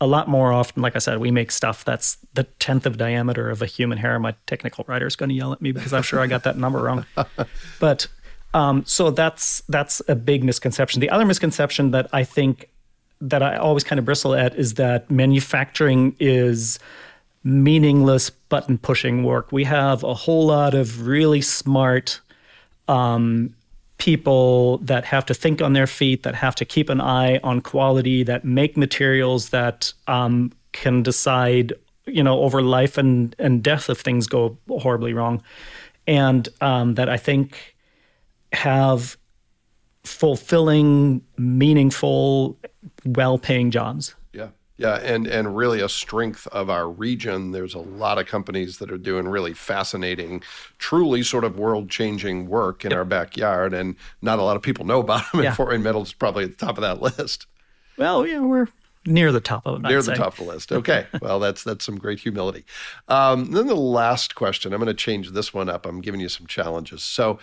a 0.00 0.06
lot 0.06 0.28
more 0.28 0.52
often 0.52 0.82
like 0.82 0.96
i 0.96 0.98
said 0.98 1.18
we 1.18 1.30
make 1.30 1.50
stuff 1.50 1.84
that's 1.84 2.16
the 2.34 2.44
tenth 2.44 2.86
of 2.86 2.96
diameter 2.96 3.50
of 3.50 3.60
a 3.60 3.66
human 3.66 3.98
hair 3.98 4.18
my 4.18 4.34
technical 4.46 4.84
writer 4.88 5.06
is 5.06 5.14
going 5.14 5.28
to 5.28 5.34
yell 5.34 5.52
at 5.52 5.60
me 5.60 5.70
because 5.70 5.92
i'm 5.92 6.02
sure 6.02 6.20
i 6.20 6.26
got 6.26 6.44
that 6.44 6.56
number 6.56 6.82
wrong 6.82 7.04
but 7.80 8.06
um, 8.54 8.84
so 8.86 9.10
that's 9.10 9.62
that's 9.68 10.00
a 10.08 10.14
big 10.14 10.42
misconception. 10.44 11.00
The 11.00 11.10
other 11.10 11.26
misconception 11.26 11.90
that 11.92 12.08
i 12.12 12.24
think 12.24 12.70
that 13.20 13.42
i 13.42 13.56
always 13.56 13.84
kind 13.84 13.98
of 13.98 14.04
bristle 14.04 14.34
at 14.34 14.54
is 14.54 14.74
that 14.74 15.10
manufacturing 15.10 16.14
is 16.20 16.78
meaningless 17.44 18.30
button 18.30 18.78
pushing 18.78 19.24
work. 19.24 19.52
We 19.52 19.64
have 19.64 20.02
a 20.02 20.14
whole 20.14 20.46
lot 20.46 20.74
of 20.74 21.06
really 21.06 21.40
smart 21.40 22.20
um, 22.88 23.54
people 23.98 24.78
that 24.78 25.04
have 25.04 25.26
to 25.26 25.34
think 25.34 25.60
on 25.60 25.72
their 25.72 25.86
feet, 25.86 26.22
that 26.22 26.34
have 26.34 26.54
to 26.56 26.64
keep 26.64 26.88
an 26.88 27.00
eye 27.00 27.38
on 27.42 27.60
quality, 27.60 28.22
that 28.24 28.44
make 28.44 28.76
materials 28.76 29.50
that 29.50 29.92
um, 30.06 30.52
can 30.72 31.02
decide, 31.02 31.72
you 32.06 32.22
know, 32.22 32.40
over 32.40 32.62
life 32.62 32.98
and, 32.98 33.34
and 33.38 33.62
death 33.62 33.90
if 33.90 34.00
things 34.00 34.26
go 34.26 34.56
horribly 34.68 35.12
wrong, 35.12 35.42
and 36.06 36.48
um, 36.60 36.94
that 36.94 37.08
I 37.08 37.16
think 37.16 37.76
have 38.52 39.16
fulfilling, 40.04 41.22
meaningful, 41.36 42.58
well-paying 43.04 43.70
jobs. 43.70 44.14
Yeah. 44.32 44.48
Yeah, 44.76 44.94
and 44.98 45.26
and 45.26 45.56
really 45.56 45.80
a 45.80 45.88
strength 45.88 46.46
of 46.48 46.70
our 46.70 46.88
region. 46.88 47.50
There's 47.50 47.74
a 47.74 47.80
lot 47.80 48.16
of 48.16 48.28
companies 48.28 48.78
that 48.78 48.92
are 48.92 48.98
doing 48.98 49.26
really 49.26 49.52
fascinating, 49.52 50.40
truly 50.78 51.24
sort 51.24 51.42
of 51.42 51.58
world-changing 51.58 52.48
work 52.48 52.84
in 52.84 52.92
our 52.92 53.04
backyard, 53.04 53.74
and 53.74 53.96
not 54.22 54.38
a 54.38 54.42
lot 54.42 54.54
of 54.54 54.62
people 54.62 54.84
know 54.86 55.00
about 55.00 55.30
them. 55.32 55.42
Yeah. 55.42 55.48
And 55.48 55.56
Fort 55.56 55.70
Wayne 55.70 55.82
Metals 55.82 56.08
is 56.08 56.14
probably 56.14 56.44
at 56.44 56.56
the 56.56 56.64
top 56.64 56.78
of 56.78 56.82
that 56.82 57.02
list. 57.02 57.48
Well, 57.96 58.24
yeah, 58.24 58.38
we're 58.38 58.68
near 59.04 59.32
the 59.32 59.40
top 59.40 59.66
of 59.66 59.84
it. 59.84 59.88
near 59.88 60.02
the 60.02 60.14
top 60.14 60.38
of 60.38 60.46
the 60.46 60.52
list. 60.52 60.70
Okay, 60.70 61.06
well 61.20 61.40
that's 61.40 61.64
that's 61.64 61.84
some 61.84 61.98
great 61.98 62.20
humility. 62.20 62.64
Um, 63.08 63.50
then 63.52 63.66
the 63.66 63.74
last 63.74 64.34
question, 64.34 64.72
I'm 64.72 64.78
going 64.78 64.86
to 64.86 64.94
change 64.94 65.30
this 65.30 65.52
one 65.52 65.68
up. 65.68 65.86
I'm 65.86 66.00
giving 66.00 66.20
you 66.20 66.28
some 66.28 66.46
challenges. 66.46 67.02
So, 67.02 67.38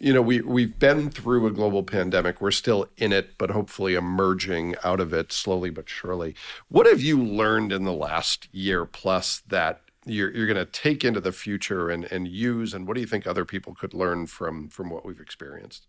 you 0.00 0.12
know, 0.12 0.22
we 0.22 0.40
we've 0.40 0.78
been 0.78 1.10
through 1.10 1.46
a 1.46 1.50
global 1.50 1.82
pandemic. 1.82 2.40
We're 2.40 2.50
still 2.50 2.88
in 2.96 3.12
it, 3.12 3.36
but 3.38 3.50
hopefully 3.50 3.94
emerging 3.94 4.76
out 4.84 5.00
of 5.00 5.12
it 5.12 5.32
slowly 5.32 5.70
but 5.70 5.88
surely. 5.88 6.34
What 6.68 6.86
have 6.86 7.00
you 7.00 7.22
learned 7.22 7.72
in 7.72 7.84
the 7.84 7.92
last 7.92 8.48
year 8.52 8.84
plus 8.84 9.42
that? 9.48 9.80
You're, 10.06 10.34
you're 10.34 10.46
going 10.46 10.56
to 10.56 10.64
take 10.64 11.04
into 11.04 11.20
the 11.20 11.32
future 11.32 11.90
and, 11.90 12.04
and 12.04 12.26
use, 12.26 12.72
and 12.72 12.88
what 12.88 12.94
do 12.94 13.02
you 13.02 13.06
think 13.06 13.26
other 13.26 13.44
people 13.44 13.74
could 13.74 13.92
learn 13.92 14.26
from 14.26 14.68
from 14.70 14.88
what 14.88 15.04
we've 15.04 15.20
experienced? 15.20 15.86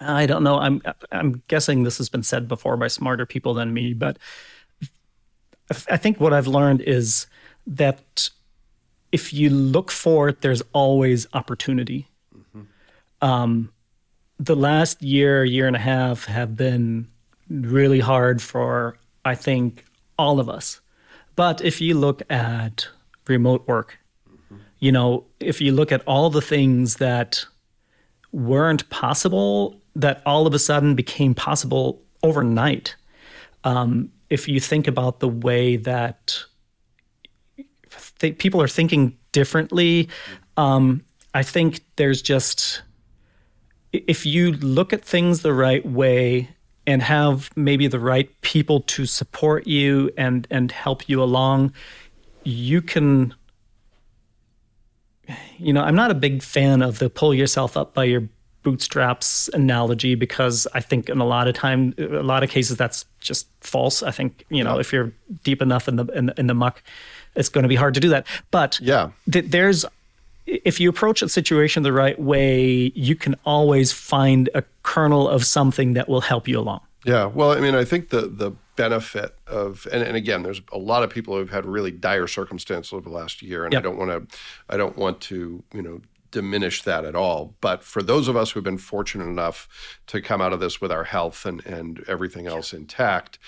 I 0.00 0.24
don't 0.24 0.42
know. 0.42 0.58
I'm 0.58 0.80
I'm 1.10 1.42
guessing 1.48 1.82
this 1.82 1.98
has 1.98 2.08
been 2.08 2.22
said 2.22 2.48
before 2.48 2.76
by 2.76 2.88
smarter 2.88 3.26
people 3.26 3.54
than 3.54 3.74
me, 3.74 3.92
but 3.92 4.18
I 5.90 5.96
think 5.96 6.20
what 6.20 6.32
I've 6.32 6.46
learned 6.46 6.80
is 6.82 7.26
that 7.66 8.30
if 9.10 9.32
you 9.32 9.50
look 9.50 9.90
for 9.90 10.28
it, 10.28 10.40
there's 10.40 10.62
always 10.72 11.26
opportunity. 11.34 12.08
Um, 13.22 13.72
the 14.38 14.56
last 14.56 15.02
year, 15.02 15.44
year 15.44 15.66
and 15.66 15.76
a 15.76 15.78
half 15.78 16.26
have 16.26 16.56
been 16.56 17.08
really 17.48 18.00
hard 18.00 18.42
for 18.42 18.98
I 19.24 19.34
think 19.34 19.84
all 20.18 20.40
of 20.40 20.48
us. 20.48 20.80
But 21.36 21.62
if 21.62 21.80
you 21.80 21.94
look 21.94 22.22
at 22.30 22.88
remote 23.28 23.66
work, 23.66 23.98
you 24.80 24.92
know, 24.92 25.24
if 25.40 25.60
you 25.60 25.72
look 25.72 25.92
at 25.92 26.02
all 26.06 26.28
the 26.28 26.42
things 26.42 26.96
that 26.96 27.46
weren't 28.32 28.88
possible 28.90 29.80
that 29.94 30.22
all 30.24 30.46
of 30.46 30.54
a 30.54 30.58
sudden 30.58 30.94
became 30.94 31.34
possible 31.34 32.02
overnight. 32.22 32.96
Um, 33.64 34.10
if 34.30 34.48
you 34.48 34.58
think 34.58 34.88
about 34.88 35.20
the 35.20 35.28
way 35.28 35.76
that 35.76 36.42
th- 38.18 38.38
people 38.38 38.60
are 38.62 38.68
thinking 38.68 39.16
differently, 39.32 40.08
um, 40.56 41.04
I 41.34 41.42
think 41.42 41.80
there's 41.96 42.22
just, 42.22 42.82
if 43.92 44.24
you 44.26 44.52
look 44.52 44.92
at 44.92 45.04
things 45.04 45.42
the 45.42 45.52
right 45.52 45.84
way 45.84 46.48
and 46.86 47.02
have 47.02 47.50
maybe 47.56 47.86
the 47.86 48.00
right 48.00 48.28
people 48.40 48.80
to 48.80 49.06
support 49.06 49.66
you 49.66 50.10
and 50.16 50.46
and 50.50 50.72
help 50.72 51.08
you 51.08 51.22
along, 51.22 51.72
you 52.44 52.82
can 52.82 53.34
you 55.58 55.72
know, 55.72 55.82
I'm 55.82 55.94
not 55.94 56.10
a 56.10 56.14
big 56.14 56.42
fan 56.42 56.82
of 56.82 56.98
the 56.98 57.08
pull 57.08 57.32
yourself 57.32 57.76
up 57.76 57.94
by 57.94 58.04
your 58.04 58.28
bootstraps 58.64 59.48
analogy 59.54 60.14
because 60.14 60.66
I 60.74 60.80
think 60.80 61.08
in 61.08 61.18
a 61.20 61.24
lot 61.24 61.46
of 61.48 61.54
time, 61.54 61.94
a 61.98 62.22
lot 62.22 62.42
of 62.42 62.50
cases, 62.50 62.76
that's 62.76 63.04
just 63.20 63.46
false. 63.60 64.02
I 64.02 64.10
think 64.10 64.44
you 64.50 64.62
know, 64.64 64.78
if 64.78 64.92
you're 64.92 65.12
deep 65.44 65.62
enough 65.62 65.88
in 65.88 65.96
the 65.96 66.06
in, 66.06 66.26
the- 66.26 66.34
in 66.40 66.46
the 66.48 66.54
muck, 66.54 66.82
it's 67.36 67.48
going 67.48 67.62
to 67.62 67.68
be 67.68 67.76
hard 67.76 67.94
to 67.94 68.00
do 68.00 68.08
that. 68.10 68.26
But 68.50 68.78
Yeah. 68.82 69.10
th- 69.30 69.46
there's 69.48 69.84
if 70.46 70.80
you 70.80 70.88
approach 70.88 71.22
a 71.22 71.28
situation 71.28 71.82
the 71.82 71.92
right 71.92 72.18
way, 72.18 72.92
you 72.94 73.14
can 73.14 73.36
always 73.44 73.92
find 73.92 74.48
a 74.54 74.62
kernel 74.82 75.28
of 75.28 75.44
something 75.44 75.94
that 75.94 76.08
will 76.08 76.20
help 76.20 76.48
you 76.48 76.58
along. 76.58 76.80
Yeah, 77.04 77.26
well, 77.26 77.52
I 77.52 77.60
mean, 77.60 77.74
I 77.74 77.84
think 77.84 78.10
the 78.10 78.22
the 78.22 78.52
benefit 78.76 79.34
of 79.46 79.86
and, 79.92 80.02
and 80.02 80.16
again, 80.16 80.42
there's 80.42 80.62
a 80.72 80.78
lot 80.78 81.02
of 81.02 81.10
people 81.10 81.36
who've 81.36 81.50
had 81.50 81.66
really 81.66 81.90
dire 81.90 82.26
circumstances 82.26 82.92
over 82.92 83.08
the 83.08 83.14
last 83.14 83.42
year, 83.42 83.64
and 83.64 83.74
I 83.74 83.80
don't 83.80 83.98
want 83.98 84.10
to, 84.10 84.38
I 84.68 84.76
don't 84.76 84.96
want 84.96 85.20
to, 85.22 85.62
you 85.74 85.82
know, 85.82 86.00
diminish 86.30 86.82
that 86.82 87.04
at 87.04 87.14
all. 87.14 87.54
But 87.60 87.82
for 87.82 88.02
those 88.02 88.28
of 88.28 88.36
us 88.36 88.50
who've 88.50 88.64
been 88.64 88.78
fortunate 88.78 89.26
enough 89.26 89.68
to 90.08 90.20
come 90.20 90.40
out 90.40 90.52
of 90.52 90.60
this 90.60 90.80
with 90.80 90.90
our 90.90 91.04
health 91.04 91.44
and, 91.44 91.64
and 91.66 92.02
everything 92.08 92.46
else 92.46 92.72
intact, 92.72 93.38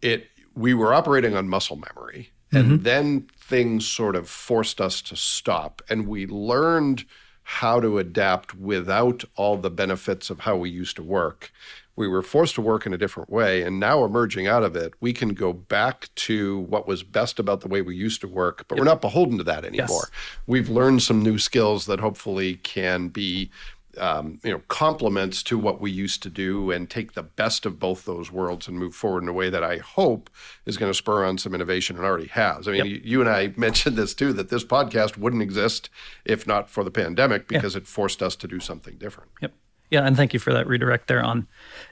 it 0.00 0.28
we 0.54 0.74
were 0.74 0.92
operating 0.92 1.34
on 1.34 1.48
muscle 1.48 1.76
memory. 1.76 2.30
And 2.52 2.64
mm-hmm. 2.64 2.82
then 2.82 3.28
things 3.36 3.86
sort 3.86 4.14
of 4.14 4.28
forced 4.28 4.80
us 4.80 5.00
to 5.02 5.16
stop. 5.16 5.82
And 5.88 6.06
we 6.06 6.26
learned 6.26 7.04
how 7.44 7.80
to 7.80 7.98
adapt 7.98 8.54
without 8.54 9.24
all 9.36 9.56
the 9.56 9.70
benefits 9.70 10.30
of 10.30 10.40
how 10.40 10.56
we 10.56 10.70
used 10.70 10.96
to 10.96 11.02
work 11.02 11.50
we 11.94 12.08
were 12.08 12.22
forced 12.22 12.54
to 12.54 12.62
work 12.62 12.86
in 12.86 12.94
a 12.94 12.98
different 12.98 13.28
way. 13.28 13.62
And 13.62 13.78
now 13.78 14.04
emerging 14.04 14.46
out 14.46 14.62
of 14.62 14.74
it, 14.76 14.94
we 15.00 15.12
can 15.12 15.34
go 15.34 15.52
back 15.52 16.08
to 16.16 16.60
what 16.60 16.88
was 16.88 17.02
best 17.02 17.38
about 17.38 17.60
the 17.60 17.68
way 17.68 17.82
we 17.82 17.94
used 17.94 18.20
to 18.22 18.28
work, 18.28 18.64
but 18.66 18.76
yep. 18.76 18.80
we're 18.80 18.90
not 18.90 19.00
beholden 19.00 19.38
to 19.38 19.44
that 19.44 19.64
anymore. 19.64 19.88
Yes. 19.88 20.10
We've 20.46 20.68
learned 20.68 21.02
some 21.02 21.22
new 21.22 21.38
skills 21.38 21.86
that 21.86 22.00
hopefully 22.00 22.56
can 22.56 23.08
be. 23.08 23.50
Um, 23.98 24.40
you 24.42 24.50
know, 24.50 24.62
complements 24.68 25.42
to 25.42 25.58
what 25.58 25.80
we 25.80 25.90
used 25.90 26.22
to 26.22 26.30
do, 26.30 26.70
and 26.70 26.88
take 26.88 27.12
the 27.12 27.22
best 27.22 27.66
of 27.66 27.78
both 27.78 28.06
those 28.06 28.32
worlds 28.32 28.66
and 28.66 28.78
move 28.78 28.94
forward 28.94 29.22
in 29.22 29.28
a 29.28 29.34
way 29.34 29.50
that 29.50 29.62
I 29.62 29.78
hope 29.78 30.30
is 30.64 30.78
going 30.78 30.90
to 30.90 30.96
spur 30.96 31.24
on 31.24 31.36
some 31.36 31.54
innovation 31.54 31.96
and 31.96 32.04
already 32.04 32.28
has. 32.28 32.66
I 32.66 32.72
mean, 32.72 32.86
yep. 32.86 33.00
you 33.04 33.20
and 33.20 33.28
I 33.28 33.52
mentioned 33.56 33.96
this 33.96 34.14
too 34.14 34.32
that 34.32 34.48
this 34.48 34.64
podcast 34.64 35.18
wouldn't 35.18 35.42
exist 35.42 35.90
if 36.24 36.46
not 36.46 36.70
for 36.70 36.84
the 36.84 36.90
pandemic 36.90 37.48
because 37.48 37.74
yeah. 37.74 37.82
it 37.82 37.86
forced 37.86 38.22
us 38.22 38.34
to 38.36 38.48
do 38.48 38.60
something 38.60 38.96
different. 38.96 39.30
Yep. 39.42 39.52
Yeah, 39.90 40.06
and 40.06 40.16
thank 40.16 40.32
you 40.32 40.40
for 40.40 40.54
that 40.54 40.66
redirect 40.66 41.06
there 41.06 41.22
on. 41.22 41.46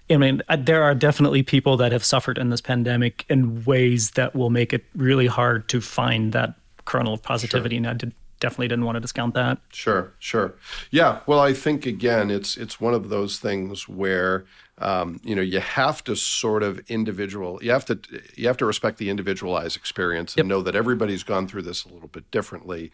I 0.08 0.16
mean, 0.16 0.40
there 0.58 0.82
are 0.82 0.94
definitely 0.94 1.42
people 1.42 1.76
that 1.76 1.92
have 1.92 2.02
suffered 2.02 2.38
in 2.38 2.48
this 2.48 2.62
pandemic 2.62 3.26
in 3.28 3.62
ways 3.64 4.12
that 4.12 4.34
will 4.34 4.48
make 4.48 4.72
it 4.72 4.86
really 4.96 5.26
hard 5.26 5.68
to 5.68 5.82
find 5.82 6.32
that 6.32 6.54
kernel 6.86 7.12
of 7.12 7.22
positivity. 7.22 7.76
Sure. 7.76 7.80
And 7.80 7.86
I 7.88 7.92
did, 7.92 8.14
definitely 8.40 8.68
didn't 8.68 8.84
want 8.84 8.96
to 8.96 9.00
discount 9.00 9.34
that. 9.34 9.58
Sure, 9.72 10.12
sure. 10.18 10.54
Yeah, 10.90 11.20
well, 11.26 11.40
I 11.40 11.52
think 11.52 11.86
again, 11.86 12.30
it's 12.30 12.56
it's 12.56 12.80
one 12.80 12.94
of 12.94 13.08
those 13.08 13.38
things 13.38 13.88
where 13.88 14.44
um, 14.78 15.20
you 15.22 15.36
know 15.36 15.42
you 15.42 15.60
have 15.60 16.02
to 16.04 16.16
sort 16.16 16.62
of 16.62 16.80
individual. 16.88 17.60
You 17.62 17.70
have 17.70 17.84
to 17.86 18.00
you 18.34 18.48
have 18.48 18.56
to 18.56 18.66
respect 18.66 18.98
the 18.98 19.10
individualized 19.10 19.76
experience 19.76 20.34
and 20.34 20.38
yep. 20.38 20.46
know 20.46 20.62
that 20.62 20.74
everybody's 20.74 21.22
gone 21.22 21.46
through 21.46 21.62
this 21.62 21.84
a 21.84 21.88
little 21.92 22.08
bit 22.08 22.30
differently, 22.30 22.90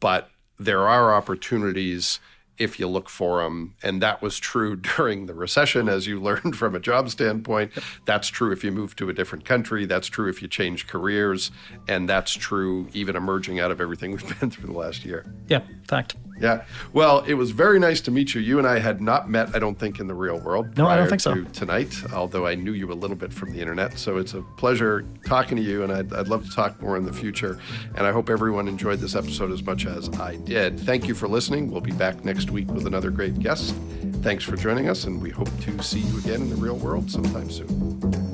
but 0.00 0.30
there 0.58 0.88
are 0.88 1.14
opportunities 1.14 2.18
if 2.58 2.80
you 2.80 2.88
look 2.88 3.08
for 3.08 3.42
them. 3.42 3.74
And 3.82 4.02
that 4.02 4.22
was 4.22 4.38
true 4.38 4.76
during 4.96 5.26
the 5.26 5.34
recession, 5.34 5.88
as 5.88 6.06
you 6.06 6.20
learned 6.20 6.56
from 6.56 6.74
a 6.74 6.80
job 6.80 7.10
standpoint. 7.10 7.72
That's 8.04 8.28
true 8.28 8.52
if 8.52 8.64
you 8.64 8.72
move 8.72 8.96
to 8.96 9.08
a 9.08 9.12
different 9.12 9.44
country. 9.44 9.86
That's 9.86 10.08
true 10.08 10.28
if 10.28 10.42
you 10.42 10.48
change 10.48 10.86
careers. 10.86 11.50
And 11.88 12.08
that's 12.08 12.32
true 12.32 12.88
even 12.92 13.16
emerging 13.16 13.60
out 13.60 13.70
of 13.70 13.80
everything 13.80 14.12
we've 14.12 14.40
been 14.40 14.50
through 14.50 14.72
the 14.72 14.78
last 14.78 15.04
year. 15.04 15.26
Yeah, 15.48 15.60
fact. 15.86 16.16
Yeah. 16.40 16.64
Well, 16.92 17.20
it 17.20 17.34
was 17.34 17.50
very 17.50 17.78
nice 17.78 18.00
to 18.02 18.10
meet 18.10 18.34
you. 18.34 18.40
You 18.40 18.58
and 18.58 18.66
I 18.66 18.78
had 18.78 19.00
not 19.00 19.28
met, 19.30 19.54
I 19.54 19.58
don't 19.58 19.78
think, 19.78 20.00
in 20.00 20.06
the 20.06 20.14
real 20.14 20.38
world. 20.38 20.76
No, 20.76 20.86
I 20.86 20.96
don't 20.96 21.08
think 21.08 21.20
so. 21.20 21.42
Tonight, 21.52 21.94
although 22.12 22.46
I 22.46 22.54
knew 22.54 22.72
you 22.72 22.92
a 22.92 22.94
little 22.94 23.16
bit 23.16 23.32
from 23.32 23.52
the 23.52 23.60
internet. 23.60 23.98
So 23.98 24.18
it's 24.18 24.34
a 24.34 24.42
pleasure 24.56 25.04
talking 25.26 25.56
to 25.56 25.62
you, 25.62 25.82
and 25.82 25.92
I'd, 25.92 26.12
I'd 26.12 26.28
love 26.28 26.44
to 26.44 26.50
talk 26.50 26.80
more 26.80 26.96
in 26.96 27.04
the 27.04 27.12
future. 27.12 27.58
And 27.96 28.06
I 28.06 28.12
hope 28.12 28.30
everyone 28.30 28.68
enjoyed 28.68 29.00
this 29.00 29.14
episode 29.14 29.50
as 29.52 29.62
much 29.62 29.86
as 29.86 30.08
I 30.20 30.36
did. 30.36 30.78
Thank 30.80 31.08
you 31.08 31.14
for 31.14 31.28
listening. 31.28 31.70
We'll 31.70 31.80
be 31.80 31.92
back 31.92 32.24
next 32.24 32.50
week 32.50 32.68
with 32.70 32.86
another 32.86 33.10
great 33.10 33.38
guest. 33.38 33.74
Thanks 34.22 34.44
for 34.44 34.56
joining 34.56 34.88
us, 34.88 35.04
and 35.04 35.22
we 35.22 35.30
hope 35.30 35.50
to 35.62 35.82
see 35.82 36.00
you 36.00 36.18
again 36.18 36.42
in 36.42 36.50
the 36.50 36.56
real 36.56 36.76
world 36.76 37.10
sometime 37.10 37.50
soon. 37.50 38.25